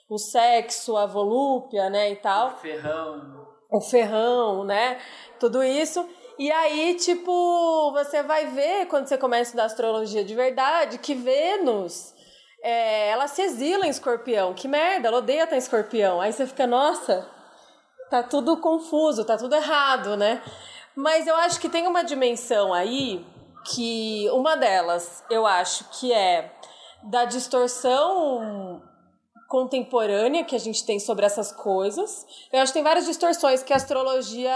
O 0.09 0.19
sexo, 0.19 0.97
a 0.97 1.07
volúpia, 1.07 1.89
né, 1.91 2.13
e 2.13 2.17
tal. 2.17 2.49
O 2.49 2.57
ferrão. 2.57 3.47
O 3.71 3.81
ferrão, 3.81 4.65
né? 4.65 5.01
Tudo 5.41 5.65
isso. 5.65 6.07
E 6.39 6.53
aí, 6.53 6.95
tipo, 6.95 7.93
você 7.93 8.23
vai 8.23 8.47
ver, 8.47 8.87
quando 8.87 9.07
você 9.07 9.17
começa 9.17 9.41
a 9.41 9.45
estudar 9.45 9.65
astrologia 9.65 10.23
de 10.23 10.35
verdade, 10.35 10.99
que 10.99 11.15
Vênus, 11.15 12.15
é, 12.63 13.09
ela 13.09 13.27
se 13.27 13.41
exila 13.41 13.87
em 13.87 13.91
escorpião. 13.91 14.53
Que 14.53 14.69
merda, 14.69 15.09
ela 15.09 15.19
odeia 15.19 15.45
estar 15.45 15.57
em 15.57 15.59
escorpião. 15.59 16.21
Aí 16.21 16.33
você 16.33 16.47
fica, 16.47 16.67
nossa, 16.67 17.27
tá 18.11 18.23
tudo 18.23 18.59
confuso, 18.59 19.25
tá 19.25 19.39
tudo 19.39 19.55
errado, 19.55 20.17
né? 20.17 20.43
Mas 20.97 21.27
eu 21.27 21.37
acho 21.37 21.61
que 21.61 21.69
tem 21.69 21.87
uma 21.87 22.03
dimensão 22.03 22.73
aí 22.73 23.25
que 23.75 24.29
uma 24.33 24.57
delas 24.57 25.23
eu 25.29 25.47
acho 25.47 25.85
que 25.91 26.13
é 26.13 26.53
da 27.03 27.25
distorção 27.25 28.83
contemporânea 29.49 30.45
que 30.45 30.57
a 30.57 30.59
gente 30.59 30.85
tem 30.85 30.99
sobre 30.99 31.25
essas 31.25 31.53
coisas. 31.53 32.27
Eu 32.53 32.61
acho 32.61 32.73
que 32.73 32.79
tem 32.79 32.83
várias 32.83 33.07
distorções 33.07 33.63
que 33.63 33.73
a 33.73 33.77
astrologia 33.77 34.53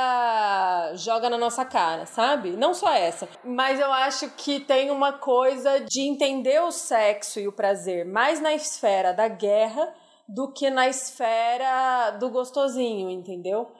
joga 0.95 1.31
na 1.31 1.39
nossa 1.39 1.65
cara, 1.65 2.07
sabe? 2.07 2.51
Não 2.51 2.75
só 2.75 2.93
essa. 2.93 3.29
Mas 3.45 3.79
eu 3.79 3.93
acho 3.93 4.31
que 4.31 4.61
tem 4.61 4.91
uma 4.91 5.13
coisa 5.13 5.81
de 5.81 6.01
entender 6.01 6.61
o 6.63 6.73
sexo 6.73 7.39
e 7.39 7.47
o 7.47 7.53
prazer 7.53 8.05
mais 8.05 8.41
na 8.41 8.53
esfera 8.53 9.13
da 9.13 9.29
guerra 9.29 9.95
do 10.29 10.53
que 10.53 10.71
na 10.71 10.89
esfera 10.89 12.13
do 12.13 12.31
gostosinho, 12.31 13.11
entendeu? 13.11 13.71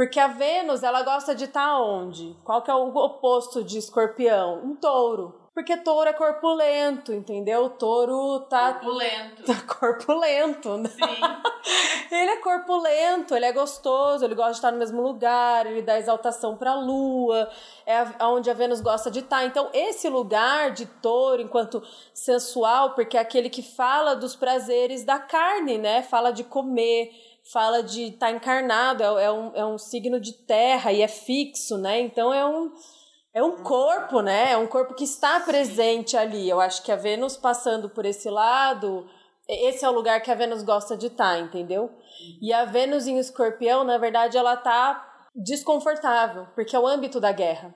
Porque 0.00 0.18
a 0.18 0.28
Vênus, 0.28 0.82
ela 0.82 1.02
gosta 1.02 1.34
de 1.34 1.44
estar 1.44 1.60
tá 1.60 1.78
onde? 1.78 2.34
Qual 2.42 2.62
que 2.62 2.70
é 2.70 2.74
o 2.74 2.88
oposto 2.88 3.62
de 3.62 3.76
escorpião? 3.76 4.62
Um 4.64 4.74
touro. 4.74 5.38
Porque 5.52 5.76
touro 5.76 6.08
é 6.08 6.12
corpulento, 6.14 7.12
entendeu? 7.12 7.66
O 7.66 7.68
touro 7.68 8.40
tá. 8.48 8.72
Corpulento. 8.72 9.42
Tá 9.44 9.60
corpulento, 9.60 10.78
né? 10.78 10.88
Sim. 10.88 11.20
ele 12.10 12.30
é 12.30 12.36
corpulento, 12.38 13.34
ele 13.34 13.44
é 13.44 13.52
gostoso, 13.52 14.24
ele 14.24 14.34
gosta 14.34 14.52
de 14.52 14.56
estar 14.56 14.72
no 14.72 14.78
mesmo 14.78 15.02
lugar, 15.02 15.66
ele 15.66 15.82
dá 15.82 15.98
exaltação 15.98 16.56
pra 16.56 16.74
lua, 16.76 17.50
é 17.84 18.24
onde 18.24 18.48
a 18.48 18.54
Vênus 18.54 18.80
gosta 18.80 19.10
de 19.10 19.18
estar. 19.18 19.44
Então, 19.44 19.68
esse 19.74 20.08
lugar 20.08 20.70
de 20.70 20.86
touro, 20.86 21.42
enquanto 21.42 21.82
sensual, 22.14 22.94
porque 22.94 23.18
é 23.18 23.20
aquele 23.20 23.50
que 23.50 23.62
fala 23.62 24.16
dos 24.16 24.34
prazeres 24.34 25.04
da 25.04 25.18
carne, 25.18 25.76
né? 25.76 26.02
Fala 26.02 26.30
de 26.30 26.42
comer 26.42 27.12
fala 27.52 27.82
de 27.82 28.04
estar 28.04 28.26
tá 28.26 28.32
encarnado, 28.32 29.02
é, 29.02 29.24
é, 29.24 29.32
um, 29.32 29.52
é 29.54 29.66
um 29.66 29.78
signo 29.78 30.20
de 30.20 30.32
terra 30.32 30.92
e 30.92 31.02
é 31.02 31.08
fixo, 31.08 31.76
né? 31.78 32.00
Então 32.00 32.32
é 32.32 32.46
um, 32.46 32.72
é 33.34 33.42
um 33.42 33.62
corpo, 33.62 34.20
né? 34.20 34.52
É 34.52 34.56
um 34.56 34.66
corpo 34.66 34.94
que 34.94 35.04
está 35.04 35.40
presente 35.40 36.16
ali. 36.16 36.48
Eu 36.48 36.60
acho 36.60 36.82
que 36.82 36.92
a 36.92 36.96
Vênus 36.96 37.36
passando 37.36 37.90
por 37.90 38.04
esse 38.04 38.30
lado, 38.30 39.08
esse 39.48 39.84
é 39.84 39.88
o 39.88 39.94
lugar 39.94 40.22
que 40.22 40.30
a 40.30 40.34
Vênus 40.34 40.62
gosta 40.62 40.96
de 40.96 41.08
estar, 41.08 41.34
tá, 41.34 41.40
entendeu? 41.40 41.90
E 42.40 42.52
a 42.52 42.64
Vênus 42.64 43.06
em 43.06 43.18
escorpião, 43.18 43.84
na 43.84 43.98
verdade, 43.98 44.36
ela 44.36 44.56
tá 44.56 45.06
desconfortável, 45.34 46.46
porque 46.54 46.74
é 46.74 46.78
o 46.78 46.86
âmbito 46.86 47.20
da 47.20 47.32
guerra. 47.32 47.74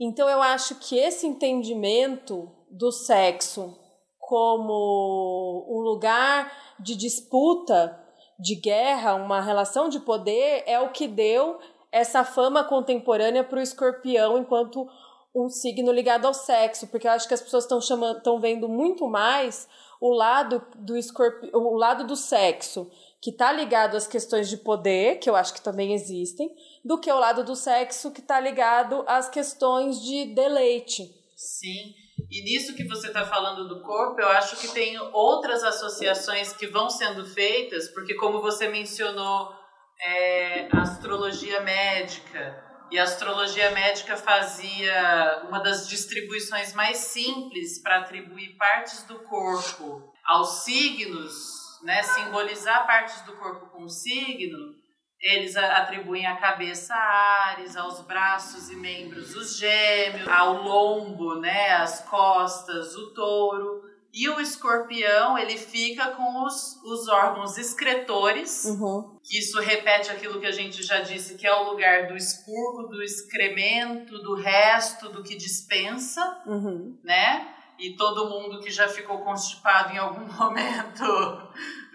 Então 0.00 0.28
eu 0.28 0.42
acho 0.42 0.76
que 0.76 0.98
esse 0.98 1.26
entendimento 1.26 2.50
do 2.70 2.90
sexo 2.90 3.78
como 4.18 5.66
um 5.68 5.80
lugar 5.80 6.50
de 6.80 6.96
disputa 6.96 8.01
de 8.42 8.56
guerra, 8.56 9.14
uma 9.14 9.40
relação 9.40 9.88
de 9.88 10.00
poder, 10.00 10.64
é 10.66 10.80
o 10.80 10.90
que 10.90 11.06
deu 11.06 11.60
essa 11.92 12.24
fama 12.24 12.64
contemporânea 12.64 13.44
para 13.44 13.58
o 13.58 13.62
escorpião 13.62 14.38
enquanto 14.38 14.88
um 15.34 15.48
signo 15.48 15.92
ligado 15.92 16.26
ao 16.26 16.34
sexo, 16.34 16.88
porque 16.88 17.06
eu 17.06 17.12
acho 17.12 17.28
que 17.28 17.34
as 17.34 17.40
pessoas 17.40 17.64
estão 17.64 17.80
chamando, 17.80 18.18
estão 18.18 18.40
vendo 18.40 18.68
muito 18.68 19.08
mais 19.08 19.68
o 20.00 20.12
lado 20.12 20.62
do 20.74 20.96
escorpião, 20.96 21.50
o 21.54 21.76
lado 21.76 22.04
do 22.04 22.16
sexo, 22.16 22.90
que 23.20 23.30
está 23.30 23.52
ligado 23.52 23.96
às 23.96 24.06
questões 24.08 24.48
de 24.48 24.56
poder, 24.56 25.20
que 25.20 25.30
eu 25.30 25.36
acho 25.36 25.54
que 25.54 25.62
também 25.62 25.94
existem, 25.94 26.52
do 26.84 26.98
que 26.98 27.10
o 27.10 27.18
lado 27.18 27.44
do 27.44 27.54
sexo 27.54 28.10
que 28.10 28.20
está 28.20 28.40
ligado 28.40 29.04
às 29.06 29.28
questões 29.28 30.02
de 30.02 30.26
deleite. 30.34 31.14
Sim. 31.36 31.94
E 32.30 32.42
nisso 32.44 32.74
que 32.74 32.86
você 32.86 33.08
está 33.08 33.24
falando 33.24 33.68
do 33.68 33.82
corpo, 33.82 34.20
eu 34.20 34.28
acho 34.28 34.56
que 34.56 34.68
tem 34.68 34.98
outras 35.12 35.62
associações 35.62 36.52
que 36.52 36.66
vão 36.66 36.88
sendo 36.88 37.24
feitas, 37.26 37.88
porque 37.88 38.14
como 38.14 38.40
você 38.40 38.68
mencionou, 38.68 39.54
é, 40.00 40.68
a 40.72 40.82
astrologia 40.82 41.60
médica, 41.60 42.72
e 42.92 42.98
a 42.98 43.04
astrologia 43.04 43.70
médica 43.70 44.18
fazia 44.18 45.44
uma 45.48 45.60
das 45.60 45.88
distribuições 45.88 46.74
mais 46.74 46.98
simples 46.98 47.80
para 47.80 48.00
atribuir 48.00 48.54
partes 48.58 49.02
do 49.04 49.18
corpo 49.20 50.12
aos 50.22 50.64
signos, 50.64 51.80
né, 51.82 52.02
simbolizar 52.02 52.86
partes 52.86 53.22
do 53.22 53.34
corpo 53.36 53.70
com 53.70 53.88
signo, 53.88 54.74
eles 55.22 55.56
atribuem 55.56 56.26
a 56.26 56.36
cabeça 56.36 56.92
a 56.92 57.50
Ares, 57.50 57.76
aos 57.76 58.00
braços 58.00 58.68
e 58.70 58.74
membros 58.74 59.36
os 59.36 59.56
gêmeos, 59.56 60.26
ao 60.28 60.62
lombo, 60.62 61.36
né, 61.36 61.70
as 61.74 62.00
costas, 62.00 62.96
o 62.96 63.10
touro. 63.14 63.92
E 64.14 64.28
o 64.28 64.38
escorpião, 64.40 65.38
ele 65.38 65.56
fica 65.56 66.10
com 66.10 66.44
os, 66.44 66.76
os 66.84 67.08
órgãos 67.08 67.56
excretores, 67.56 68.64
uhum. 68.64 69.18
que 69.22 69.38
isso 69.38 69.58
repete 69.58 70.10
aquilo 70.10 70.38
que 70.38 70.44
a 70.44 70.52
gente 70.52 70.82
já 70.82 71.00
disse, 71.00 71.36
que 71.36 71.46
é 71.46 71.54
o 71.54 71.70
lugar 71.70 72.08
do 72.08 72.16
expurgo, 72.16 72.88
do 72.88 73.02
excremento, 73.02 74.18
do 74.18 74.34
resto, 74.34 75.08
do 75.08 75.22
que 75.22 75.34
dispensa, 75.34 76.42
uhum. 76.44 76.98
né? 77.02 77.54
E 77.78 77.96
todo 77.96 78.28
mundo 78.28 78.60
que 78.60 78.70
já 78.70 78.88
ficou 78.88 79.18
constipado 79.24 79.92
em 79.92 79.98
algum 79.98 80.24
momento 80.32 81.04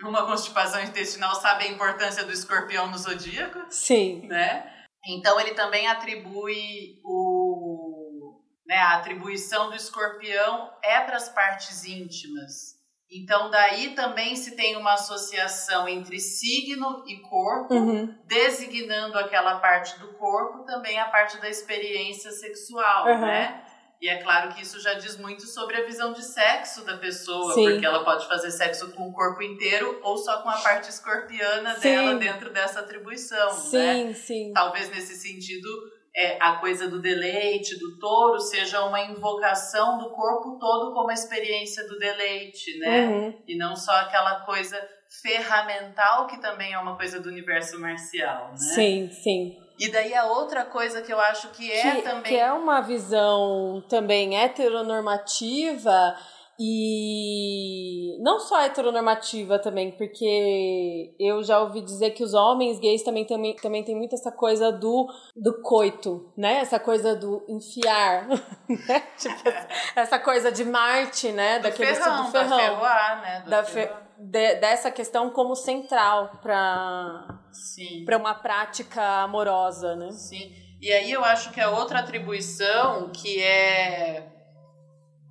uma 0.06 0.26
constipação 0.26 0.82
intestinal 0.82 1.36
sabe 1.36 1.66
a 1.66 1.72
importância 1.72 2.24
do 2.24 2.32
escorpião 2.32 2.88
no 2.88 2.98
zodíaco. 2.98 3.66
Sim. 3.70 4.28
Né? 4.28 4.72
Então 5.06 5.40
ele 5.40 5.52
também 5.52 5.88
atribui 5.88 7.00
o, 7.04 8.42
né, 8.66 8.78
a 8.78 8.98
atribuição 8.98 9.70
do 9.70 9.76
escorpião 9.76 10.72
é 10.84 11.00
para 11.02 11.18
as 11.18 11.30
partes 11.30 11.86
íntimas. 11.86 12.78
Então 13.10 13.50
daí 13.50 13.96
também 13.96 14.36
se 14.36 14.56
tem 14.56 14.76
uma 14.76 14.94
associação 14.94 15.88
entre 15.88 16.20
signo 16.20 17.06
e 17.08 17.22
corpo, 17.22 17.74
uhum. 17.74 18.14
designando 18.26 19.18
aquela 19.18 19.60
parte 19.60 19.98
do 19.98 20.14
corpo 20.16 20.66
também 20.66 21.00
a 21.00 21.06
parte 21.06 21.38
da 21.38 21.50
experiência 21.50 22.32
sexual, 22.32 23.06
uhum. 23.06 23.22
né? 23.22 23.64
E 24.00 24.08
é 24.08 24.22
claro 24.22 24.54
que 24.54 24.62
isso 24.62 24.80
já 24.80 24.94
diz 24.94 25.18
muito 25.18 25.48
sobre 25.48 25.78
a 25.78 25.86
visão 25.86 26.14
de 26.14 26.24
sexo 26.24 26.86
da 26.86 26.98
pessoa, 26.98 27.54
Sim. 27.54 27.72
porque 27.72 27.86
ela 27.86 28.04
pode 28.04 28.28
fazer 28.28 28.52
sexo 28.52 28.92
com 28.92 29.10
o 29.10 29.14
corpo 29.14 29.42
inteiro 29.42 30.00
ou 30.04 30.18
só 30.18 30.42
com 30.42 30.50
a 30.50 30.58
parte 30.58 30.90
escorpiana 30.90 31.76
sim. 31.76 31.82
dela 31.82 32.16
dentro 32.16 32.52
dessa 32.52 32.82
atribuição, 32.82 33.52
sim, 33.52 33.78
né? 33.78 34.14
Sim. 34.14 34.52
Talvez 34.54 34.90
nesse 34.90 35.16
sentido 35.16 35.68
é, 36.16 36.38
a 36.40 36.56
coisa 36.58 36.88
do 36.88 37.00
deleite, 37.00 37.78
do 37.78 38.00
touro, 38.00 38.40
seja 38.40 38.84
uma 38.86 39.02
invocação 39.02 40.00
do 40.00 40.10
corpo 40.12 40.58
todo 40.60 40.92
como 40.94 41.10
a 41.10 41.14
experiência 41.14 41.88
do 41.88 41.98
deleite, 41.98 42.78
né? 42.80 43.08
Uhum. 43.08 43.44
E 43.48 43.56
não 43.56 43.76
só 43.76 43.92
aquela 43.92 44.42
coisa 44.42 44.80
ferramental 45.22 46.28
que 46.28 46.42
também 46.42 46.74
é 46.74 46.80
uma 46.80 46.98
coisa 46.98 47.20
do 47.20 47.30
universo 47.30 47.80
marcial, 47.80 48.50
né? 48.50 48.58
Sim, 48.58 49.10
sim. 49.12 49.67
E 49.80 49.92
daí 49.92 50.14
a 50.16 50.26
outra 50.26 50.66
coisa 50.66 51.02
que 51.02 51.14
eu 51.14 51.20
acho 51.20 51.50
que 51.50 51.72
é 51.72 51.96
que, 51.98 52.02
também. 52.02 52.24
Que 52.24 52.36
é 52.40 52.52
uma 52.52 52.82
visão 52.82 53.84
também 53.88 54.36
heteronormativa 54.38 56.16
e 56.60 58.18
não 58.22 58.40
só 58.40 58.62
heteronormativa 58.62 59.60
também, 59.60 59.92
porque 59.92 61.14
eu 61.20 61.44
já 61.44 61.60
ouvi 61.62 61.82
dizer 61.82 62.12
que 62.12 62.24
os 62.24 62.34
homens 62.34 62.80
gays 62.80 63.04
também, 63.04 63.26
também, 63.26 63.56
também 63.56 63.84
tem 63.84 63.96
muito 63.96 64.16
essa 64.16 64.32
coisa 64.32 64.72
do, 64.72 65.08
do 65.36 65.62
coito, 65.62 66.32
né? 66.36 66.58
Essa 66.60 66.80
coisa 66.80 67.16
do 67.16 67.46
enfiar, 67.48 68.28
né? 68.68 69.04
Tipo, 69.18 69.50
essa 69.96 70.18
coisa 70.20 70.52
de 70.52 70.64
Marte, 70.66 71.32
né? 71.32 71.60
Do 71.60 71.64
Daquele 71.64 71.94
ferrão, 71.96 72.26
do 72.26 72.32
ferrão. 72.32 72.50
da 72.50 72.64
ferroar, 72.64 73.22
né? 73.22 73.42
Do 73.42 73.50
Da 73.52 73.64
ferroar. 73.64 73.98
fe- 74.00 74.07
de- 74.20 74.56
dessa 74.56 74.92
questão 74.92 75.30
como 75.30 75.56
central 75.56 76.40
para 76.42 78.18
uma 78.18 78.34
prática 78.36 79.22
amorosa, 79.24 79.96
né? 79.96 80.12
Sim. 80.12 80.52
E 80.82 80.92
aí 80.92 81.12
eu 81.12 81.24
acho 81.24 81.52
que 81.52 81.60
a 81.60 81.70
outra 81.72 82.00
atribuição 82.00 83.12
que 83.12 83.42
é 83.42 84.32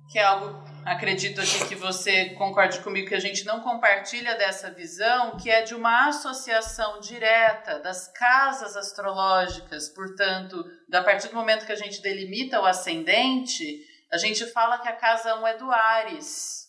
que 0.09 0.17
é 0.19 0.23
algo 0.23 0.63
acredito 0.85 1.41
que 1.67 1.75
você 1.75 2.29
concorde 2.35 2.79
comigo 2.79 3.09
que 3.09 3.15
a 3.15 3.19
gente 3.19 3.45
não 3.45 3.59
compartilha 3.59 4.35
dessa 4.37 4.71
visão, 4.71 5.35
que 5.35 5.49
é 5.49 5.61
de 5.61 5.75
uma 5.75 6.07
associação 6.07 7.01
direta 7.01 7.79
das 7.79 8.07
casas 8.13 8.77
astrológicas, 8.77 9.89
portanto, 9.89 10.63
da 10.89 11.03
partir 11.03 11.27
do 11.27 11.35
momento 11.35 11.65
que 11.65 11.73
a 11.73 11.77
gente 11.77 12.01
delimita 12.01 12.61
o 12.61 12.65
ascendente, 12.65 13.81
a 14.11 14.17
gente 14.17 14.45
fala 14.45 14.77
que 14.79 14.87
a 14.87 14.95
casa 14.95 15.35
1 15.35 15.47
é 15.47 15.57
do 15.57 15.69
Ares, 15.69 16.66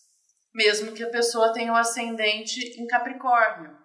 mesmo 0.53 0.91
que 0.93 1.03
a 1.03 1.09
pessoa 1.09 1.53
tenha 1.53 1.71
o 1.71 1.75
ascendente 1.75 2.59
em 2.79 2.87
Capricórnio. 2.87 3.77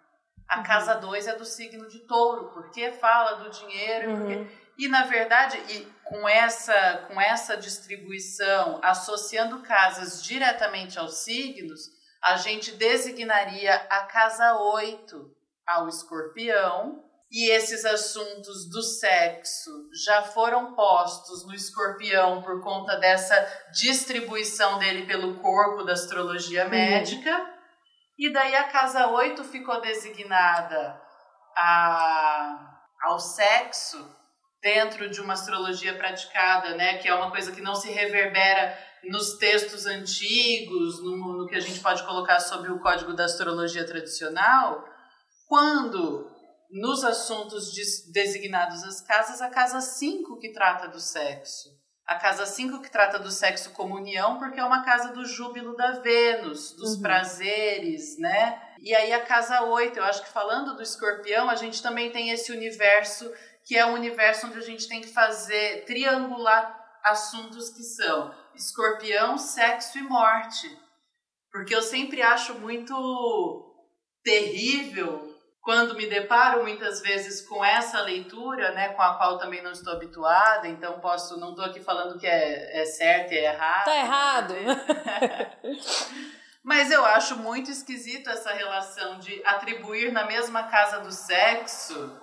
A 0.48 0.62
casa 0.62 0.94
2 0.94 1.26
é 1.26 1.36
do 1.36 1.44
signo 1.44 1.88
de 1.88 2.00
Touro, 2.00 2.50
porque 2.52 2.92
fala 2.92 3.42
do 3.42 3.50
dinheiro, 3.50 4.16
porque 4.18 4.34
Uhum. 4.36 4.48
e 4.78 4.88
na 4.88 5.04
verdade, 5.04 5.56
e 5.70 5.86
com 6.04 6.28
essa 6.28 7.06
com 7.08 7.20
essa 7.20 7.56
distribuição, 7.56 8.78
associando 8.82 9.62
casas 9.62 10.22
diretamente 10.22 10.98
aos 10.98 11.24
signos, 11.24 11.80
a 12.22 12.36
gente 12.36 12.72
designaria 12.72 13.74
a 13.74 14.04
casa 14.04 14.56
8 14.58 15.30
ao 15.66 15.88
Escorpião. 15.88 17.03
E 17.36 17.50
esses 17.50 17.84
assuntos 17.84 18.70
do 18.70 18.80
sexo 18.80 19.68
já 20.04 20.22
foram 20.22 20.76
postos 20.76 21.44
no 21.44 21.52
Escorpião 21.52 22.40
por 22.40 22.62
conta 22.62 22.96
dessa 22.96 23.34
distribuição 23.72 24.78
dele 24.78 25.04
pelo 25.04 25.40
corpo 25.40 25.82
da 25.82 25.94
astrologia 25.94 26.68
médica. 26.68 27.44
E 28.16 28.32
daí 28.32 28.54
a 28.54 28.68
casa 28.68 29.08
8 29.08 29.42
ficou 29.42 29.80
designada 29.80 30.96
a, 31.56 32.78
ao 33.02 33.18
sexo 33.18 34.16
dentro 34.62 35.10
de 35.10 35.20
uma 35.20 35.32
astrologia 35.32 35.98
praticada, 35.98 36.76
né, 36.76 36.98
que 36.98 37.08
é 37.08 37.14
uma 37.16 37.32
coisa 37.32 37.50
que 37.50 37.60
não 37.60 37.74
se 37.74 37.90
reverbera 37.90 38.78
nos 39.02 39.38
textos 39.38 39.86
antigos, 39.86 41.02
no, 41.02 41.38
no 41.38 41.46
que 41.48 41.56
a 41.56 41.60
gente 41.60 41.80
pode 41.80 42.04
colocar 42.04 42.38
sobre 42.38 42.70
o 42.70 42.78
código 42.78 43.12
da 43.12 43.24
astrologia 43.24 43.84
tradicional, 43.84 44.84
quando 45.48 46.32
nos 46.70 47.04
assuntos 47.04 47.72
des- 47.72 48.10
designados 48.12 48.82
às 48.84 49.00
casas, 49.00 49.40
a 49.40 49.48
casa 49.50 49.80
5 49.80 50.38
que 50.38 50.52
trata 50.52 50.88
do 50.88 51.00
sexo. 51.00 51.68
A 52.06 52.16
casa 52.16 52.44
5 52.44 52.82
que 52.82 52.90
trata 52.90 53.18
do 53.18 53.30
sexo 53.30 53.70
como 53.70 53.94
união, 53.96 54.38
porque 54.38 54.60
é 54.60 54.64
uma 54.64 54.84
casa 54.84 55.12
do 55.12 55.24
júbilo 55.24 55.74
da 55.74 55.92
Vênus, 56.00 56.72
dos 56.76 56.96
Uhum. 56.96 57.02
prazeres, 57.02 58.18
né? 58.18 58.60
E 58.80 58.94
aí 58.94 59.12
a 59.12 59.24
casa 59.24 59.62
8, 59.62 59.98
eu 59.98 60.04
acho 60.04 60.22
que 60.22 60.28
falando 60.28 60.76
do 60.76 60.82
escorpião, 60.82 61.48
a 61.48 61.54
gente 61.54 61.82
também 61.82 62.10
tem 62.10 62.28
esse 62.30 62.52
universo 62.52 63.32
que 63.64 63.76
é 63.78 63.86
um 63.86 63.94
universo 63.94 64.46
onde 64.46 64.58
a 64.58 64.62
gente 64.62 64.86
tem 64.86 65.00
que 65.00 65.06
fazer, 65.08 65.84
triangular 65.86 66.78
assuntos 67.02 67.70
que 67.70 67.82
são 67.82 68.34
escorpião, 68.54 69.38
sexo 69.38 69.96
e 69.98 70.02
morte. 70.02 70.68
Porque 71.50 71.74
eu 71.74 71.80
sempre 71.82 72.20
acho 72.20 72.54
muito 72.60 72.94
terrível 74.22 75.33
quando 75.64 75.94
me 75.94 76.06
deparo 76.06 76.62
muitas 76.62 77.00
vezes 77.00 77.40
com 77.40 77.64
essa 77.64 78.02
leitura, 78.02 78.72
né, 78.72 78.90
com 78.90 79.00
a 79.00 79.14
qual 79.14 79.38
também 79.38 79.62
não 79.62 79.72
estou 79.72 79.94
habituada, 79.94 80.68
então 80.68 81.00
posso, 81.00 81.40
não 81.40 81.50
estou 81.50 81.64
aqui 81.64 81.80
falando 81.80 82.18
que 82.18 82.26
é, 82.26 82.82
é 82.82 82.84
certo 82.84 83.32
e 83.32 83.38
é 83.38 83.46
errado. 83.46 83.84
Tá 83.86 83.96
errado. 83.96 84.54
Mas 86.62 86.90
eu 86.90 87.04
acho 87.04 87.36
muito 87.36 87.70
esquisito 87.70 88.28
essa 88.28 88.52
relação 88.52 89.18
de 89.18 89.42
atribuir 89.44 90.12
na 90.12 90.26
mesma 90.26 90.64
casa 90.64 91.00
do 91.00 91.10
sexo 91.10 92.20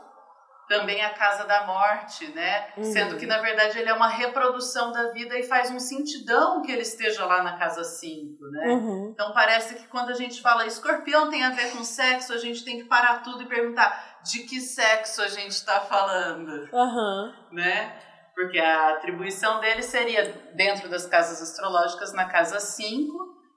também 0.72 1.04
a 1.04 1.10
casa 1.10 1.44
da 1.44 1.66
morte, 1.66 2.34
né? 2.34 2.70
Uhum. 2.78 2.84
Sendo 2.86 3.18
que, 3.18 3.26
na 3.26 3.40
verdade, 3.40 3.78
ele 3.78 3.90
é 3.90 3.94
uma 3.94 4.08
reprodução 4.08 4.90
da 4.94 5.12
vida 5.12 5.38
e 5.38 5.44
faz 5.44 5.70
um 5.70 5.80
sentidão 5.80 6.62
que 6.62 6.72
ele 6.72 6.84
esteja 6.84 7.26
lá 7.26 7.44
na 7.44 7.58
casa 7.58 7.84
5, 7.84 8.42
né? 8.46 8.68
Uhum. 8.70 9.10
Então 9.14 9.34
parece 9.34 9.76
que 9.76 9.86
quando 9.90 10.12
a 10.12 10.14
gente 10.14 10.42
fala 10.42 10.66
escorpião 10.66 11.30
tem 11.30 11.44
a 11.44 11.50
ver 11.50 11.72
com 11.74 11.84
sexo, 11.84 12.32
a 12.32 12.38
gente 12.38 12.64
tem 12.64 12.78
que 12.78 12.86
parar 12.86 13.22
tudo 13.22 13.44
e 13.44 13.48
perguntar 13.48 14.22
de 14.24 14.44
que 14.44 14.62
sexo 14.62 15.22
a 15.22 15.28
gente 15.28 15.52
está 15.52 15.82
falando, 15.82 16.70
Aham. 16.74 17.34
né? 17.52 17.94
Porque 18.34 18.58
a 18.58 18.92
atribuição 18.92 19.60
dele 19.60 19.84
seria 19.84 20.24
dentro 20.56 20.88
das 20.90 21.06
casas 21.06 21.42
astrológicas 21.42 22.14
na 22.14 22.30
casa 22.30 22.62
5 22.62 23.12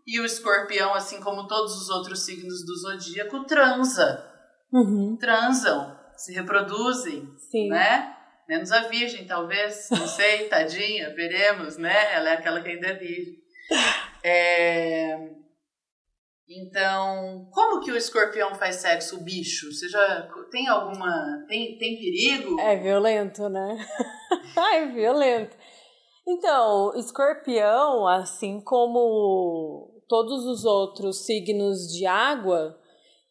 e 0.04 0.18
o 0.18 0.24
escorpião, 0.24 0.92
assim 0.94 1.20
como 1.20 1.46
todos 1.46 1.80
os 1.80 1.88
outros 1.90 2.24
signos 2.24 2.66
do 2.66 2.74
zodíaco, 2.76 3.44
transa, 3.44 4.30
Uhum. 4.72 5.16
transam, 5.16 5.96
se 6.16 6.32
reproduzem, 6.32 7.28
Sim. 7.50 7.68
né? 7.68 8.16
Menos 8.48 8.70
a 8.72 8.88
virgem, 8.88 9.26
talvez, 9.26 9.88
não 9.90 10.06
sei, 10.06 10.48
tadinha, 10.48 11.14
veremos, 11.14 11.78
né? 11.78 12.14
Ela 12.14 12.30
é 12.30 12.32
aquela 12.34 12.60
que 12.60 12.70
ainda 12.70 12.88
é 12.88 12.94
virgem. 12.94 13.34
É... 14.22 15.30
Então, 16.48 17.48
como 17.50 17.80
que 17.80 17.90
o 17.90 17.96
escorpião 17.96 18.54
faz 18.54 18.76
sexo, 18.76 19.16
o 19.16 19.24
bicho? 19.24 19.72
Você 19.72 19.88
já 19.88 20.28
tem 20.50 20.68
alguma. 20.68 21.44
Tem, 21.48 21.78
tem 21.78 21.98
perigo? 21.98 22.60
É 22.60 22.76
violento, 22.76 23.48
né? 23.48 23.78
é 24.74 24.86
violento. 24.86 25.56
Então, 26.26 26.92
escorpião, 26.96 28.06
assim 28.06 28.60
como 28.60 30.02
todos 30.08 30.44
os 30.46 30.64
outros 30.64 31.24
signos 31.24 31.92
de 31.92 32.06
água, 32.06 32.78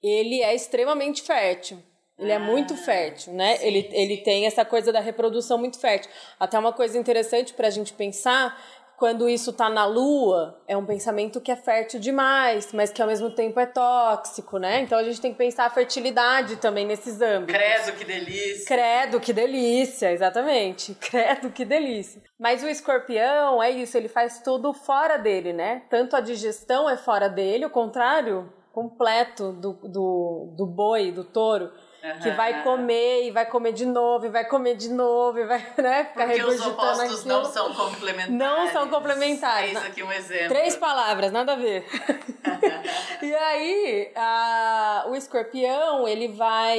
ele 0.01 0.41
é 0.41 0.53
extremamente 0.53 1.21
fértil. 1.21 1.81
Ele 2.23 2.31
é 2.31 2.35
Ah, 2.35 2.39
muito 2.39 2.75
fértil, 2.75 3.33
né? 3.33 3.57
sim, 3.57 3.65
ele, 3.67 3.89
ele 3.91 4.17
tem 4.17 4.45
essa 4.45 4.63
coisa 4.65 4.91
da 4.91 4.99
reprodução 4.99 5.57
muito 5.57 5.79
fértil. 5.79 6.09
Até 6.39 6.57
uma 6.57 6.73
coisa 6.73 6.97
interessante 6.97 7.53
para 7.53 7.67
a 7.67 7.71
gente 7.71 7.93
pensar, 7.93 8.57
quando 8.97 9.27
isso 9.27 9.51
tá 9.51 9.69
na 9.69 9.85
lua, 9.85 10.61
é 10.67 10.77
um 10.77 10.85
pensamento 10.85 11.41
que 11.41 11.51
é 11.51 11.55
fértil 11.55 11.99
demais, 11.99 12.71
mas 12.71 12.91
que 12.91 13.01
ao 13.01 13.07
mesmo 13.07 13.29
tempo 13.31 13.59
é 13.59 13.65
tóxico, 13.65 14.57
né? 14.57 14.81
Então 14.81 14.97
a 14.97 15.03
gente 15.03 15.19
tem 15.19 15.31
que 15.31 15.37
pensar 15.37 15.65
a 15.65 15.69
fertilidade 15.69 16.55
também 16.57 16.85
nesses 16.85 17.19
âmbitos. 17.19 17.53
Credo, 17.55 17.97
que 17.97 18.05
delícia. 18.05 18.65
Credo, 18.65 19.19
que 19.19 19.33
delícia, 19.33 20.11
exatamente. 20.11 20.95
Credo, 21.01 21.49
que 21.49 21.65
delícia. 21.65 22.21
Mas 22.39 22.63
o 22.63 22.69
escorpião 22.69 23.61
é 23.61 23.71
isso, 23.71 23.97
ele 23.97 24.07
faz 24.07 24.41
tudo 24.41 24.73
fora 24.73 25.17
dele, 25.17 25.51
né? 25.51 25.81
Tanto 25.89 26.15
a 26.15 26.21
digestão 26.21 26.89
é 26.89 26.95
fora 26.95 27.27
dele, 27.27 27.65
o 27.65 27.69
contrário 27.69 28.53
completo 28.71 29.51
do, 29.53 29.73
do, 29.83 30.53
do 30.57 30.65
boi, 30.65 31.11
do 31.11 31.23
touro, 31.23 31.71
que 32.03 32.27
Aham, 32.29 32.35
vai 32.35 32.63
comer 32.63 33.23
e 33.27 33.31
vai 33.31 33.45
comer 33.45 33.71
de 33.71 33.85
novo, 33.85 34.25
e 34.25 34.29
vai 34.29 34.45
comer 34.45 34.75
de 34.75 34.89
novo, 34.89 35.39
e 35.39 35.45
vai, 35.45 35.59
né, 35.77 36.03
ficar 36.03 36.25
Porque 36.27 36.43
os 36.43 36.65
opostos 36.65 36.99
aquilo. 36.99 37.27
não 37.27 37.45
são 37.45 37.73
complementares. 37.73 38.29
Não 38.37 38.67
são 38.73 38.89
complementares. 38.89 39.69
Eis 39.73 39.85
aqui 39.85 40.03
um 40.03 40.11
exemplo. 40.11 40.49
Três 40.49 40.75
palavras, 40.75 41.31
nada 41.31 41.53
a 41.53 41.55
ver. 41.55 41.85
e 43.23 43.33
aí, 43.33 44.11
a- 44.17 45.05
o 45.09 45.15
escorpião, 45.15 46.05
ele 46.05 46.27
vai. 46.27 46.77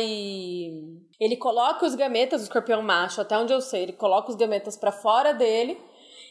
Ele 1.19 1.37
coloca 1.39 1.87
os 1.87 1.95
gametas, 1.95 2.43
o 2.43 2.45
escorpião 2.45 2.83
macho, 2.83 3.21
até 3.23 3.39
onde 3.39 3.53
eu 3.53 3.63
sei, 3.63 3.85
ele 3.85 3.93
coloca 3.95 4.29
os 4.31 4.37
gametas 4.37 4.77
pra 4.77 4.93
fora 4.93 5.33
dele, 5.33 5.81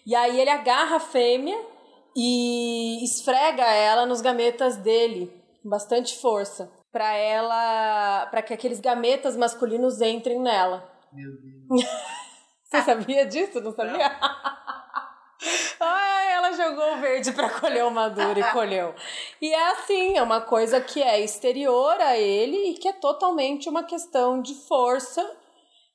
e 0.05 0.13
aí 0.13 0.39
ele 0.39 0.49
agarra 0.51 0.97
a 0.97 0.99
fêmea 0.99 1.59
e 2.15 3.03
esfrega 3.03 3.63
ela 3.65 4.05
nos 4.05 4.21
gametas 4.21 4.75
dele, 4.77 5.33
com 5.63 5.69
bastante 5.69 6.15
força, 6.21 6.69
pra 6.93 7.13
ela. 7.15 8.27
para 8.27 8.43
que 8.43 8.53
aqueles 8.53 8.79
gametas 8.79 9.35
masculinos 9.35 9.99
entrem 9.99 10.39
nela. 10.39 10.87
Meu 11.11 11.31
Deus. 11.31 11.83
Você 12.63 12.81
sabia 12.83 13.25
disso? 13.25 13.59
Não 13.59 13.73
sabia? 13.73 14.09
Ai, 15.79 16.31
ela 16.31 16.51
jogou 16.53 16.93
o 16.93 17.01
verde 17.01 17.33
pra 17.33 17.49
colher 17.49 17.83
o 17.83 17.91
maduro 17.91 18.39
e 18.39 18.51
colheu. 18.51 18.95
E 19.41 19.53
é 19.53 19.71
assim, 19.71 20.17
é 20.17 20.23
uma 20.23 20.39
coisa 20.39 20.79
que 20.79 21.01
é 21.01 21.19
exterior 21.19 21.99
a 21.99 22.17
ele 22.17 22.69
e 22.69 22.73
que 22.75 22.87
é 22.87 22.93
totalmente 22.93 23.67
uma 23.67 23.83
questão 23.83 24.41
de 24.41 24.55
força 24.65 25.21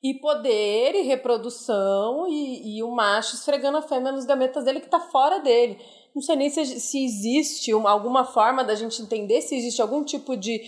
e 0.03 0.13
poder 0.19 0.95
e 0.95 1.01
reprodução 1.01 2.27
e, 2.29 2.77
e 2.77 2.83
o 2.83 2.91
macho 2.91 3.35
esfregando 3.35 3.79
a 3.79 3.81
fêmea 3.81 4.11
nos 4.11 4.25
gametas 4.25 4.63
dele 4.63 4.79
que 4.79 4.89
tá 4.89 4.99
fora 4.99 5.39
dele. 5.39 5.79
Não 6.15 6.21
sei 6.21 6.35
nem 6.35 6.49
se, 6.49 6.79
se 6.79 7.03
existe 7.03 7.73
uma, 7.73 7.91
alguma 7.91 8.25
forma 8.25 8.63
da 8.63 8.75
gente 8.75 9.01
entender 9.01 9.41
se 9.41 9.55
existe 9.55 9.81
algum 9.81 10.03
tipo 10.03 10.35
de 10.35 10.61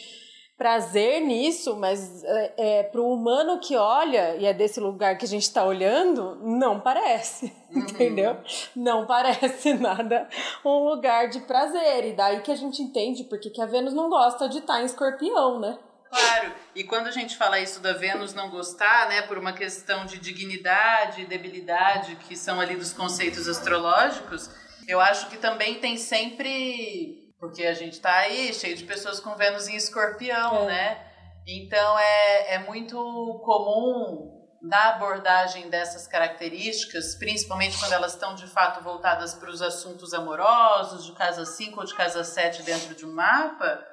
prazer 0.62 1.22
nisso, 1.22 1.76
mas 1.76 2.24
é, 2.24 2.54
é, 2.56 2.84
para 2.84 3.02
o 3.02 3.12
humano 3.12 3.60
que 3.60 3.76
olha, 3.76 4.36
e 4.36 4.46
é 4.46 4.54
desse 4.54 4.80
lugar 4.80 5.18
que 5.18 5.26
a 5.26 5.28
gente 5.28 5.42
está 5.42 5.66
olhando, 5.66 6.36
não 6.44 6.80
parece, 6.80 7.52
uhum. 7.74 7.82
entendeu? 7.82 8.38
Não 8.76 9.08
parece 9.08 9.74
nada 9.82 10.30
um 10.64 10.86
lugar 10.88 11.30
de 11.30 11.40
prazer. 11.40 12.06
E 12.06 12.14
daí 12.14 12.42
que 12.42 12.52
a 12.52 12.56
gente 12.56 12.80
entende 12.80 13.24
porque 13.24 13.50
que 13.50 13.60
a 13.60 13.66
Vênus 13.66 13.96
não 13.96 14.08
gosta 14.08 14.48
de 14.48 14.60
estar 14.60 14.76
tá 14.76 14.82
em 14.84 14.86
escorpião, 14.86 15.60
né? 15.60 15.80
Claro, 16.12 16.52
e 16.76 16.84
quando 16.84 17.08
a 17.08 17.12
gente 17.12 17.38
fala 17.38 17.60
isso 17.60 17.80
da 17.80 17.94
Vênus 17.94 18.36
não 18.36 18.52
gostar, 18.52 19.10
né, 19.10 19.24
por 19.24 19.40
uma 19.40 19.54
questão 19.54 20.06
de 20.06 20.20
dignidade 20.20 21.22
e 21.22 21.26
debilidade, 21.26 22.18
que 22.18 22.36
são 22.36 22.60
ali 22.60 22.76
dos 22.76 22.94
conceitos 22.94 23.48
astrológicos, 23.48 24.48
eu 24.88 25.00
acho 25.00 25.30
que 25.30 25.38
também 25.38 25.76
tem 25.76 25.98
sempre 25.98 27.22
porque 27.42 27.66
a 27.66 27.74
gente 27.74 27.94
está 27.94 28.18
aí 28.18 28.54
cheio 28.54 28.78
de 28.78 28.84
pessoas 28.84 29.20
com 29.20 29.36
Vênus 29.36 29.68
em 29.68 29.76
escorpião, 29.76 30.64
é. 30.64 30.66
né? 30.68 31.08
Então 31.48 31.98
é, 31.98 32.54
é 32.54 32.60
muito 32.60 32.96
comum 33.44 34.40
na 34.62 34.90
abordagem 34.90 35.68
dessas 35.68 36.08
características, 36.08 37.16
principalmente 37.16 37.80
quando 37.80 37.94
elas 37.94 38.14
estão 38.14 38.36
de 38.36 38.46
fato 38.46 38.84
voltadas 38.84 39.34
para 39.34 39.50
os 39.50 39.60
assuntos 39.60 40.14
amorosos, 40.14 41.04
de 41.04 41.14
casa 41.14 41.44
5 41.44 41.80
ou 41.80 41.86
de 41.86 41.96
casa 41.96 42.24
7 42.24 42.62
dentro 42.62 42.94
de 42.94 43.08
um 43.08 43.12
mapa, 43.12 43.84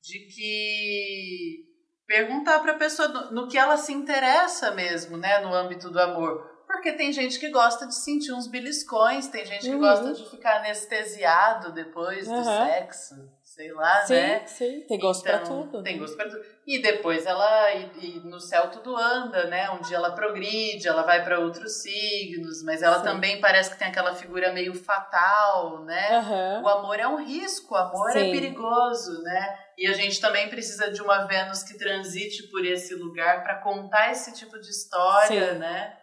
de 0.00 0.20
que 0.32 1.64
perguntar 2.06 2.60
para 2.60 2.72
a 2.72 2.78
pessoa 2.78 3.08
no, 3.08 3.32
no, 3.32 3.48
que 3.48 3.58
ela 3.58 3.76
se 3.76 3.92
interessa 3.92 4.70
mesmo, 4.70 5.16
né, 5.16 5.40
no 5.40 5.52
âmbito 5.52 5.90
do 5.90 6.00
amor. 6.00 6.53
Porque 6.74 6.92
tem 6.92 7.12
gente 7.12 7.38
que 7.38 7.48
gosta 7.50 7.86
de 7.86 7.94
sentir 7.94 8.32
uns 8.32 8.48
beliscões, 8.48 9.28
tem 9.28 9.46
gente 9.46 9.62
que 9.62 9.74
uhum. 9.74 9.78
gosta 9.78 10.12
de 10.12 10.28
ficar 10.28 10.56
anestesiado 10.56 11.72
depois 11.72 12.26
uhum. 12.26 12.36
do 12.36 12.44
sexo, 12.44 13.14
sei 13.42 13.72
lá, 13.72 14.04
sim, 14.04 14.14
né? 14.14 14.46
Sim, 14.46 14.80
tem 14.80 14.98
gosto 14.98 15.26
então, 15.26 15.38
pra 15.38 15.48
tudo. 15.48 15.82
Tem 15.84 15.98
gosto 15.98 16.16
pra 16.16 16.28
tudo. 16.28 16.44
E 16.66 16.82
depois 16.82 17.26
ela, 17.26 17.72
e, 17.72 17.90
e, 18.02 18.20
no 18.24 18.40
céu 18.40 18.70
tudo 18.70 18.96
anda, 18.96 19.46
né? 19.46 19.70
Um 19.70 19.80
dia 19.82 19.96
ela 19.96 20.10
progride, 20.10 20.88
ela 20.88 21.02
vai 21.02 21.24
para 21.24 21.38
outros 21.38 21.80
signos, 21.80 22.62
mas 22.64 22.82
ela 22.82 22.98
sim. 22.98 23.04
também 23.04 23.40
parece 23.40 23.70
que 23.70 23.78
tem 23.78 23.88
aquela 23.88 24.14
figura 24.14 24.52
meio 24.52 24.74
fatal, 24.74 25.84
né? 25.84 26.18
Uhum. 26.18 26.62
O 26.64 26.68
amor 26.68 26.98
é 26.98 27.06
um 27.06 27.24
risco, 27.24 27.72
o 27.72 27.78
amor 27.78 28.10
é 28.10 28.12
sim. 28.14 28.28
é 28.28 28.32
perigoso, 28.32 29.22
né? 29.22 29.58
E 29.78 29.86
a 29.86 29.92
gente 29.92 30.20
também 30.20 30.50
precisa 30.50 30.90
de 30.90 31.00
uma 31.00 31.24
Vênus 31.24 31.62
que 31.62 31.78
transite 31.78 32.48
por 32.50 32.66
esse 32.66 32.94
lugar 32.96 33.44
para 33.44 33.60
contar 33.62 34.10
esse 34.10 34.34
tipo 34.34 34.58
de 34.58 34.68
história, 34.68 35.54
né? 35.54 35.98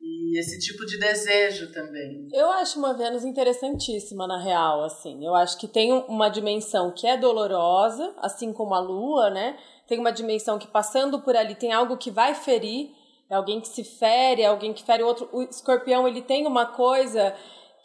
E 0.00 0.38
esse 0.38 0.58
tipo 0.58 0.86
de 0.86 0.98
desejo 0.98 1.72
também. 1.72 2.28
Eu 2.32 2.50
acho 2.52 2.78
uma 2.78 2.94
Vênus 2.94 3.22
interessantíssima 3.22 4.26
na 4.26 4.38
real, 4.38 4.82
assim. 4.82 5.24
Eu 5.24 5.34
acho 5.34 5.58
que 5.58 5.68
tem 5.68 5.92
uma 5.92 6.30
dimensão 6.30 6.90
que 6.90 7.06
é 7.06 7.18
dolorosa, 7.18 8.14
assim 8.18 8.52
como 8.52 8.74
a 8.74 8.80
Lua, 8.80 9.28
né? 9.28 9.58
Tem 9.86 9.98
uma 9.98 10.10
dimensão 10.10 10.58
que 10.58 10.66
passando 10.66 11.20
por 11.20 11.36
ali 11.36 11.54
tem 11.54 11.72
algo 11.72 11.98
que 11.98 12.10
vai 12.10 12.34
ferir, 12.34 12.90
é 13.28 13.34
alguém 13.34 13.60
que 13.60 13.68
se 13.68 13.84
fere, 13.84 14.42
é 14.42 14.46
alguém 14.46 14.72
que 14.72 14.82
fere 14.82 15.02
o 15.02 15.06
outro. 15.06 15.28
O 15.32 15.42
Escorpião 15.42 16.08
ele 16.08 16.22
tem 16.22 16.46
uma 16.46 16.64
coisa 16.64 17.34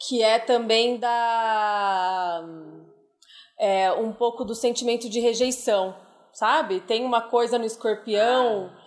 que 0.07 0.23
é 0.23 0.39
também 0.39 0.97
da 0.97 2.45
é, 3.59 3.91
um 3.91 4.13
pouco 4.13 4.45
do 4.45 4.55
sentimento 4.55 5.09
de 5.09 5.19
rejeição 5.19 5.95
sabe? 6.35 6.81
Tem 6.81 7.05
uma 7.05 7.21
coisa 7.21 7.57
no 7.57 7.63
escorpião 7.63 8.69
ah, 8.69 8.85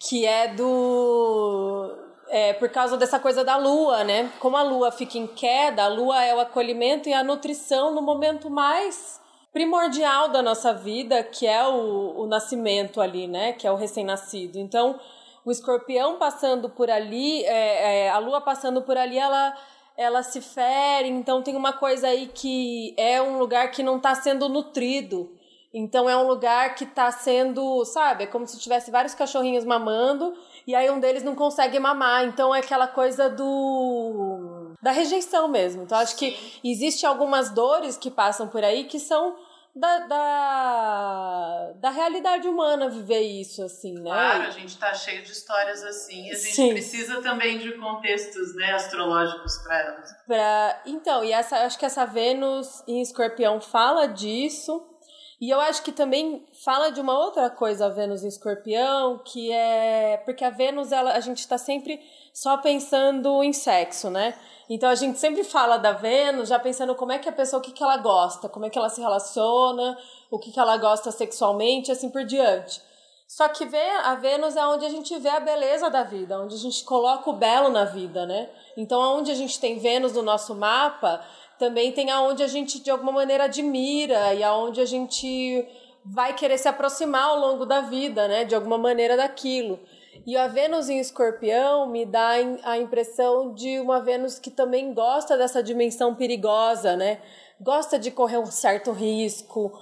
que 0.00 0.24
é 0.24 0.54
do 0.54 2.05
é, 2.28 2.52
por 2.52 2.68
causa 2.68 2.96
dessa 2.96 3.18
coisa 3.18 3.44
da 3.44 3.56
lua, 3.56 4.04
né? 4.04 4.30
Como 4.40 4.56
a 4.56 4.62
lua 4.62 4.90
fica 4.90 5.18
em 5.18 5.26
queda, 5.26 5.84
a 5.84 5.88
lua 5.88 6.22
é 6.24 6.34
o 6.34 6.40
acolhimento 6.40 7.08
e 7.08 7.12
a 7.12 7.22
nutrição 7.22 7.94
no 7.94 8.02
momento 8.02 8.50
mais 8.50 9.20
primordial 9.52 10.28
da 10.28 10.42
nossa 10.42 10.72
vida, 10.72 11.22
que 11.22 11.46
é 11.46 11.66
o, 11.66 12.20
o 12.20 12.26
nascimento 12.26 13.00
ali, 13.00 13.26
né? 13.26 13.52
Que 13.52 13.66
é 13.66 13.72
o 13.72 13.76
recém-nascido. 13.76 14.58
Então, 14.58 15.00
o 15.44 15.50
escorpião 15.50 16.18
passando 16.18 16.68
por 16.68 16.90
ali, 16.90 17.44
é, 17.44 18.06
é, 18.06 18.10
a 18.10 18.18
lua 18.18 18.40
passando 18.40 18.82
por 18.82 18.96
ali, 18.96 19.18
ela 19.18 19.56
ela 19.96 20.22
se 20.22 20.42
fere, 20.42 21.08
então 21.08 21.42
tem 21.42 21.56
uma 21.56 21.72
coisa 21.72 22.08
aí 22.08 22.26
que 22.26 22.94
é 22.98 23.22
um 23.22 23.38
lugar 23.38 23.70
que 23.70 23.82
não 23.82 23.96
está 23.96 24.14
sendo 24.14 24.46
nutrido. 24.46 25.32
Então 25.72 26.08
é 26.08 26.16
um 26.16 26.26
lugar 26.26 26.74
que 26.74 26.84
está 26.84 27.10
sendo, 27.10 27.84
sabe, 27.84 28.24
é 28.24 28.26
como 28.26 28.46
se 28.46 28.58
tivesse 28.58 28.90
vários 28.90 29.14
cachorrinhos 29.14 29.64
mamando 29.64 30.34
e 30.66 30.74
aí 30.74 30.90
um 30.90 30.98
deles 30.98 31.22
não 31.22 31.34
consegue 31.34 31.78
mamar. 31.78 32.24
Então 32.24 32.54
é 32.54 32.58
aquela 32.58 32.88
coisa 32.88 33.30
do 33.30 34.74
da 34.82 34.90
rejeição 34.90 35.48
mesmo. 35.48 35.82
Então 35.82 35.98
acho 35.98 36.16
que 36.16 36.60
existe 36.64 37.06
algumas 37.06 37.50
dores 37.50 37.96
que 37.96 38.10
passam 38.10 38.48
por 38.48 38.62
aí 38.64 38.84
que 38.84 38.98
são 38.98 39.36
da, 39.76 39.98
da, 40.06 41.72
da 41.74 41.90
realidade 41.90 42.48
humana 42.48 42.88
viver 42.88 43.20
isso, 43.20 43.62
assim, 43.62 43.92
né? 43.92 44.10
Claro, 44.10 44.44
a 44.44 44.50
gente 44.50 44.78
tá 44.78 44.94
cheio 44.94 45.22
de 45.22 45.30
histórias 45.30 45.84
assim, 45.84 46.30
a 46.30 46.34
gente 46.34 46.54
Sim. 46.54 46.70
precisa 46.70 47.20
também 47.20 47.58
de 47.58 47.72
contextos 47.72 48.56
né, 48.56 48.72
astrológicos 48.72 49.58
para 49.58 49.78
elas. 49.78 50.10
Pra... 50.26 50.82
Então, 50.86 51.22
e 51.22 51.30
essa, 51.30 51.58
acho 51.58 51.78
que 51.78 51.84
essa 51.84 52.06
Vênus 52.06 52.82
em 52.88 53.02
escorpião 53.02 53.60
fala 53.60 54.06
disso. 54.06 54.95
E 55.40 55.50
eu 55.50 55.60
acho 55.60 55.82
que 55.82 55.92
também 55.92 56.46
fala 56.64 56.90
de 56.90 57.00
uma 57.00 57.18
outra 57.18 57.50
coisa 57.50 57.86
a 57.86 57.88
Vênus 57.90 58.24
em 58.24 58.28
Escorpião, 58.28 59.18
que 59.18 59.52
é 59.52 60.16
porque 60.24 60.42
a 60.42 60.50
Vênus 60.50 60.92
ela, 60.92 61.12
a 61.12 61.20
gente 61.20 61.40
está 61.40 61.58
sempre 61.58 62.00
só 62.32 62.56
pensando 62.56 63.42
em 63.42 63.52
sexo, 63.52 64.08
né? 64.08 64.34
Então 64.68 64.88
a 64.88 64.94
gente 64.94 65.18
sempre 65.18 65.44
fala 65.44 65.76
da 65.76 65.92
Vênus 65.92 66.48
já 66.48 66.58
pensando 66.58 66.94
como 66.94 67.12
é 67.12 67.18
que 67.18 67.28
a 67.28 67.32
pessoa, 67.32 67.60
o 67.60 67.62
que, 67.62 67.70
que 67.70 67.82
ela 67.82 67.98
gosta, 67.98 68.48
como 68.48 68.64
é 68.64 68.70
que 68.70 68.78
ela 68.78 68.88
se 68.88 69.00
relaciona, 69.00 69.98
o 70.30 70.38
que, 70.38 70.50
que 70.50 70.58
ela 70.58 70.76
gosta 70.78 71.10
sexualmente, 71.10 71.92
assim 71.92 72.08
por 72.08 72.24
diante. 72.24 72.80
Só 73.28 73.48
que 73.48 73.64
vê, 73.64 73.90
a 74.04 74.14
Vênus 74.14 74.54
é 74.54 74.64
onde 74.66 74.86
a 74.86 74.88
gente 74.88 75.18
vê 75.18 75.28
a 75.28 75.40
beleza 75.40 75.90
da 75.90 76.04
vida, 76.04 76.40
onde 76.40 76.54
a 76.54 76.58
gente 76.58 76.84
coloca 76.84 77.28
o 77.28 77.32
belo 77.32 77.68
na 77.70 77.84
vida, 77.84 78.24
né? 78.24 78.48
Então, 78.76 79.18
onde 79.18 79.32
a 79.32 79.34
gente 79.34 79.58
tem 79.58 79.78
Vênus 79.78 80.12
no 80.12 80.22
nosso 80.22 80.54
mapa, 80.54 81.20
também 81.58 81.92
tem 81.92 82.10
aonde 82.10 82.42
a 82.42 82.46
gente 82.46 82.82
de 82.82 82.90
alguma 82.90 83.12
maneira 83.12 83.44
admira 83.44 84.34
e 84.34 84.42
aonde 84.42 84.80
a 84.80 84.84
gente 84.84 85.66
vai 86.04 86.34
querer 86.34 86.58
se 86.58 86.68
aproximar 86.68 87.24
ao 87.24 87.38
longo 87.38 87.66
da 87.66 87.80
vida, 87.80 88.28
né, 88.28 88.44
de 88.44 88.54
alguma 88.54 88.78
maneira 88.78 89.16
daquilo. 89.16 89.80
E 90.26 90.36
a 90.36 90.48
Vênus 90.48 90.88
em 90.88 90.98
Escorpião 90.98 91.86
me 91.88 92.04
dá 92.04 92.30
a 92.64 92.78
impressão 92.78 93.52
de 93.54 93.78
uma 93.80 94.00
Vênus 94.00 94.38
que 94.38 94.50
também 94.50 94.92
gosta 94.92 95.36
dessa 95.36 95.62
dimensão 95.62 96.14
perigosa, 96.14 96.96
né? 96.96 97.20
Gosta 97.60 97.98
de 97.98 98.10
correr 98.10 98.38
um 98.38 98.46
certo 98.46 98.90
risco, 98.92 99.72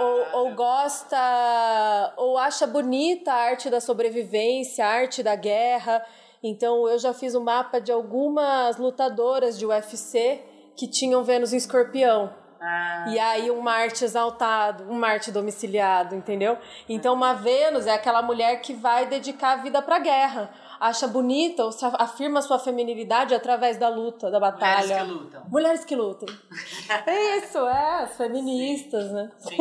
ou, 0.00 0.40
ou 0.40 0.54
gosta, 0.54 2.14
ou 2.16 2.36
acha 2.36 2.66
bonita 2.66 3.32
a 3.32 3.36
arte 3.36 3.70
da 3.70 3.80
sobrevivência, 3.80 4.84
a 4.84 4.88
arte 4.88 5.22
da 5.22 5.36
guerra. 5.36 6.04
Então 6.42 6.88
eu 6.88 6.98
já 6.98 7.12
fiz 7.12 7.34
um 7.34 7.42
mapa 7.42 7.80
de 7.80 7.92
algumas 7.92 8.78
lutadoras 8.78 9.58
de 9.58 9.66
UFC 9.66 10.40
que 10.76 10.86
tinham 10.86 11.24
Vênus 11.24 11.52
em 11.52 11.56
escorpião. 11.56 12.32
Ah. 12.64 13.06
E 13.08 13.18
aí 13.18 13.50
um 13.50 13.60
Marte 13.60 14.04
exaltado, 14.04 14.84
um 14.84 14.94
Marte 14.94 15.32
domiciliado, 15.32 16.14
entendeu? 16.14 16.56
Então 16.88 17.12
uma 17.12 17.34
Vênus 17.34 17.88
é 17.88 17.92
aquela 17.92 18.22
mulher 18.22 18.60
que 18.60 18.72
vai 18.72 19.06
dedicar 19.06 19.54
a 19.54 19.56
vida 19.56 19.82
para 19.82 19.96
a 19.96 19.98
guerra. 19.98 20.50
Acha 20.78 21.08
bonita 21.08 21.64
ou 21.64 21.70
afirma 21.94 22.40
sua 22.40 22.60
feminilidade 22.60 23.34
através 23.34 23.78
da 23.78 23.88
luta, 23.88 24.30
da 24.30 24.38
batalha. 24.38 25.04
Mulheres 25.04 25.06
que 25.06 25.12
lutam. 25.12 25.42
Mulheres 25.48 25.84
que 25.84 25.96
lutam. 25.96 26.34
é 27.06 27.38
isso, 27.38 27.58
é, 27.58 28.02
as 28.02 28.16
feministas, 28.16 29.08
Sim. 29.08 29.12
né? 29.12 29.30
Sim. 29.38 29.56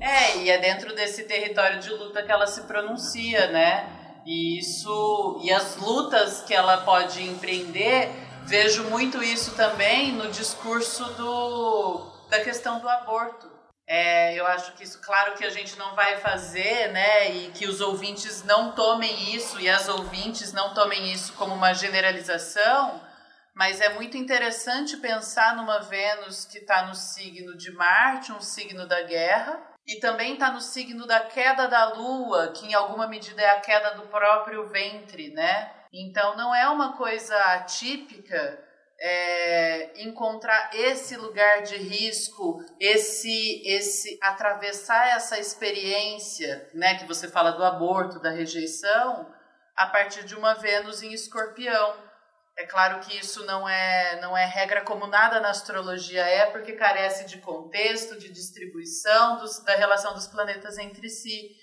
É, 0.00 0.38
e 0.38 0.50
é 0.50 0.58
dentro 0.58 0.94
desse 0.94 1.24
território 1.24 1.80
de 1.80 1.90
luta 1.90 2.22
que 2.22 2.32
ela 2.32 2.46
se 2.46 2.62
pronuncia, 2.62 3.48
né? 3.48 3.88
E 4.24 4.58
isso, 4.58 5.40
e 5.42 5.50
as 5.50 5.76
lutas 5.76 6.42
que 6.42 6.54
ela 6.54 6.78
pode 6.78 7.22
empreender 7.22 8.10
Vejo 8.48 8.84
muito 8.84 9.22
isso 9.22 9.54
também 9.54 10.12
no 10.12 10.30
discurso 10.30 11.04
do, 11.12 12.06
da 12.30 12.42
questão 12.42 12.80
do 12.80 12.88
aborto. 12.88 13.46
É, 13.86 14.34
eu 14.40 14.46
acho 14.46 14.72
que 14.72 14.84
isso, 14.84 15.02
claro 15.02 15.34
que 15.34 15.44
a 15.44 15.50
gente 15.50 15.78
não 15.78 15.94
vai 15.94 16.16
fazer, 16.16 16.90
né? 16.90 17.30
E 17.30 17.50
que 17.50 17.66
os 17.66 17.82
ouvintes 17.82 18.42
não 18.44 18.72
tomem 18.72 19.34
isso 19.34 19.60
e 19.60 19.68
as 19.68 19.86
ouvintes 19.86 20.50
não 20.54 20.72
tomem 20.72 21.12
isso 21.12 21.34
como 21.34 21.54
uma 21.54 21.74
generalização, 21.74 22.98
mas 23.54 23.82
é 23.82 23.90
muito 23.90 24.16
interessante 24.16 24.96
pensar 24.96 25.54
numa 25.54 25.80
Vênus 25.80 26.46
que 26.46 26.56
está 26.56 26.86
no 26.86 26.94
signo 26.94 27.54
de 27.54 27.70
Marte, 27.70 28.32
um 28.32 28.40
signo 28.40 28.88
da 28.88 29.02
guerra, 29.02 29.60
e 29.86 29.96
também 29.96 30.32
está 30.32 30.50
no 30.50 30.62
signo 30.62 31.06
da 31.06 31.20
queda 31.20 31.68
da 31.68 31.92
Lua, 31.92 32.48
que 32.52 32.64
em 32.64 32.72
alguma 32.72 33.06
medida 33.06 33.42
é 33.42 33.50
a 33.50 33.60
queda 33.60 33.90
do 33.90 34.06
próprio 34.06 34.66
ventre, 34.70 35.28
né? 35.32 35.70
Então 35.92 36.36
não 36.36 36.54
é 36.54 36.68
uma 36.68 36.96
coisa 36.96 37.36
atípica 37.54 38.64
é, 39.00 40.02
encontrar 40.02 40.70
esse 40.74 41.16
lugar 41.16 41.62
de 41.62 41.76
risco, 41.76 42.64
esse, 42.80 43.62
esse 43.64 44.18
atravessar 44.20 45.08
essa 45.08 45.38
experiência, 45.38 46.68
né, 46.74 46.98
que 46.98 47.06
você 47.06 47.28
fala 47.28 47.52
do 47.52 47.64
aborto, 47.64 48.18
da 48.18 48.30
rejeição, 48.30 49.32
a 49.76 49.86
partir 49.86 50.24
de 50.24 50.34
uma 50.34 50.54
Vênus 50.54 51.02
em 51.02 51.12
Escorpião. 51.12 52.08
É 52.56 52.66
claro 52.66 52.98
que 52.98 53.16
isso 53.16 53.46
não 53.46 53.68
é 53.68 54.20
não 54.20 54.36
é 54.36 54.44
regra 54.44 54.80
como 54.80 55.06
nada 55.06 55.38
na 55.38 55.50
astrologia 55.50 56.26
é, 56.26 56.46
porque 56.46 56.72
carece 56.72 57.24
de 57.24 57.38
contexto, 57.38 58.18
de 58.18 58.32
distribuição 58.32 59.38
dos, 59.38 59.62
da 59.62 59.76
relação 59.76 60.12
dos 60.12 60.26
planetas 60.26 60.76
entre 60.76 61.08
si. 61.08 61.56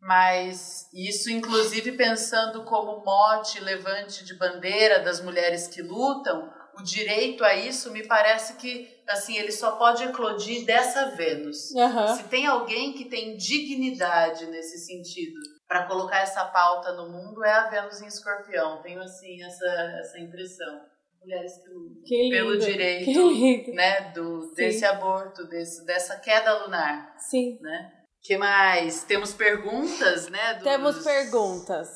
Mas 0.00 0.88
isso, 0.92 1.30
inclusive, 1.30 1.92
pensando 1.92 2.64
como 2.64 3.04
mote 3.04 3.60
levante 3.60 4.24
de 4.24 4.36
bandeira 4.38 5.00
das 5.00 5.20
mulheres 5.20 5.66
que 5.66 5.82
lutam, 5.82 6.52
o 6.78 6.82
direito 6.82 7.42
a 7.42 7.54
isso 7.54 7.90
me 7.90 8.06
parece 8.06 8.54
que 8.56 8.88
assim 9.08 9.36
ele 9.38 9.50
só 9.50 9.72
pode 9.76 10.04
eclodir 10.04 10.64
dessa 10.66 11.16
Vênus. 11.16 11.70
Uhum. 11.70 12.16
Se 12.16 12.24
tem 12.24 12.46
alguém 12.46 12.92
que 12.92 13.06
tem 13.06 13.36
dignidade 13.36 14.46
nesse 14.46 14.78
sentido 14.78 15.40
para 15.66 15.86
colocar 15.86 16.18
essa 16.18 16.44
pauta 16.44 16.92
no 16.92 17.10
mundo 17.10 17.42
é 17.44 17.52
a 17.52 17.68
Vênus 17.68 18.00
em 18.02 18.06
Escorpião. 18.06 18.82
Tenho 18.82 19.00
assim 19.00 19.42
essa 19.42 19.66
essa 20.00 20.18
impressão. 20.18 20.80
Mulheres 21.20 21.56
que 21.58 21.68
lutam 21.70 22.02
Que 22.04 22.30
pelo 22.30 22.52
lindo, 22.52 22.64
direito, 22.64 23.72
né, 23.72 24.12
do 24.12 24.52
desse 24.54 24.84
aborto, 24.84 25.44
desse 25.48 25.84
dessa 25.84 26.18
queda 26.18 26.62
lunar, 26.62 27.16
Sim. 27.18 27.58
né? 27.60 27.95
Que 28.26 28.36
mais? 28.36 29.04
Temos 29.04 29.32
perguntas, 29.32 30.28
né? 30.28 30.54
dos- 30.54 30.62
Temos 30.64 31.04
perguntas. 31.04 31.88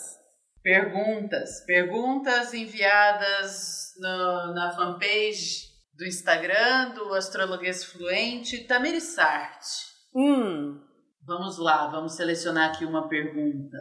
Perguntas. 0.62 1.64
Perguntas 1.66 2.54
enviadas 2.54 3.92
no- 3.98 4.54
na 4.54 4.70
fanpage 4.76 5.70
do 5.96 6.06
Instagram 6.06 6.90
do 6.90 7.12
Astrologuês 7.14 7.84
Fluente, 7.84 8.64
Tamiri 8.66 9.00
Sarti. 9.00 9.90
Hum. 10.14 10.80
Vamos 11.26 11.58
lá, 11.58 11.86
vamos 11.88 12.14
selecionar 12.16 12.70
aqui 12.70 12.84
uma 12.84 13.08
pergunta. 13.08 13.76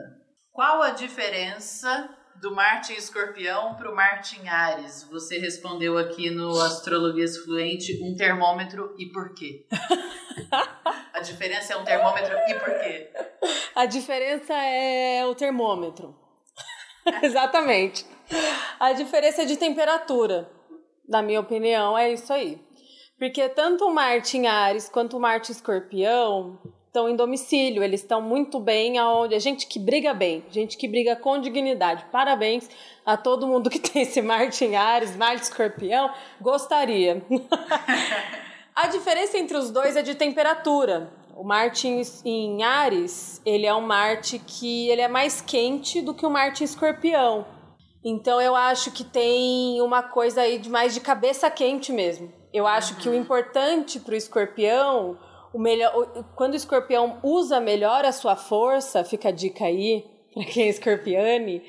Qual 0.51 0.81
a 0.81 0.91
diferença 0.91 2.09
do 2.41 2.55
Marte 2.55 2.93
em 2.93 2.95
Escorpião 2.95 3.75
para 3.75 3.91
o 3.91 3.95
Marte 3.95 4.39
em 4.39 4.47
Ares? 4.47 5.03
Você 5.11 5.37
respondeu 5.37 5.97
aqui 5.97 6.29
no 6.29 6.59
Astrologuês 6.61 7.37
Fluente 7.37 8.01
um 8.01 8.15
termômetro 8.15 8.95
e 8.97 9.07
por 9.07 9.33
quê? 9.33 9.65
a 11.13 11.19
diferença 11.19 11.73
é 11.73 11.77
um 11.77 11.83
termômetro 11.83 12.33
e 12.47 12.53
por 12.55 12.79
quê? 12.79 13.11
A 13.75 13.85
diferença 13.85 14.53
é 14.53 15.25
o 15.25 15.35
termômetro. 15.35 16.15
Exatamente. 17.21 18.05
A 18.79 18.93
diferença 18.93 19.41
é 19.41 19.45
de 19.45 19.57
temperatura. 19.57 20.49
Na 21.07 21.21
minha 21.21 21.39
opinião, 21.39 21.97
é 21.97 22.11
isso 22.11 22.31
aí. 22.31 22.61
Porque 23.17 23.49
tanto 23.49 23.85
o 23.85 23.93
Marte 23.93 24.37
em 24.37 24.47
Ares 24.47 24.87
quanto 24.87 25.17
o 25.17 25.19
Marte 25.19 25.51
em 25.51 25.55
Escorpião 25.55 26.57
estão 26.89 27.07
em 27.07 27.15
domicílio. 27.15 27.83
Eles 27.83 28.01
estão 28.01 28.21
muito 28.21 28.59
bem 28.59 28.97
aonde. 28.97 29.33
A 29.33 29.39
gente 29.39 29.65
que 29.65 29.79
briga 29.79 30.13
bem, 30.13 30.43
gente 30.51 30.75
que 30.75 30.87
briga 30.87 31.15
com 31.15 31.39
dignidade. 31.39 32.05
Parabéns 32.11 32.69
a 33.05 33.15
todo 33.15 33.47
mundo 33.47 33.69
que 33.69 33.79
tem 33.79 34.01
esse 34.01 34.21
Marte 34.21 34.65
em 34.65 34.75
Ares, 34.75 35.15
Marte 35.15 35.43
Escorpião. 35.43 36.11
Gostaria. 36.41 37.23
A 38.75 38.87
diferença 38.87 39.37
entre 39.37 39.57
os 39.57 39.71
dois 39.71 39.95
é 39.95 40.01
de 40.01 40.15
temperatura. 40.15 41.11
O 41.35 41.43
Marte 41.43 41.87
em, 42.25 42.63
Ares, 42.63 43.41
ele 43.45 43.65
é 43.65 43.73
um 43.73 43.81
Marte 43.81 44.39
que 44.39 44.89
ele 44.89 45.01
é 45.01 45.07
mais 45.07 45.41
quente 45.41 46.01
do 46.01 46.13
que 46.13 46.25
o 46.25 46.29
Marte 46.29 46.63
em 46.63 46.65
Escorpião. 46.65 47.45
Então 48.03 48.39
eu 48.39 48.55
acho 48.55 48.91
que 48.91 49.03
tem 49.03 49.81
uma 49.81 50.01
coisa 50.01 50.41
aí 50.41 50.57
de 50.57 50.69
mais 50.69 50.93
de 50.93 51.01
cabeça 51.01 51.49
quente 51.51 51.91
mesmo. 51.91 52.31
Eu 52.53 52.65
acho 52.65 52.95
que 52.95 53.09
o 53.09 53.13
importante 53.13 53.99
para 53.99 54.13
o 54.13 54.17
escorpião, 54.17 55.17
o 55.53 55.59
melhor, 55.59 56.25
quando 56.35 56.53
o 56.53 56.57
escorpião 56.57 57.19
usa 57.23 57.59
melhor 57.59 58.05
a 58.05 58.11
sua 58.11 58.35
força, 58.35 59.03
fica 59.03 59.29
a 59.29 59.31
dica 59.31 59.65
aí 59.65 60.05
para 60.33 60.45
quem 60.45 60.63
é 60.65 60.69
escorpiane, 60.69 61.63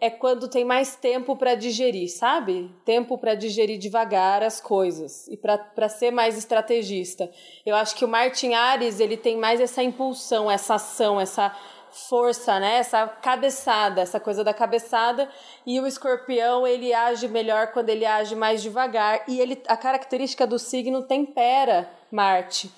é 0.00 0.08
quando 0.08 0.48
tem 0.48 0.64
mais 0.64 0.96
tempo 0.96 1.36
para 1.36 1.54
digerir, 1.54 2.10
sabe? 2.10 2.74
Tempo 2.86 3.18
para 3.18 3.34
digerir 3.34 3.78
devagar 3.78 4.42
as 4.42 4.58
coisas 4.58 5.28
e 5.28 5.36
para 5.36 5.88
ser 5.90 6.10
mais 6.10 6.38
estrategista. 6.38 7.30
Eu 7.66 7.76
acho 7.76 7.94
que 7.94 8.04
o 8.04 8.08
Martin 8.08 8.54
Ares, 8.54 8.98
ele 8.98 9.18
tem 9.18 9.36
mais 9.36 9.60
essa 9.60 9.82
impulsão, 9.82 10.50
essa 10.50 10.76
ação, 10.76 11.20
essa 11.20 11.54
força, 11.90 12.58
né? 12.58 12.76
Essa 12.78 13.06
cabeçada, 13.06 14.00
essa 14.00 14.18
coisa 14.18 14.42
da 14.42 14.54
cabeçada. 14.54 15.28
E 15.66 15.78
o 15.78 15.86
escorpião, 15.86 16.66
ele 16.66 16.94
age 16.94 17.28
melhor 17.28 17.68
quando 17.72 17.90
ele 17.90 18.06
age 18.06 18.34
mais 18.34 18.62
devagar. 18.62 19.24
E 19.28 19.38
ele, 19.38 19.62
a 19.68 19.76
característica 19.76 20.46
do 20.46 20.58
signo 20.58 21.02
tempera 21.02 21.90
Marte. 22.10 22.70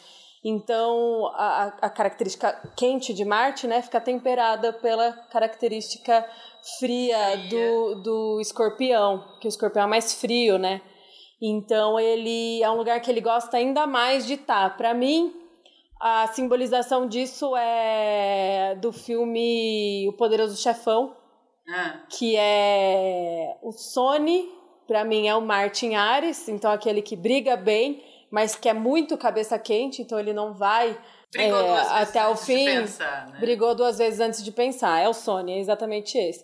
Então, 0.44 1.26
a, 1.34 1.72
a- 1.82 1.90
característica 1.90 2.52
quente 2.76 3.14
de 3.14 3.24
Marte, 3.24 3.66
né, 3.66 3.80
fica 3.80 4.00
temperada 4.00 4.72
pela 4.72 5.12
característica 5.30 6.26
fria, 6.78 7.16
Fria. 7.18 7.48
Do, 7.48 8.02
do 8.02 8.40
escorpião, 8.40 9.24
que 9.40 9.46
o 9.46 9.50
escorpião 9.50 9.84
é 9.84 9.88
mais 9.88 10.14
frio, 10.14 10.58
né? 10.58 10.80
Então, 11.40 11.98
ele 11.98 12.62
é 12.62 12.70
um 12.70 12.76
lugar 12.76 13.00
que 13.00 13.10
ele 13.10 13.20
gosta 13.20 13.56
ainda 13.56 13.86
mais 13.86 14.26
de 14.26 14.34
estar. 14.34 14.76
Para 14.76 14.94
mim, 14.94 15.32
a 16.00 16.26
simbolização 16.28 17.06
disso 17.06 17.56
é 17.56 18.76
do 18.80 18.92
filme 18.92 20.08
O 20.08 20.12
Poderoso 20.16 20.56
Chefão, 20.60 21.16
Ah, 21.68 22.00
que 22.10 22.36
é 22.36 23.56
o 23.62 23.70
Sony, 23.72 24.48
para 24.88 25.04
mim 25.04 25.26
é 25.28 25.34
o 25.34 25.40
Martin 25.40 25.94
Ares, 25.94 26.48
então 26.48 26.70
aquele 26.72 27.02
que 27.02 27.14
briga 27.16 27.56
bem, 27.56 28.02
mas 28.32 28.54
que 28.54 28.66
é 28.66 28.72
muito 28.72 29.18
cabeça 29.18 29.58
quente, 29.58 30.00
então 30.00 30.18
ele 30.18 30.32
não 30.32 30.54
vai 30.54 30.98
brigou 31.30 31.58
é, 31.58 31.66
duas 31.66 31.92
vezes 31.92 32.08
até 32.08 32.26
o 32.26 32.34
fim. 32.36 32.64
pensar, 32.64 33.28
né? 33.28 33.38
Brigou 33.38 33.74
duas 33.74 33.98
vezes 33.98 34.20
antes 34.20 34.42
de 34.42 34.50
pensar. 34.50 35.00
É 35.00 35.08
o 35.08 35.12
Sony, 35.12 35.52
é 35.52 35.58
exatamente 35.58 36.16
esse. 36.16 36.42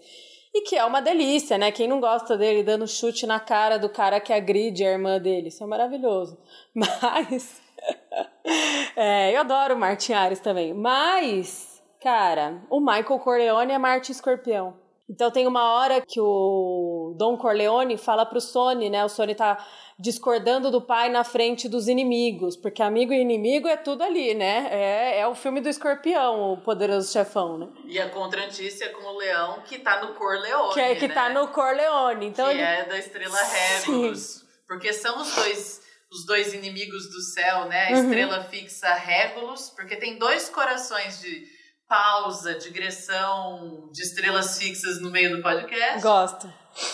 E 0.55 0.61
que 0.63 0.77
é 0.77 0.85
uma 0.85 1.01
delícia, 1.01 1.57
né? 1.57 1.73
Quem 1.73 1.89
não 1.89 1.99
gosta 1.99 2.37
dele 2.37 2.63
dando 2.63 2.87
chute 2.87 3.27
na 3.27 3.41
cara 3.41 3.79
do 3.79 3.89
cara 3.89 4.21
que 4.21 4.33
agride 4.33 4.85
a 4.85 4.93
irmã 4.93 5.19
dele. 5.19 5.49
Isso 5.49 5.65
é 5.65 5.67
maravilhoso. 5.67 6.39
Mas. 6.75 7.63
é, 8.95 9.35
eu 9.35 9.41
adoro 9.41 9.75
o 9.75 9.79
Martin 9.79 10.13
Ares 10.13 10.41
também. 10.41 10.75
Mas, 10.75 11.83
cara, 12.03 12.63
o 12.69 12.81
Michael 12.81 13.19
Corleone 13.21 13.73
é 13.73 13.79
Marte 13.79 14.13
Escorpião. 14.13 14.77
Então 15.09 15.31
tem 15.31 15.47
uma 15.47 15.73
hora 15.73 16.03
que 16.07 16.21
o 16.21 16.98
Don 17.15 17.37
Corleone 17.37 17.97
fala 17.97 18.25
pro 18.27 18.41
Sony, 18.41 18.89
né? 18.91 19.05
O 19.05 19.09
Sony 19.09 19.35
tá 19.35 19.65
discordando 19.99 20.71
do 20.71 20.81
pai 20.81 21.09
na 21.09 21.25
frente 21.25 21.69
dos 21.69 21.89
inimigos, 21.89 22.57
porque 22.57 22.83
amigo 22.83 23.13
e 23.13 23.21
inimigo 23.21 23.67
é 23.67 23.77
tudo 23.77 24.03
ali, 24.05 24.33
né? 24.35 24.69
É, 24.71 25.21
é 25.21 25.27
o 25.27 25.35
filme 25.35 25.61
do 25.61 25.69
escorpião, 25.69 26.53
o 26.53 26.57
poderoso 26.59 27.13
chefão, 27.13 27.59
né? 27.59 27.69
E 27.87 27.99
a 27.99 28.09
contrantícia 28.09 28.91
com 28.91 29.03
o 29.03 29.19
leão 29.19 29.61
que 29.65 29.79
tá 29.79 30.01
no 30.05 30.15
Corleone, 30.15 30.75
Que, 30.75 30.81
é, 30.81 30.95
que 30.95 31.09
né? 31.09 31.15
tá 31.15 31.29
no 31.31 31.49
Corleone. 31.49 32.27
Então 32.27 32.47
que 32.47 32.53
ele... 32.53 32.63
é 32.63 32.85
da 32.85 32.97
estrela 32.99 33.39
Regulus. 33.43 34.45
Porque 34.69 34.93
são 34.93 35.21
os 35.21 35.35
dois, 35.35 35.81
os 36.13 36.27
dois 36.27 36.55
inimigos 36.55 37.09
do 37.11 37.21
céu, 37.21 37.65
né? 37.65 37.89
A 37.89 37.93
Uhum. 37.97 38.05
estrela 38.05 38.45
fixa 38.45 38.95
Regulus, 38.95 39.71
porque 39.71 39.97
tem 39.97 40.17
dois 40.19 40.49
corações 40.49 41.21
de 41.21 41.45
pausa, 41.89 42.55
digressão 42.55 43.89
de 43.93 44.03
estrelas 44.03 44.59
fixas 44.59 45.01
no 45.01 45.11
meio 45.11 45.35
do 45.37 45.43
podcast. 45.43 46.03
Gosto. 46.03 46.53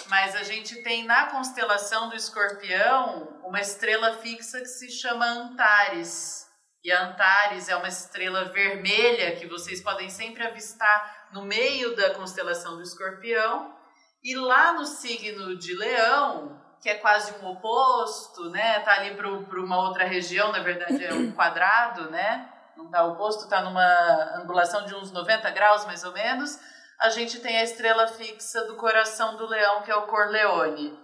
Mas 0.09 0.35
a 0.37 0.43
gente 0.43 0.83
tem 0.83 1.05
na 1.05 1.27
constelação 1.27 2.09
do 2.09 2.17
escorpião 2.17 3.41
uma 3.45 3.61
estrela 3.61 4.17
fixa 4.19 4.61
que 4.61 4.67
se 4.67 4.91
chama 4.91 5.27
Antares. 5.27 6.47
E 6.83 6.93
Antares 6.93 7.69
é 7.69 7.77
uma 7.77 7.89
estrela 7.89 8.45
vermelha 8.45 9.37
que 9.37 9.47
vocês 9.47 9.83
podem 9.83 10.11
sempre 10.11 10.47
avistar 10.47 11.29
no 11.33 11.43
meio 11.43 11.97
da 11.97 12.15
constelação 12.15 12.77
do 12.77 12.83
escorpião. 12.83 13.75
E 14.23 14.37
lá 14.37 14.73
no 14.73 14.85
signo 14.85 15.57
de 15.57 15.75
leão, 15.75 16.61
que 16.81 16.89
é 16.89 16.95
quase 16.95 17.33
um 17.39 17.47
oposto, 17.47 18.51
né? 18.51 18.81
Tá 18.81 18.93
ali 18.93 19.15
para 19.15 19.29
uma 19.29 19.79
outra 19.79 20.05
região, 20.05 20.53
na 20.53 20.61
verdade 20.61 21.05
é 21.05 21.13
um 21.13 21.33
quadrado, 21.37 22.11
né? 22.11 22.51
Não 22.77 22.91
tá 22.91 23.05
oposto, 23.05 23.49
tá 23.49 23.63
numa 23.63 24.37
angulação 24.37 24.85
de 24.85 24.95
uns 24.95 25.11
90 25.11 25.51
graus 25.51 25.85
mais 25.87 26.05
ou 26.05 26.13
menos 26.13 26.59
a 27.01 27.09
gente 27.09 27.41
tem 27.41 27.59
a 27.59 27.65
estrela 27.65 28.07
fixa 28.07 28.65
do 28.67 28.77
coração 28.77 29.37
do 29.37 29.47
leão, 29.47 29.83
que 29.83 29.91
é 29.91 29.97
o 29.97 30.07
Corleone, 30.07 30.99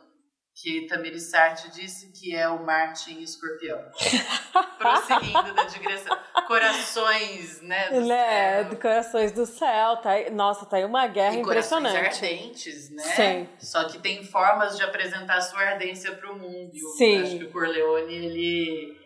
que 0.54 0.86
Tamiri 0.86 1.20
Sartre 1.20 1.70
disse 1.70 2.12
que 2.12 2.34
é 2.34 2.48
o 2.48 2.62
Marte 2.64 3.12
em 3.12 3.22
escorpião. 3.22 3.78
Prosseguindo 4.78 5.54
da 5.54 5.64
digressão. 5.64 6.16
Corações, 6.46 7.62
né? 7.62 7.88
Do 7.90 8.00
né? 8.02 8.64
céu. 8.64 8.76
Corações 8.76 9.32
do 9.32 9.46
Céu. 9.46 9.96
Tá 9.98 10.10
Nossa, 10.32 10.66
tá 10.66 10.76
aí 10.76 10.84
uma 10.84 11.06
guerra 11.06 11.36
E 11.36 11.42
corações 11.42 11.86
impressionante. 11.86 12.24
ardentes, 12.24 12.90
né? 12.90 13.02
Sim. 13.02 13.48
Só 13.58 13.84
que 13.84 13.98
tem 13.98 14.24
formas 14.24 14.76
de 14.76 14.82
apresentar 14.82 15.36
a 15.36 15.40
sua 15.40 15.60
ardência 15.60 16.12
para 16.12 16.30
o 16.30 16.38
mundo. 16.38 16.72
E 16.74 16.80
eu 16.80 16.88
Sim. 16.90 17.22
acho 17.22 17.38
que 17.38 17.44
o 17.44 17.52
Corleone, 17.52 18.14
ele, 18.14 19.00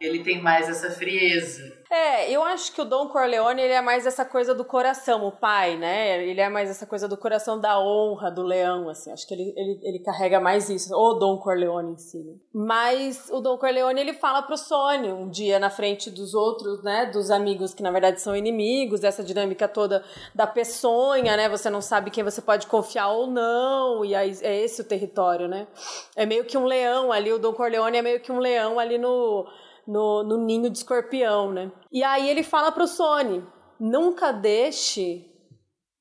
ele 0.00 0.24
tem 0.24 0.40
mais 0.40 0.68
essa 0.68 0.90
frieza. 0.90 1.78
É, 1.90 2.30
eu 2.30 2.42
acho 2.42 2.72
que 2.72 2.80
o 2.80 2.84
Dom 2.84 3.08
Corleone 3.08 3.60
ele 3.60 3.72
é 3.72 3.82
mais 3.82 4.06
essa 4.06 4.24
coisa 4.24 4.54
do 4.54 4.64
coração, 4.64 5.26
o 5.26 5.32
pai, 5.32 5.76
né? 5.76 6.24
Ele 6.24 6.40
é 6.40 6.48
mais 6.48 6.70
essa 6.70 6.86
coisa 6.86 7.08
do 7.08 7.16
coração 7.16 7.60
da 7.60 7.78
honra 7.80 8.30
do 8.30 8.42
leão, 8.42 8.88
assim. 8.88 9.12
Acho 9.12 9.26
que 9.26 9.34
ele, 9.34 9.52
ele, 9.56 9.80
ele 9.82 9.98
carrega 9.98 10.40
mais 10.40 10.70
isso, 10.70 10.94
o 10.94 11.14
Dom 11.14 11.36
Corleone 11.38 11.92
em 11.92 11.96
si. 11.98 12.18
né? 12.18 12.34
Mas 12.54 13.28
o 13.30 13.40
Dom 13.40 13.58
Corleone 13.58 14.00
ele 14.00 14.12
fala 14.14 14.40
pro 14.42 14.56
Sônia 14.56 15.12
um 15.14 15.28
dia 15.28 15.58
na 15.58 15.68
frente 15.68 16.10
dos 16.10 16.32
outros, 16.32 16.82
né? 16.82 17.06
Dos 17.12 17.30
amigos 17.30 17.74
que 17.74 17.82
na 17.82 17.90
verdade 17.90 18.20
são 18.20 18.36
inimigos, 18.36 19.02
essa 19.02 19.24
dinâmica 19.24 19.66
toda 19.66 20.04
da 20.32 20.46
peçonha, 20.46 21.36
né? 21.36 21.48
Você 21.48 21.68
não 21.68 21.82
sabe 21.82 22.10
quem 22.12 22.22
você 22.24 22.40
pode 22.40 22.68
confiar 22.68 23.08
ou 23.08 23.26
não, 23.26 24.04
e 24.04 24.14
aí 24.14 24.32
é 24.42 24.62
esse 24.62 24.80
o 24.80 24.84
território, 24.84 25.48
né? 25.48 25.66
É 26.14 26.24
meio 26.24 26.44
que 26.44 26.56
um 26.56 26.64
leão 26.64 27.10
ali, 27.10 27.32
o 27.32 27.38
Dom 27.38 27.52
Corleone 27.52 27.98
é 27.98 28.02
meio 28.02 28.20
que 28.20 28.30
um 28.30 28.38
leão 28.38 28.78
ali 28.78 28.96
no 28.96 29.44
no, 29.90 30.22
no 30.22 30.38
ninho 30.38 30.70
de 30.70 30.78
escorpião, 30.78 31.52
né? 31.52 31.72
E 31.90 32.04
aí 32.04 32.28
ele 32.28 32.42
fala 32.42 32.70
pro 32.70 32.86
Sony, 32.86 33.44
nunca 33.78 34.32
deixe 34.32 35.26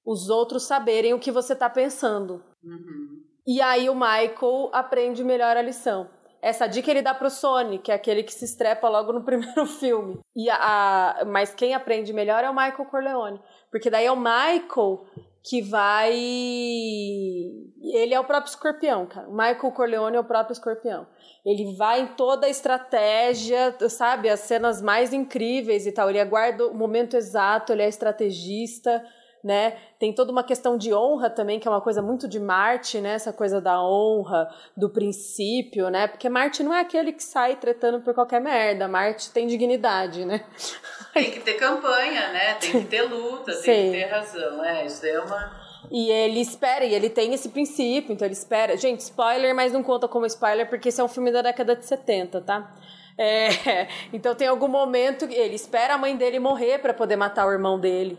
os 0.05 0.29
outros 0.29 0.63
saberem 0.63 1.13
o 1.13 1.19
que 1.19 1.31
você 1.31 1.53
está 1.53 1.69
pensando. 1.69 2.43
Uhum. 2.63 3.23
E 3.47 3.61
aí 3.61 3.89
o 3.89 3.95
Michael 3.95 4.69
aprende 4.71 5.23
melhor 5.23 5.57
a 5.57 5.61
lição. 5.61 6.09
Essa 6.41 6.67
dica 6.67 6.89
ele 6.89 7.01
dá 7.01 7.13
pro 7.13 7.29
Sony, 7.29 7.79
que 7.79 7.91
é 7.91 7.95
aquele 7.95 8.23
que 8.23 8.33
se 8.33 8.45
estrepa 8.45 8.87
logo 8.87 9.11
no 9.11 9.23
primeiro 9.25 9.65
filme. 9.65 10.19
E 10.35 10.49
a, 10.49 11.21
a, 11.21 11.25
mas 11.25 11.53
quem 11.53 11.73
aprende 11.73 12.13
melhor 12.13 12.43
é 12.43 12.49
o 12.49 12.55
Michael 12.55 12.85
Corleone. 12.85 13.41
Porque 13.71 13.89
daí 13.89 14.05
é 14.05 14.11
o 14.11 14.15
Michael 14.15 15.05
que 15.43 15.61
vai. 15.61 16.13
Ele 16.13 18.13
é 18.13 18.19
o 18.19 18.23
próprio 18.23 18.49
escorpião, 18.49 19.05
cara. 19.05 19.27
O 19.27 19.31
Michael 19.31 19.71
Corleone 19.71 20.17
é 20.17 20.19
o 20.19 20.23
próprio 20.23 20.53
escorpião. 20.53 21.07
Ele 21.45 21.75
vai 21.75 22.01
em 22.01 22.07
toda 22.07 22.47
a 22.47 22.49
estratégia, 22.49 23.75
sabe? 23.89 24.29
As 24.29 24.41
cenas 24.41 24.81
mais 24.81 25.13
incríveis 25.13 25.87
e 25.87 25.91
tal. 25.91 26.09
Ele 26.09 26.19
aguarda 26.19 26.67
o 26.67 26.73
momento 26.73 27.15
exato, 27.15 27.71
ele 27.71 27.81
é 27.81 27.87
estrategista 27.87 29.03
né? 29.43 29.77
Tem 29.97 30.13
toda 30.13 30.31
uma 30.31 30.43
questão 30.43 30.77
de 30.77 30.93
honra 30.93 31.29
também, 31.29 31.59
que 31.59 31.67
é 31.67 31.71
uma 31.71 31.81
coisa 31.81 32.01
muito 32.01 32.27
de 32.27 32.39
Marte, 32.39 32.99
né? 32.99 33.13
Essa 33.13 33.31
coisa 33.31 33.61
da 33.61 33.81
honra, 33.81 34.49
do 34.75 34.89
princípio, 34.89 35.89
né? 35.89 36.07
Porque 36.07 36.27
Marte 36.27 36.61
não 36.63 36.73
é 36.73 36.81
aquele 36.81 37.13
que 37.13 37.23
sai 37.23 37.55
tretando 37.55 38.01
por 38.01 38.13
qualquer 38.13 38.41
merda. 38.41 38.87
Marte 38.87 39.31
tem 39.31 39.47
dignidade, 39.47 40.25
né? 40.25 40.43
Tem 41.11 41.31
que 41.31 41.39
ter 41.39 41.55
campanha, 41.55 42.31
né? 42.31 42.53
Tem 42.53 42.71
que 42.71 42.85
ter 42.85 43.01
luta, 43.01 43.51
Sim. 43.53 43.65
tem 43.65 43.91
que 43.91 43.97
ter 43.97 44.05
razão. 44.05 44.63
É, 44.63 44.85
isso 44.85 45.03
é 45.07 45.19
uma. 45.19 45.59
E 45.89 46.11
ele 46.11 46.39
espera, 46.39 46.85
e 46.85 46.93
ele 46.93 47.09
tem 47.09 47.33
esse 47.33 47.49
princípio, 47.49 48.13
então 48.13 48.27
ele 48.27 48.33
espera. 48.33 48.77
Gente, 48.77 48.99
spoiler, 48.99 49.55
mas 49.55 49.73
não 49.73 49.81
conta 49.81 50.07
como 50.07 50.27
spoiler, 50.27 50.69
porque 50.69 50.89
esse 50.89 51.01
é 51.01 51.03
um 51.03 51.07
filme 51.07 51.31
da 51.31 51.41
década 51.41 51.75
de 51.75 51.83
70, 51.83 52.41
tá? 52.41 52.71
É, 53.17 53.87
então 54.13 54.35
tem 54.35 54.47
algum 54.47 54.67
momento 54.67 55.27
que 55.27 55.35
ele 55.35 55.55
espera 55.55 55.95
a 55.95 55.97
mãe 55.97 56.15
dele 56.15 56.39
morrer 56.39 56.77
para 56.77 56.93
poder 56.93 57.15
matar 57.15 57.47
o 57.47 57.51
irmão 57.51 57.79
dele. 57.79 58.17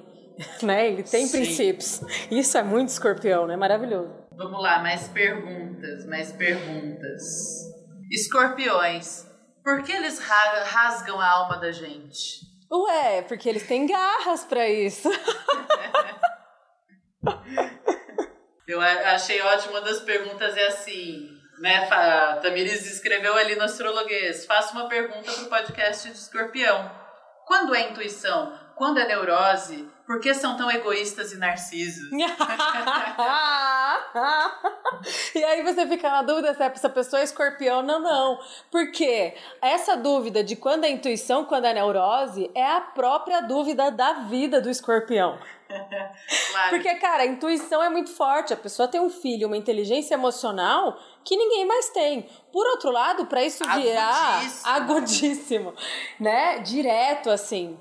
Né? 0.63 0.89
Ele 0.89 1.03
tem 1.03 1.27
Sim. 1.27 1.39
princípios. 1.39 2.01
Isso 2.31 2.57
é 2.57 2.63
muito 2.63 2.89
escorpião, 2.89 3.47
né? 3.47 3.57
Maravilhoso. 3.57 4.15
Vamos 4.33 4.63
lá, 4.63 4.79
mais 4.79 5.09
perguntas, 5.09 6.07
mais 6.07 6.33
perguntas. 6.33 7.23
Escorpiões, 8.11 9.27
por 9.63 9.83
que 9.83 9.93
eles 9.93 10.19
rasgam 10.19 11.21
a 11.21 11.29
alma 11.29 11.57
da 11.59 11.71
gente? 11.71 12.41
Ué, 12.73 13.23
porque 13.23 13.49
eles 13.49 13.67
têm 13.67 13.87
garras 13.87 14.45
para 14.45 14.69
isso. 14.69 15.11
Eu 18.67 18.81
achei 18.81 19.41
ótimo, 19.43 19.73
uma 19.73 19.81
das 19.81 20.01
perguntas 20.01 20.57
é 20.57 20.69
assim, 20.69 21.29
né, 21.59 21.89
a 21.91 22.37
Tamiris 22.37 22.87
escreveu 22.87 23.37
ali 23.37 23.57
no 23.57 23.65
Astrologuês, 23.65 24.47
faça 24.47 24.73
uma 24.73 24.89
pergunta 24.89 25.33
pro 25.33 25.47
podcast 25.47 26.09
de 26.09 26.17
escorpião. 26.17 26.89
Quando 27.47 27.75
é 27.75 27.91
intuição? 27.91 28.57
Quando 28.77 29.01
é 29.01 29.07
neurose? 29.07 29.91
Por 30.11 30.19
que 30.19 30.35
são 30.35 30.57
tão 30.57 30.69
egoístas 30.69 31.31
e 31.31 31.37
narcisos? 31.37 32.11
e 35.37 35.45
aí 35.45 35.63
você 35.63 35.87
fica 35.87 36.11
na 36.11 36.23
dúvida 36.23 36.53
se 36.53 36.61
essa 36.61 36.89
pessoa 36.89 37.21
é 37.21 37.23
escorpião 37.23 37.77
ou 37.77 37.85
não. 37.85 38.41
Porque 38.73 39.37
essa 39.63 39.97
dúvida 39.97 40.43
de 40.43 40.57
quando 40.57 40.83
é 40.83 40.91
intuição, 40.91 41.45
quando 41.45 41.67
é 41.67 41.75
neurose, 41.75 42.51
é 42.57 42.73
a 42.73 42.81
própria 42.81 43.41
dúvida 43.41 43.93
da 43.93 44.25
vida 44.25 44.61
do 44.61 44.69
escorpião. 44.69 45.39
claro. 45.69 46.71
Porque, 46.71 46.93
cara, 46.97 47.23
a 47.23 47.27
intuição 47.27 47.81
é 47.81 47.89
muito 47.89 48.11
forte. 48.11 48.53
A 48.53 48.57
pessoa 48.57 48.89
tem 48.89 49.01
um 49.01 49.11
filho, 49.11 49.47
uma 49.47 49.57
inteligência 49.57 50.15
emocional 50.15 50.99
que 51.25 51.37
ninguém 51.37 51.65
mais 51.65 51.89
tem. 51.91 52.29
Por 52.53 52.67
outro 52.67 52.91
lado, 52.91 53.27
para 53.27 53.45
isso 53.45 53.63
virar 53.77 54.43
agudíssimo, 54.65 55.73
né? 56.19 56.59
Direto, 56.59 57.31
assim, 57.31 57.79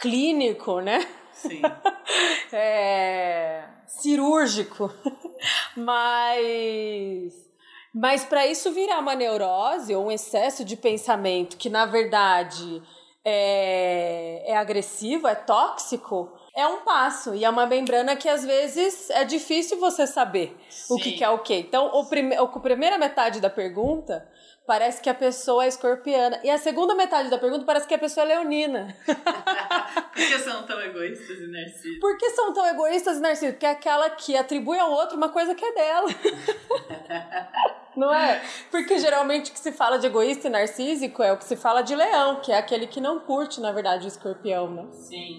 clínico, 0.00 0.80
né? 0.80 1.06
Sim. 1.40 1.62
é, 2.52 3.64
cirúrgico. 3.86 4.92
Mas. 5.76 7.48
Mas 7.92 8.24
para 8.24 8.46
isso 8.46 8.70
virar 8.70 9.00
uma 9.00 9.16
neurose 9.16 9.94
ou 9.94 10.06
um 10.06 10.12
excesso 10.12 10.64
de 10.64 10.76
pensamento 10.76 11.56
que, 11.56 11.68
na 11.68 11.86
verdade, 11.86 12.80
é, 13.24 14.44
é 14.46 14.56
agressivo, 14.56 15.26
é 15.26 15.34
tóxico, 15.34 16.32
é 16.54 16.66
um 16.66 16.84
passo. 16.84 17.34
E 17.34 17.44
é 17.44 17.50
uma 17.50 17.66
membrana 17.66 18.14
que 18.14 18.28
às 18.28 18.44
vezes 18.44 19.10
é 19.10 19.24
difícil 19.24 19.78
você 19.80 20.06
saber 20.06 20.56
Sim. 20.68 20.94
o 20.94 20.96
que, 20.98 21.12
que, 21.12 21.24
é 21.24 21.30
o 21.30 21.38
quê. 21.38 21.64
Então, 21.66 21.86
o 21.86 22.04
prime 22.06 22.36
a 22.36 22.46
primeira 22.46 22.96
metade 22.96 23.40
da 23.40 23.50
pergunta 23.50 24.28
parece 24.70 25.02
que 25.02 25.10
a 25.10 25.14
pessoa 25.14 25.64
é 25.64 25.68
escorpiana. 25.68 26.38
E 26.44 26.48
a 26.48 26.56
segunda 26.56 26.94
metade 26.94 27.28
da 27.28 27.36
pergunta 27.36 27.64
parece 27.64 27.88
que 27.88 27.94
a 27.94 27.98
pessoa 27.98 28.24
é 28.24 28.28
leonina. 28.28 28.96
Por 30.14 30.28
que 30.28 30.38
são 30.38 30.62
tão 30.62 30.80
egoístas 30.80 31.40
e 31.40 31.46
narcisistas? 31.48 32.00
Por 32.00 32.16
que 32.16 32.30
são 32.30 32.52
tão 32.52 32.64
egoístas 32.68 33.18
e 33.18 33.20
narcisistas? 33.20 33.54
Porque 33.54 33.66
é 33.66 33.70
aquela 33.70 34.08
que 34.10 34.36
atribui 34.36 34.78
ao 34.78 34.92
outro 34.92 35.16
uma 35.16 35.28
coisa 35.28 35.56
que 35.56 35.64
é 35.64 35.74
dela. 35.74 36.08
não 37.96 38.14
é? 38.14 38.40
Porque 38.70 38.96
geralmente 39.00 39.50
o 39.50 39.54
que 39.54 39.58
se 39.58 39.72
fala 39.72 39.98
de 39.98 40.06
egoísta 40.06 40.46
e 40.46 40.50
narcísico 40.50 41.20
é 41.20 41.32
o 41.32 41.36
que 41.36 41.44
se 41.46 41.56
fala 41.56 41.82
de 41.82 41.96
leão, 41.96 42.36
que 42.36 42.52
é 42.52 42.58
aquele 42.58 42.86
que 42.86 43.00
não 43.00 43.18
curte, 43.18 43.60
na 43.60 43.72
verdade, 43.72 44.04
o 44.04 44.08
escorpião, 44.08 44.70
né? 44.70 44.86
Sim. 44.92 45.38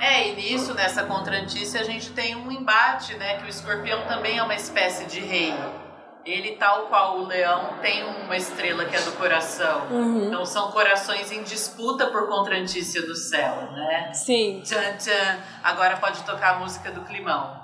É, 0.00 0.30
e 0.30 0.34
nisso, 0.34 0.74
nessa 0.74 1.04
contrantícia, 1.04 1.80
a 1.80 1.84
gente 1.84 2.10
tem 2.10 2.34
um 2.34 2.50
embate, 2.50 3.14
né? 3.14 3.36
Que 3.38 3.44
o 3.44 3.48
escorpião 3.48 4.04
também 4.08 4.36
é 4.36 4.42
uma 4.42 4.56
espécie 4.56 5.04
de 5.04 5.20
rei 5.20 5.54
ele, 6.24 6.56
tal 6.56 6.86
qual 6.86 7.18
o 7.18 7.26
leão, 7.26 7.74
tem 7.82 8.02
uma 8.04 8.36
estrela 8.36 8.84
que 8.86 8.96
é 8.96 9.00
do 9.00 9.12
coração. 9.12 9.86
Uhum. 9.90 10.26
Então 10.26 10.44
são 10.44 10.70
corações 10.72 11.30
em 11.30 11.42
disputa 11.42 12.06
por 12.06 12.26
contrantícia 12.28 13.02
do 13.02 13.14
céu, 13.14 13.70
né? 13.72 14.12
Sim. 14.12 14.62
Tchan, 14.64 14.96
tchan. 14.96 15.38
Agora 15.62 15.96
pode 15.98 16.22
tocar 16.22 16.56
a 16.56 16.58
música 16.58 16.90
do 16.90 17.02
climão. 17.02 17.62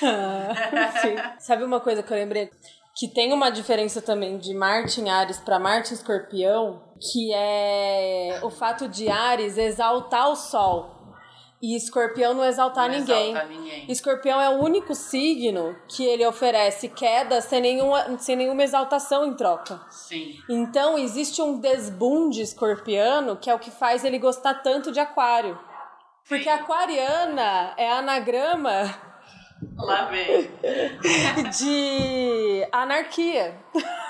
Sabe 1.38 1.64
uma 1.64 1.80
coisa 1.80 2.02
que 2.02 2.12
eu 2.12 2.16
lembrei? 2.16 2.50
Que 2.94 3.08
tem 3.08 3.32
uma 3.32 3.50
diferença 3.50 4.00
também 4.00 4.38
de 4.38 4.54
Marte 4.54 5.00
em 5.00 5.10
Ares 5.10 5.38
para 5.38 5.58
Marte 5.58 5.90
em 5.90 5.94
Escorpião, 5.94 6.82
que 7.00 7.32
é 7.34 8.38
o 8.42 8.50
fato 8.50 8.86
de 8.86 9.08
Ares 9.08 9.58
exaltar 9.58 10.30
o 10.30 10.36
Sol. 10.36 11.03
E 11.64 11.74
escorpião 11.74 12.34
não 12.34 12.44
exaltar 12.44 12.90
não 12.90 12.98
ninguém. 12.98 13.30
Exalta 13.30 13.48
ninguém. 13.48 13.90
Escorpião 13.90 14.38
é 14.38 14.50
o 14.50 14.62
único 14.62 14.94
signo 14.94 15.74
que 15.88 16.04
ele 16.04 16.26
oferece 16.26 16.90
queda 16.90 17.40
sem 17.40 17.58
nenhuma, 17.58 18.18
sem 18.18 18.36
nenhuma 18.36 18.62
exaltação 18.62 19.24
em 19.24 19.32
troca. 19.32 19.80
Sim. 19.88 20.38
Então 20.46 20.98
existe 20.98 21.40
um 21.40 21.58
desbunde 21.58 22.42
escorpiano 22.42 23.38
que 23.38 23.48
é 23.48 23.54
o 23.54 23.58
que 23.58 23.70
faz 23.70 24.04
ele 24.04 24.18
gostar 24.18 24.56
tanto 24.56 24.92
de 24.92 25.00
aquário. 25.00 25.58
Porque 26.28 26.50
aquariana 26.50 27.72
é 27.78 27.90
anagrama. 27.90 28.94
Lá 29.78 30.04
vem. 30.04 30.50
De 31.58 32.68
anarquia. 32.70 33.58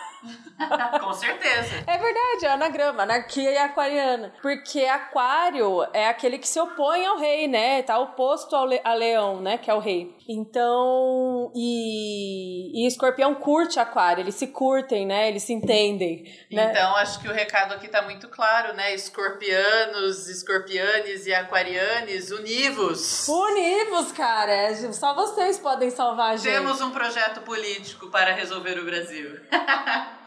Com 1.00 1.12
certeza. 1.12 1.84
É 1.86 1.98
verdade, 1.98 2.46
é 2.46 2.48
anagrama, 2.48 3.02
anarquia 3.02 3.50
e 3.50 3.57
aquariana. 3.57 4.32
Porque 4.40 4.84
aquário 4.84 5.86
é 5.92 6.09
aquele 6.09 6.38
que 6.38 6.48
se 6.48 6.61
opõe 6.61 7.05
ao 7.05 7.18
rei, 7.18 7.48
né? 7.48 7.82
Tá 7.82 7.98
oposto 7.98 8.55
ao 8.55 8.66
le 8.66 8.80
a 8.84 8.94
leão, 8.94 9.40
né? 9.40 9.59
Que 9.59 9.70
é 9.70 9.74
o 9.74 9.78
rei. 9.78 10.14
Então, 10.28 11.52
e, 11.55 12.82
e 12.82 12.86
escorpião 12.86 13.34
curte 13.34 13.78
aquário, 13.78 14.22
eles 14.22 14.34
se 14.36 14.46
curtem, 14.46 15.07
né? 15.07 15.28
Eles 15.28 15.42
se 15.42 15.52
entendem. 15.52 16.24
Né? 16.50 16.70
Então, 16.70 16.96
acho 16.96 17.20
que 17.20 17.28
o 17.28 17.32
recado 17.32 17.74
aqui 17.74 17.88
tá 17.88 18.02
muito 18.02 18.28
claro, 18.28 18.74
né? 18.74 18.94
Escorpianos, 18.94 20.28
escorpianes 20.28 21.26
e 21.26 21.34
aquarianes, 21.34 22.30
univos. 22.30 23.28
Univos, 23.28 24.12
cara. 24.12 24.74
Só 24.92 25.14
vocês 25.14 25.59
podem 25.59 25.90
salvar 25.90 26.32
a 26.32 26.36
gente. 26.36 26.52
Temos 26.52 26.80
um 26.80 26.90
projeto 26.90 27.42
político 27.42 28.11
para 28.11 28.32
resolver 28.32 28.78
o 28.78 28.84
Brasil. 28.84 29.40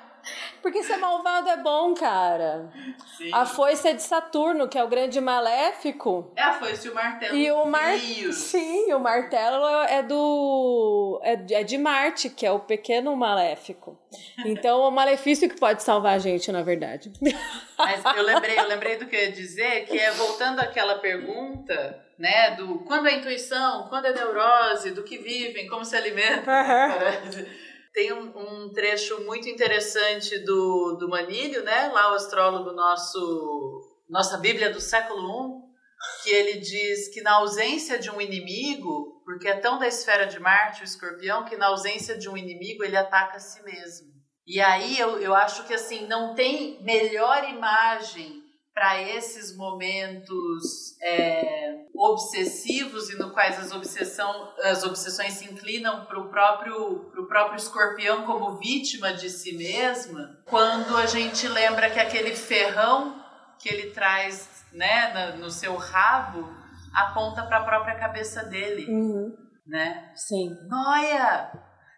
Porque 0.62 0.84
ser 0.84 0.98
malvado 0.98 1.50
é 1.50 1.58
bom, 1.58 1.94
cara. 1.94 2.70
Sim. 3.18 3.30
A 3.34 3.46
foice 3.46 3.88
é 3.88 3.94
de 3.94 4.02
Saturno, 4.02 4.68
que 4.68 4.78
é 4.78 4.84
o 4.84 4.88
grande 4.88 5.20
maléfico. 5.22 6.32
É 6.36 6.44
a 6.44 6.54
foice 6.54 6.88
e 6.88 6.92
o 6.92 6.96
martelo. 6.96 7.38
E 7.38 7.52
o 7.52 7.66
mar... 7.66 7.98
Sim, 8.34 8.94
o 8.94 9.00
martelo 9.00 9.66
é 9.90 10.04
do. 10.04 11.20
É, 11.24 11.34
é 11.52 11.64
de 11.64 11.78
Marte, 11.78 12.30
que 12.30 12.46
é 12.46 12.52
o 12.52 12.60
pequeno 12.60 13.16
maléfico. 13.16 13.98
Então, 14.46 14.82
o 14.82 14.92
malefício 14.92 15.50
que 15.50 15.60
pode 15.60 15.84
salvar 15.84 16.16
a 16.16 16.20
gente, 16.20 16.52
na 16.52 16.62
verdade. 16.62 17.12
Mas 17.78 18.04
eu 18.16 18.24
lembrei, 18.24 18.58
eu 18.58 18.68
lembrei 18.68 18.98
do 18.98 19.06
que 19.06 19.16
eu 19.16 19.22
ia 19.22 19.32
dizer, 19.32 19.86
que 19.86 19.98
é 19.98 20.12
voltando 20.12 20.60
àquela 20.60 21.00
pergunta, 21.00 22.04
né? 22.18 22.52
Do 22.52 22.80
quando 22.80 23.08
é 23.08 23.16
intuição, 23.16 23.88
quando 23.90 24.06
é 24.06 24.14
neurose, 24.14 24.92
do 24.92 25.04
que 25.04 25.18
vivem, 25.18 25.68
como 25.68 25.86
se 25.86 25.96
alimentam. 25.96 26.54
Uhum. 26.54 27.46
Tem 27.98 28.14
um, 28.14 28.28
um, 28.38 28.72
trecho 28.74 29.24
muito 29.24 29.50
interessante 29.50 30.38
do, 30.46 30.98
do 31.00 31.10
Manílio, 31.10 31.64
né? 31.64 31.88
Lá 31.88 32.12
o 32.12 32.14
astrólogo 32.14 32.72
nosso, 32.72 33.82
nossa 34.08 34.38
Bíblia 34.38 34.70
do 34.70 34.80
século 34.80 35.20
I, 35.20 36.24
que 36.24 36.30
ele 36.30 36.60
diz 36.60 37.08
que 37.08 37.22
na 37.22 37.38
ausência 37.38 37.98
de 37.98 38.12
um 38.12 38.22
inimigo, 38.22 39.20
porque 39.26 39.48
é 39.48 39.56
tão 39.56 39.80
da 39.80 39.88
esfera 39.88 40.28
de 40.28 40.40
Marte, 40.40 40.82
o 40.82 40.84
escorpião, 40.84 41.44
que 41.46 41.58
na 41.58 41.70
ausência 41.70 42.16
de 42.16 42.30
um 42.30 42.38
inimigo 42.38 42.84
ele 42.84 42.96
ataca 42.96 43.38
a 43.38 43.40
si 43.40 43.64
mesmo. 43.64 44.14
E 44.46 44.62
aí 44.62 45.00
eu, 45.00 45.20
eu 45.20 45.34
acho 45.34 45.66
que 45.66 45.74
assim, 45.74 46.06
não 46.06 46.36
tem 46.36 46.80
melhor 46.84 47.50
imagem 47.50 48.44
para 48.78 49.02
esses 49.02 49.58
momentos 49.58 50.96
é, 51.02 51.88
obsessivos 51.96 53.10
e 53.10 53.18
no 53.18 53.32
quais 53.32 53.58
as, 53.58 53.72
obsessão, 53.72 54.54
as 54.66 54.84
obsessões 54.84 55.34
se 55.34 55.46
inclinam 55.46 56.06
para 56.06 56.20
o 56.20 56.30
próprio, 56.30 57.10
pro 57.10 57.28
próprio 57.28 57.58
escorpião 57.58 58.24
como 58.24 58.60
vítima 58.60 59.12
de 59.16 59.32
si 59.32 59.58
mesma, 59.58 60.38
quando 60.46 60.96
a 60.96 61.08
gente 61.08 61.48
lembra 61.48 61.90
que 61.90 62.00
aquele 62.00 62.36
ferrão 62.36 63.20
que 63.58 63.68
ele 63.68 63.90
traz 63.90 64.64
né, 64.72 65.36
no 65.40 65.50
seu 65.50 65.76
rabo 65.76 66.48
aponta 66.94 67.48
para 67.48 67.58
a 67.58 67.64
própria 67.64 67.96
cabeça 67.96 68.44
dele. 68.44 68.86
Uhum. 68.94 69.36
Né? 69.66 70.12
Sim. 70.14 70.56
Noia! 70.68 71.52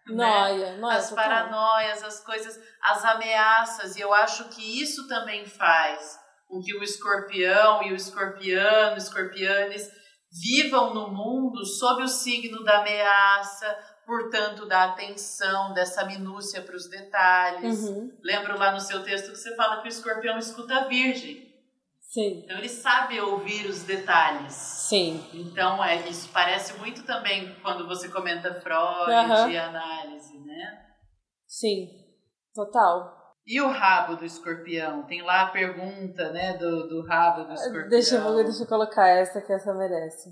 Noia, 0.06 0.72
né? 0.72 0.76
noia 0.78 0.96
as 0.96 1.10
paranoias, 1.10 2.02
as 2.02 2.24
coisas, 2.24 2.58
as 2.82 3.04
ameaças, 3.04 3.96
e 3.96 4.00
eu 4.00 4.14
acho 4.14 4.48
que 4.48 4.82
isso 4.82 5.06
também 5.06 5.44
faz 5.44 6.18
com 6.50 6.60
que 6.60 6.76
o 6.76 6.82
escorpião 6.82 7.82
e 7.84 7.92
o 7.92 7.96
escorpiano, 7.96 8.96
escorpianes 8.96 9.88
vivam 10.30 10.92
no 10.92 11.08
mundo 11.08 11.64
sob 11.64 12.02
o 12.02 12.08
signo 12.08 12.62
da 12.64 12.80
ameaça, 12.80 13.66
portanto, 14.04 14.66
da 14.66 14.84
atenção, 14.84 15.72
dessa 15.72 16.04
minúcia 16.04 16.62
para 16.62 16.76
os 16.76 16.88
detalhes. 16.88 17.80
Uhum. 17.84 18.10
Lembro 18.22 18.58
lá 18.58 18.72
no 18.72 18.80
seu 18.80 19.02
texto 19.02 19.30
que 19.30 19.38
você 19.38 19.54
fala 19.54 19.80
que 19.80 19.88
o 19.88 19.88
escorpião 19.88 20.36
escuta 20.36 20.74
a 20.74 20.84
virgem. 20.88 21.48
Sim. 22.00 22.42
Então 22.44 22.58
ele 22.58 22.68
sabe 22.68 23.20
ouvir 23.20 23.66
os 23.66 23.84
detalhes. 23.84 24.52
Sim. 24.52 25.24
Então 25.32 25.82
é, 25.82 26.08
isso 26.08 26.28
parece 26.32 26.76
muito 26.78 27.04
também 27.04 27.54
quando 27.62 27.86
você 27.86 28.08
comenta 28.08 28.60
Freud 28.60 29.12
uhum. 29.12 29.50
e 29.50 29.56
análise, 29.56 30.36
né? 30.40 30.86
Sim, 31.46 31.88
total. 32.52 33.19
E 33.46 33.60
o 33.60 33.68
rabo 33.68 34.16
do 34.16 34.24
escorpião? 34.24 35.02
Tem 35.04 35.22
lá 35.22 35.42
a 35.42 35.50
pergunta, 35.50 36.30
né, 36.32 36.56
do, 36.58 36.88
do 36.88 37.06
rabo 37.06 37.44
do 37.44 37.54
escorpião. 37.54 37.88
Deixa 37.88 38.14
eu, 38.16 38.44
deixa 38.44 38.62
eu 38.62 38.66
colocar 38.66 39.08
essa 39.08 39.40
que 39.40 39.52
essa 39.52 39.74
merece. 39.74 40.30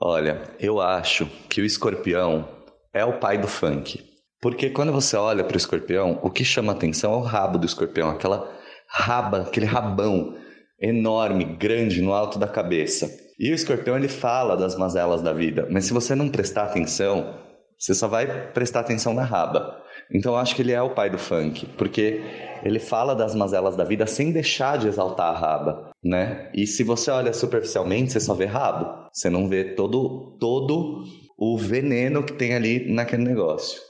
Olha, 0.00 0.42
eu 0.60 0.80
acho 0.80 1.26
que 1.48 1.60
o 1.60 1.64
escorpião 1.64 2.48
é 2.92 3.04
o 3.04 3.18
pai 3.18 3.38
do 3.38 3.48
funk. 3.48 4.04
Porque 4.40 4.70
quando 4.70 4.92
você 4.92 5.16
olha 5.16 5.42
para 5.42 5.54
o 5.54 5.58
escorpião, 5.58 6.20
o 6.22 6.30
que 6.30 6.44
chama 6.44 6.72
atenção 6.72 7.12
é 7.12 7.16
o 7.16 7.22
rabo 7.22 7.58
do 7.58 7.66
escorpião, 7.66 8.10
aquela 8.10 8.48
raba, 8.88 9.42
aquele 9.42 9.66
rabão 9.66 10.36
enorme, 10.80 11.44
grande 11.44 12.00
no 12.00 12.12
alto 12.12 12.38
da 12.38 12.46
cabeça. 12.46 13.10
E 13.38 13.50
o 13.50 13.54
escorpião 13.54 13.96
ele 13.96 14.08
fala 14.08 14.56
das 14.56 14.76
mazelas 14.76 15.22
da 15.22 15.32
vida, 15.32 15.66
mas 15.70 15.84
se 15.84 15.92
você 15.92 16.14
não 16.14 16.28
prestar 16.28 16.64
atenção, 16.64 17.38
você 17.78 17.94
só 17.94 18.06
vai 18.08 18.52
prestar 18.52 18.80
atenção 18.80 19.14
na 19.14 19.24
raba. 19.24 19.82
Então 20.12 20.32
eu 20.32 20.38
acho 20.38 20.54
que 20.54 20.62
ele 20.62 20.72
é 20.72 20.80
o 20.80 20.94
pai 20.94 21.10
do 21.10 21.18
funk, 21.18 21.66
porque 21.76 22.22
ele 22.62 22.80
fala 22.80 23.14
das 23.14 23.34
mazelas 23.34 23.76
da 23.76 23.84
vida 23.84 24.06
sem 24.06 24.32
deixar 24.32 24.78
de 24.78 24.88
exaltar 24.88 25.34
a 25.34 25.38
raba, 25.38 25.90
né? 26.02 26.50
E 26.54 26.66
se 26.66 26.82
você 26.82 27.10
olha 27.10 27.32
superficialmente, 27.32 28.12
você 28.12 28.20
só 28.20 28.34
vê 28.34 28.46
rabo. 28.46 29.08
Você 29.12 29.28
não 29.28 29.48
vê 29.48 29.64
todo 29.74 30.36
todo 30.38 31.04
o 31.36 31.58
veneno 31.58 32.24
que 32.24 32.32
tem 32.32 32.54
ali 32.54 32.90
naquele 32.92 33.22
negócio. 33.22 33.80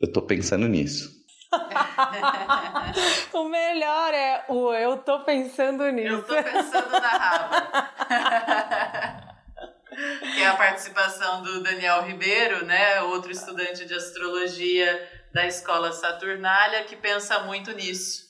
Eu 0.00 0.12
tô 0.12 0.22
pensando 0.22 0.68
nisso. 0.68 1.18
o 3.32 3.48
melhor 3.48 4.14
é 4.14 4.44
o 4.48 4.72
eu 4.72 4.98
tô 4.98 5.20
pensando 5.20 5.90
nisso. 5.90 6.14
Eu 6.14 6.22
tô 6.22 6.34
pensando 6.34 6.90
na 6.90 7.08
raba. 7.08 7.88
que 10.34 10.42
é 10.42 10.46
a 10.46 10.56
participação 10.56 11.42
do 11.42 11.62
Daniel 11.62 12.04
Ribeiro, 12.04 12.64
né, 12.64 13.02
outro 13.02 13.32
estudante 13.32 13.84
de 13.84 13.94
astrologia 13.94 15.17
da 15.38 15.46
escola 15.46 15.92
Saturnália, 15.92 16.82
que 16.82 16.96
pensa 16.96 17.38
muito 17.44 17.70
nisso. 17.70 18.26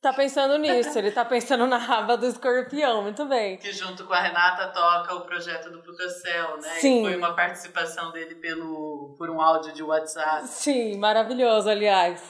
Tá 0.00 0.12
pensando 0.12 0.56
nisso, 0.56 0.96
ele 0.96 1.10
tá 1.10 1.24
pensando 1.24 1.66
na 1.66 1.78
raba 1.78 2.16
do 2.16 2.26
escorpião, 2.26 3.02
muito 3.02 3.24
bem. 3.24 3.56
Que 3.56 3.72
junto 3.72 4.04
com 4.04 4.12
a 4.12 4.20
Renata 4.20 4.68
toca 4.68 5.16
o 5.16 5.22
projeto 5.22 5.68
do 5.70 5.82
Putacel, 5.82 6.58
né? 6.58 6.68
Sim. 6.78 7.00
E 7.00 7.02
foi 7.08 7.16
uma 7.16 7.34
participação 7.34 8.12
dele 8.12 8.36
pelo, 8.36 9.16
por 9.18 9.30
um 9.30 9.40
áudio 9.40 9.72
de 9.72 9.82
WhatsApp. 9.82 10.46
Sim, 10.46 10.96
maravilhoso, 10.98 11.68
aliás. 11.68 12.22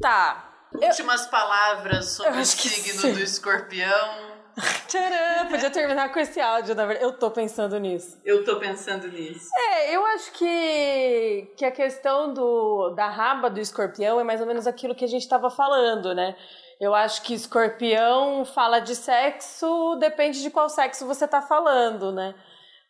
Tá. 0.00 0.54
Últimas 0.72 1.24
eu... 1.24 1.30
palavras 1.30 2.12
sobre 2.12 2.40
o 2.40 2.46
signo 2.46 3.12
do 3.12 3.20
escorpião. 3.20 4.35
Tcharam! 4.88 5.48
Podia 5.48 5.70
terminar 5.70 6.12
com 6.12 6.18
esse 6.18 6.40
áudio, 6.40 6.74
na 6.74 6.86
verdade. 6.86 7.04
Eu 7.04 7.12
tô 7.12 7.30
pensando 7.30 7.78
nisso. 7.78 8.18
Eu 8.24 8.44
tô 8.44 8.56
pensando 8.56 9.06
nisso. 9.08 9.48
É, 9.54 9.94
eu 9.94 10.04
acho 10.06 10.32
que, 10.32 11.52
que 11.56 11.64
a 11.64 11.70
questão 11.70 12.32
do, 12.32 12.90
da 12.90 13.08
raba 13.08 13.50
do 13.50 13.60
escorpião 13.60 14.18
é 14.18 14.24
mais 14.24 14.40
ou 14.40 14.46
menos 14.46 14.66
aquilo 14.66 14.94
que 14.94 15.04
a 15.04 15.08
gente 15.08 15.28
tava 15.28 15.50
falando, 15.50 16.14
né? 16.14 16.34
Eu 16.80 16.94
acho 16.94 17.22
que 17.22 17.34
escorpião 17.34 18.44
fala 18.44 18.80
de 18.80 18.94
sexo, 18.94 19.96
depende 19.96 20.42
de 20.42 20.50
qual 20.50 20.68
sexo 20.68 21.06
você 21.06 21.26
tá 21.28 21.42
falando, 21.42 22.12
né? 22.12 22.34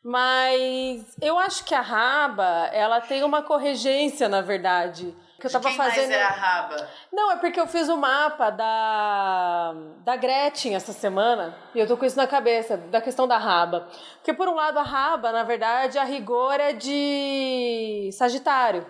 Mas 0.04 1.16
eu 1.20 1.36
acho 1.38 1.64
que 1.64 1.74
a 1.74 1.80
raba, 1.80 2.70
ela 2.72 3.00
tem 3.00 3.24
uma 3.24 3.42
corregência, 3.42 4.28
na 4.28 4.40
verdade 4.40 5.14
que 5.38 5.46
eu 5.46 5.50
tava 5.50 5.68
quem 5.68 5.76
fazendo. 5.76 6.08
Mais 6.08 6.10
é 6.10 6.22
a 6.22 6.28
raba? 6.28 6.88
Não, 7.12 7.32
é 7.32 7.36
porque 7.36 7.60
eu 7.60 7.66
fiz 7.66 7.88
o 7.88 7.94
um 7.94 7.96
mapa 7.96 8.50
da, 8.50 9.74
da 10.04 10.16
Gretchen 10.16 10.74
essa 10.74 10.92
semana 10.92 11.54
e 11.74 11.78
eu 11.78 11.86
tô 11.86 11.96
com 11.96 12.04
isso 12.04 12.16
na 12.16 12.26
cabeça, 12.26 12.76
da 12.76 13.00
questão 13.00 13.28
da 13.28 13.36
raba. 13.36 13.88
Porque, 14.16 14.32
por 14.32 14.48
um 14.48 14.54
lado, 14.54 14.78
a 14.78 14.82
raba, 14.82 15.32
na 15.32 15.42
verdade, 15.42 15.98
a 15.98 16.04
rigor 16.04 16.58
é 16.58 16.72
de 16.72 18.10
Sagitário. 18.12 18.86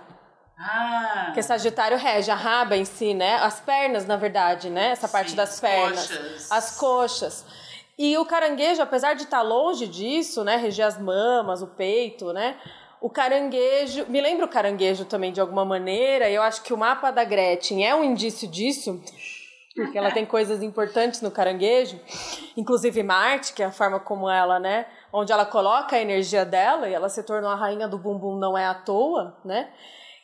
Ah. 0.58 1.24
Porque 1.26 1.42
Sagitário 1.42 1.98
rege 1.98 2.30
a 2.30 2.34
raba 2.34 2.76
em 2.76 2.84
si, 2.84 3.12
né? 3.12 3.34
As 3.36 3.60
pernas, 3.60 4.06
na 4.06 4.16
verdade, 4.16 4.70
né? 4.70 4.90
Essa 4.90 5.08
parte 5.08 5.30
Sim, 5.30 5.36
das 5.36 5.60
pernas. 5.60 6.08
Coxas. 6.08 6.52
As 6.52 6.76
coxas. 6.78 7.46
E 7.98 8.16
o 8.18 8.24
caranguejo, 8.24 8.80
apesar 8.82 9.14
de 9.14 9.24
estar 9.24 9.38
tá 9.38 9.42
longe 9.42 9.86
disso, 9.86 10.44
né? 10.44 10.56
Reger 10.56 10.86
as 10.86 10.98
mamas, 10.98 11.60
o 11.60 11.66
peito, 11.66 12.32
né? 12.32 12.56
O 13.00 13.10
caranguejo, 13.10 14.06
me 14.08 14.20
lembra 14.20 14.46
o 14.46 14.48
caranguejo 14.48 15.04
também 15.04 15.32
de 15.32 15.40
alguma 15.40 15.64
maneira. 15.64 16.30
Eu 16.30 16.42
acho 16.42 16.62
que 16.62 16.72
o 16.72 16.78
mapa 16.78 17.10
da 17.10 17.24
Gretchen 17.24 17.86
é 17.86 17.94
um 17.94 18.02
indício 18.02 18.48
disso, 18.48 19.00
porque 19.74 19.98
ela 19.98 20.10
tem 20.10 20.24
coisas 20.24 20.62
importantes 20.62 21.20
no 21.20 21.30
caranguejo, 21.30 22.00
inclusive 22.56 23.02
Marte, 23.02 23.52
que 23.52 23.62
é 23.62 23.66
a 23.66 23.70
forma 23.70 24.00
como 24.00 24.30
ela, 24.30 24.58
né, 24.58 24.86
onde 25.12 25.32
ela 25.32 25.44
coloca 25.44 25.96
a 25.96 26.00
energia 26.00 26.44
dela 26.44 26.88
e 26.88 26.94
ela 26.94 27.08
se 27.08 27.22
tornou 27.22 27.50
a 27.50 27.54
rainha 27.54 27.86
do 27.86 27.98
bumbum 27.98 28.36
não 28.36 28.56
é 28.56 28.64
à 28.64 28.74
toa, 28.74 29.36
né? 29.44 29.70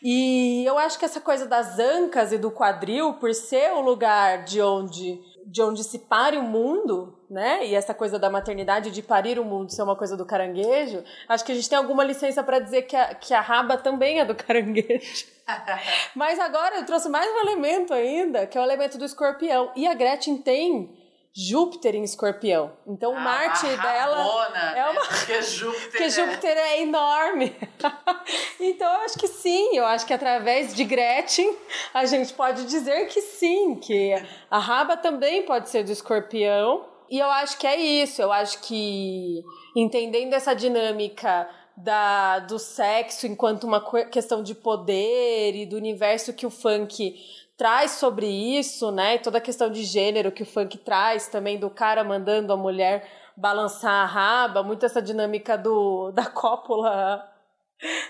E 0.03 0.64
eu 0.66 0.77
acho 0.79 0.99
que 0.99 1.05
essa 1.05 1.20
coisa 1.20 1.47
das 1.47 1.79
ancas 1.79 2.33
e 2.33 2.39
do 2.39 2.51
quadril, 2.51 3.14
por 3.14 3.33
ser 3.35 3.73
o 3.73 3.81
lugar 3.81 4.43
de 4.43 4.61
onde 4.61 5.20
de 5.47 5.62
onde 5.62 5.82
se 5.82 5.99
pare 5.99 6.36
o 6.36 6.43
mundo, 6.43 7.18
né? 7.28 7.66
E 7.66 7.74
essa 7.74 7.93
coisa 7.93 8.18
da 8.18 8.30
maternidade 8.30 8.90
de 8.90 9.03
parir 9.03 9.38
o 9.38 9.45
mundo 9.45 9.72
ser 9.72 9.82
uma 9.82 9.97
coisa 9.97 10.16
do 10.16 10.24
caranguejo, 10.24 11.03
acho 11.28 11.45
que 11.45 11.53
a 11.53 11.55
gente 11.55 11.68
tem 11.68 11.78
alguma 11.78 12.05
licença 12.05 12.43
para 12.43 12.59
dizer 12.59 12.82
que 12.82 12.97
a, 12.97 13.14
que 13.14 13.34
a 13.34 13.40
raba 13.40 13.76
também 13.76 14.20
é 14.20 14.24
do 14.24 14.34
caranguejo. 14.36 15.26
Mas 16.14 16.38
agora 16.38 16.76
eu 16.76 16.86
trouxe 16.86 17.09
mais 17.09 17.30
um 17.30 17.40
elemento 17.49 17.93
ainda, 17.93 18.47
que 18.47 18.57
é 18.57 18.61
o 18.61 18.64
elemento 18.64 18.99
do 18.99 19.05
escorpião. 19.05 19.72
E 19.74 19.86
a 19.86 19.95
Gretchen 19.95 20.38
tem 20.38 20.90
Júpiter 21.35 21.95
em 21.95 22.03
escorpião. 22.03 22.72
Então, 22.87 23.16
ah, 23.16 23.20
Marte 23.20 23.64
dela 23.64 24.22
rabona, 24.22 24.76
é 24.76 24.91
uma. 24.91 25.01
Né? 25.01 25.09
Porque 25.09 25.43
Júpiter, 25.43 25.89
porque 25.91 26.11
Júpiter 26.11 26.57
é... 26.59 26.61
é 26.61 26.83
enorme. 26.83 27.57
então, 28.61 28.93
eu 28.93 29.01
acho 29.01 29.18
que 29.18 29.28
sim. 29.28 29.76
Eu 29.76 29.87
acho 29.87 30.05
que 30.07 30.12
através 30.12 30.74
de 30.74 30.85
Gretchen, 30.85 31.57
a 31.95 32.05
gente 32.05 32.35
pode 32.35 32.66
dizer 32.66 33.09
que 33.09 33.22
sim, 33.22 33.76
que 33.76 34.12
a 34.51 34.59
raba 34.59 34.97
também 34.97 35.45
pode 35.45 35.70
ser 35.70 35.85
do 35.85 35.93
escorpião. 35.93 36.85
E 37.09 37.18
eu 37.18 37.30
acho 37.30 37.59
que 37.59 37.66
é 37.66 37.76
isso. 37.76 38.20
Eu 38.20 38.30
acho 38.30 38.61
que 38.61 39.43
entendendo 39.74 40.35
essa 40.35 40.55
dinâmica 40.55 41.49
da, 41.76 42.41
do 42.41 42.59
sexo 42.59 43.26
enquanto 43.26 43.64
uma 43.64 43.80
questão 44.05 44.43
de 44.43 44.55
poder 44.55 45.55
e 45.55 45.66
do 45.66 45.76
universo 45.76 46.33
que 46.33 46.47
o 46.47 46.51
funk 46.51 47.18
traz 47.63 47.93
sobre 47.93 48.27
isso, 48.27 48.91
né? 48.91 49.15
E 49.15 49.19
toda 49.21 49.39
a 49.39 49.41
questão 49.41 49.71
de 49.71 49.85
gênero 49.85 50.33
que 50.33 50.43
o 50.43 50.47
funk 50.47 50.79
traz 50.79 51.29
também 51.29 51.61
do 51.61 51.71
cara 51.71 52.03
mandando 52.03 52.53
a 52.53 52.57
mulher 52.57 53.09
balançar 53.37 54.03
a 54.03 54.05
raba, 54.05 54.65
muito 54.65 54.85
essa 54.85 55.01
dinâmica 55.01 55.57
do 55.57 56.11
da 56.11 56.27
cópula 56.27 57.25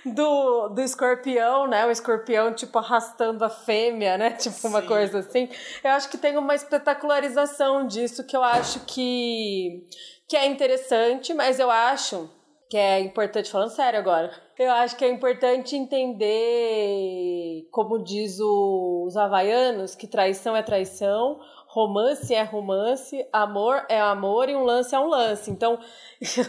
do, 0.06 0.70
do 0.70 0.80
escorpião, 0.80 1.66
né? 1.66 1.84
O 1.84 1.90
escorpião, 1.90 2.54
tipo, 2.54 2.78
arrastando 2.78 3.44
a 3.44 3.50
fêmea, 3.50 4.16
né? 4.16 4.30
Tipo, 4.40 4.56
Sim. 4.56 4.68
uma 4.68 4.80
coisa 4.80 5.18
assim. 5.18 5.50
Eu 5.84 5.90
acho 5.90 6.08
que 6.08 6.16
tem 6.16 6.38
uma 6.38 6.54
espetacularização 6.54 7.86
disso 7.86 8.24
que 8.24 8.34
eu 8.34 8.42
acho 8.42 8.80
que, 8.86 9.86
que 10.26 10.34
é 10.34 10.46
interessante, 10.46 11.34
mas 11.34 11.60
eu 11.60 11.70
acho 11.70 12.26
que 12.70 12.78
é 12.78 13.00
importante, 13.00 13.50
falando 13.50 13.68
sério 13.68 13.98
agora, 13.98 14.32
eu 14.58 14.70
acho 14.70 14.96
que 14.96 15.04
é 15.04 15.08
importante 15.08 15.74
entender, 15.76 17.68
como 17.70 18.02
diz 18.02 18.38
os 18.40 19.16
havaianos, 19.16 19.94
que 19.94 20.06
traição 20.06 20.54
é 20.54 20.62
traição, 20.62 21.40
romance 21.66 22.34
é 22.34 22.42
romance, 22.42 23.26
amor 23.32 23.86
é 23.88 23.98
amor 23.98 24.50
e 24.50 24.54
um 24.54 24.62
lance 24.62 24.94
é 24.94 25.00
um 25.00 25.06
lance. 25.06 25.50
Então, 25.50 25.78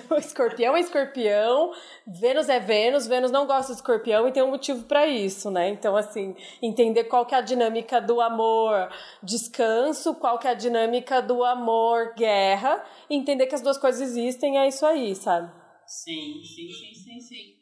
o 0.10 0.16
escorpião 0.20 0.76
é 0.76 0.82
escorpião, 0.82 1.72
Vênus 2.06 2.50
é 2.50 2.60
Vênus, 2.60 3.08
Vênus 3.08 3.32
não 3.32 3.48
gosta 3.48 3.72
de 3.72 3.78
escorpião 3.78 4.28
e 4.28 4.34
tem 4.34 4.44
um 4.44 4.50
motivo 4.50 4.84
para 4.84 5.08
isso, 5.08 5.50
né? 5.50 5.70
Então, 5.70 5.96
assim, 5.96 6.36
entender 6.62 7.06
qual 7.06 7.26
que 7.26 7.34
é 7.34 7.38
a 7.38 7.42
dinâmica 7.42 8.02
do 8.02 8.20
amor 8.20 8.90
descanso, 9.24 10.14
qual 10.16 10.38
que 10.38 10.48
é 10.48 10.52
a 10.52 10.56
dinâmica 10.56 11.22
do 11.22 11.42
amor 11.46 12.14
guerra, 12.16 12.84
entender 13.10 13.48
que 13.48 13.56
as 13.56 13.62
duas 13.62 13.78
coisas 13.78 14.02
existem, 14.02 14.60
é 14.60 14.68
isso 14.68 14.86
aí, 14.86 15.16
sabe? 15.16 15.50
Sim, 15.88 16.42
sim, 16.44 16.70
sim, 16.70 16.94
sim, 16.94 17.20
sim. 17.22 17.53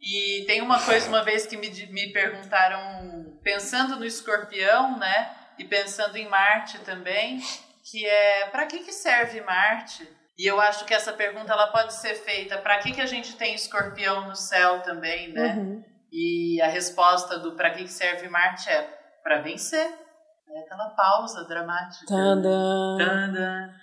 E 0.00 0.44
tem 0.46 0.60
uma 0.60 0.80
coisa, 0.80 1.08
uma 1.08 1.24
vez 1.24 1.46
que 1.46 1.56
me, 1.56 1.68
me 1.86 2.12
perguntaram, 2.12 3.38
pensando 3.42 3.96
no 3.96 4.04
escorpião, 4.04 4.98
né? 4.98 5.34
E 5.58 5.64
pensando 5.64 6.16
em 6.16 6.28
Marte 6.28 6.78
também, 6.78 7.40
que 7.90 8.06
é 8.06 8.46
para 8.46 8.66
que, 8.66 8.78
que 8.80 8.92
serve 8.92 9.40
Marte? 9.40 10.08
E 10.38 10.46
eu 10.46 10.60
acho 10.60 10.84
que 10.84 10.94
essa 10.94 11.12
pergunta 11.12 11.52
ela 11.52 11.66
pode 11.66 11.94
ser 11.94 12.14
feita 12.14 12.58
para 12.58 12.78
que, 12.78 12.92
que 12.92 13.00
a 13.00 13.06
gente 13.06 13.36
tem 13.36 13.54
escorpião 13.54 14.28
no 14.28 14.36
céu 14.36 14.80
também, 14.82 15.32
né? 15.32 15.56
Uhum. 15.56 15.84
E 16.12 16.60
a 16.62 16.68
resposta 16.68 17.38
do 17.38 17.56
para 17.56 17.70
que, 17.70 17.82
que 17.82 17.92
serve 17.92 18.28
Marte 18.28 18.70
é 18.70 18.82
para 19.22 19.40
vencer. 19.40 19.92
É 20.50 20.60
aquela 20.60 20.90
pausa 20.90 21.44
dramática. 21.44 22.06
Tandã. 22.06 22.96
Tandã. 22.98 23.74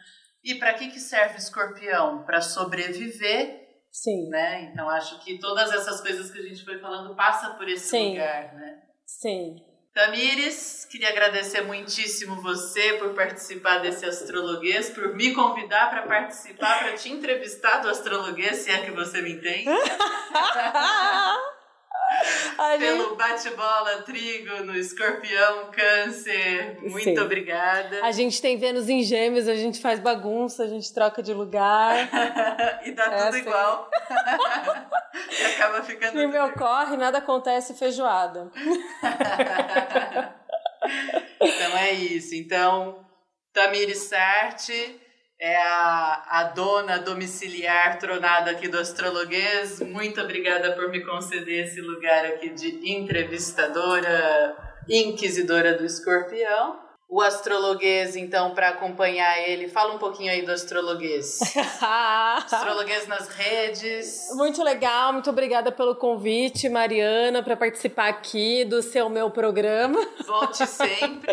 E 0.43 0.55
para 0.55 0.73
que, 0.73 0.89
que 0.89 0.99
serve 0.99 1.37
escorpião? 1.37 2.23
Para 2.23 2.39
sobreviver. 2.39 3.64
Sim. 3.95 4.27
Né? 4.27 4.63
Então 4.63 4.89
acho 4.89 5.19
que 5.23 5.39
todas 5.39 5.71
essas 5.71 6.01
coisas 6.01 6.29
que 6.29 6.37
a 6.37 6.41
gente 6.41 6.65
foi 6.65 6.77
falando 6.79 7.15
passa 7.15 7.51
por 7.51 7.67
esse 7.69 7.87
Sim. 7.87 8.09
lugar, 8.09 8.53
né? 8.53 8.81
Sim. 9.05 9.55
Tamires, 9.93 10.85
queria 10.91 11.07
agradecer 11.07 11.61
muitíssimo 11.61 12.41
você 12.41 12.95
por 12.95 13.13
participar 13.13 13.77
desse 13.77 14.05
astrologuês, 14.05 14.89
por 14.89 15.15
me 15.15 15.33
convidar 15.33 15.89
para 15.89 16.01
participar, 16.01 16.79
para 16.79 16.93
te 16.97 17.09
entrevistar 17.09 17.77
do 17.77 17.87
astrologuês, 17.87 18.57
se 18.57 18.69
é 18.69 18.83
que 18.83 18.91
você 18.91 19.21
me 19.21 19.31
entende. 19.31 19.69
Pelo 22.79 23.15
bate-bola, 23.15 24.01
trigo, 24.03 24.63
no 24.63 24.75
escorpião, 24.75 25.71
câncer. 25.71 26.77
Muito 26.81 27.03
Sim. 27.03 27.19
obrigada. 27.19 28.03
A 28.03 28.11
gente 28.11 28.41
tem 28.41 28.57
Vênus 28.57 28.87
em 28.87 29.03
gêmeos, 29.03 29.47
a 29.47 29.55
gente 29.55 29.79
faz 29.81 29.99
bagunça, 29.99 30.63
a 30.63 30.67
gente 30.67 30.93
troca 30.93 31.21
de 31.21 31.33
lugar. 31.33 32.09
e 32.85 32.91
dá 32.91 33.03
é 33.03 33.09
tudo 33.09 33.27
assim. 33.27 33.39
igual. 33.39 33.89
e 35.39 35.45
acaba 35.45 35.83
ficando. 35.83 36.11
Se 36.17 36.27
me 36.27 36.39
ocorre, 36.39 36.97
nada 36.97 37.17
acontece 37.17 37.73
feijoada. 37.73 38.51
então 41.41 41.77
é 41.77 41.91
isso. 41.91 42.35
Então, 42.35 43.05
Tamiri 43.53 43.95
Sarti 43.95 45.04
é 45.45 45.57
a, 45.57 46.23
a 46.27 46.43
dona 46.55 46.97
domiciliar 46.97 47.99
tronada 47.99 48.49
aqui 48.49 48.67
do 48.67 48.79
Astrologuês. 48.79 49.79
Muito 49.79 50.19
obrigada 50.19 50.71
por 50.71 50.89
me 50.89 51.05
conceder 51.05 51.65
esse 51.65 51.81
lugar 51.81 52.25
aqui 52.25 52.49
de 52.49 52.91
entrevistadora, 52.91 54.55
inquisidora 54.89 55.77
do 55.77 55.85
escorpião 55.85 56.84
o 57.07 57.21
astrologuês, 57.21 58.15
então, 58.15 58.55
para 58.55 58.69
acompanhar 58.69 59.37
ele. 59.47 59.67
Fala 59.67 59.93
um 59.93 59.99
pouquinho 59.99 60.31
aí 60.31 60.41
do 60.41 60.51
astrologuês. 60.51 61.37
astrologuês 61.81 63.07
nas 63.07 63.27
redes. 63.27 64.29
Muito 64.33 64.63
legal, 64.63 65.13
muito 65.13 65.29
obrigada 65.29 65.71
pelo 65.71 65.93
convite, 65.95 66.67
Mariana, 66.67 67.43
para 67.43 67.55
participar 67.55 68.09
aqui 68.09 68.65
do 68.65 68.81
seu 68.81 69.07
meu 69.07 69.29
programa. 69.29 70.03
Volte 70.25 70.65
sempre. 70.67 71.31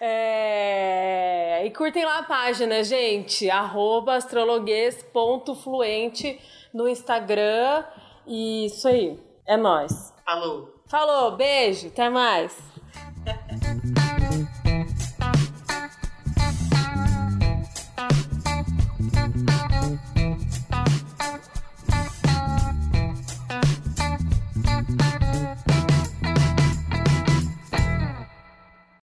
é... 0.00 1.62
E 1.64 1.70
curtem 1.70 2.04
lá 2.04 2.18
a 2.18 2.22
página, 2.22 2.84
gente, 2.84 3.48
astrologuês.fluente 3.50 6.38
no 6.72 6.86
Instagram. 6.86 7.84
E 8.26 8.66
isso 8.66 8.86
aí, 8.86 9.18
é 9.46 9.56
nós. 9.56 10.12
Falou. 10.24 10.76
Falou, 10.88 11.32
beijo, 11.32 11.88
até 11.88 12.08
mais. 12.08 12.56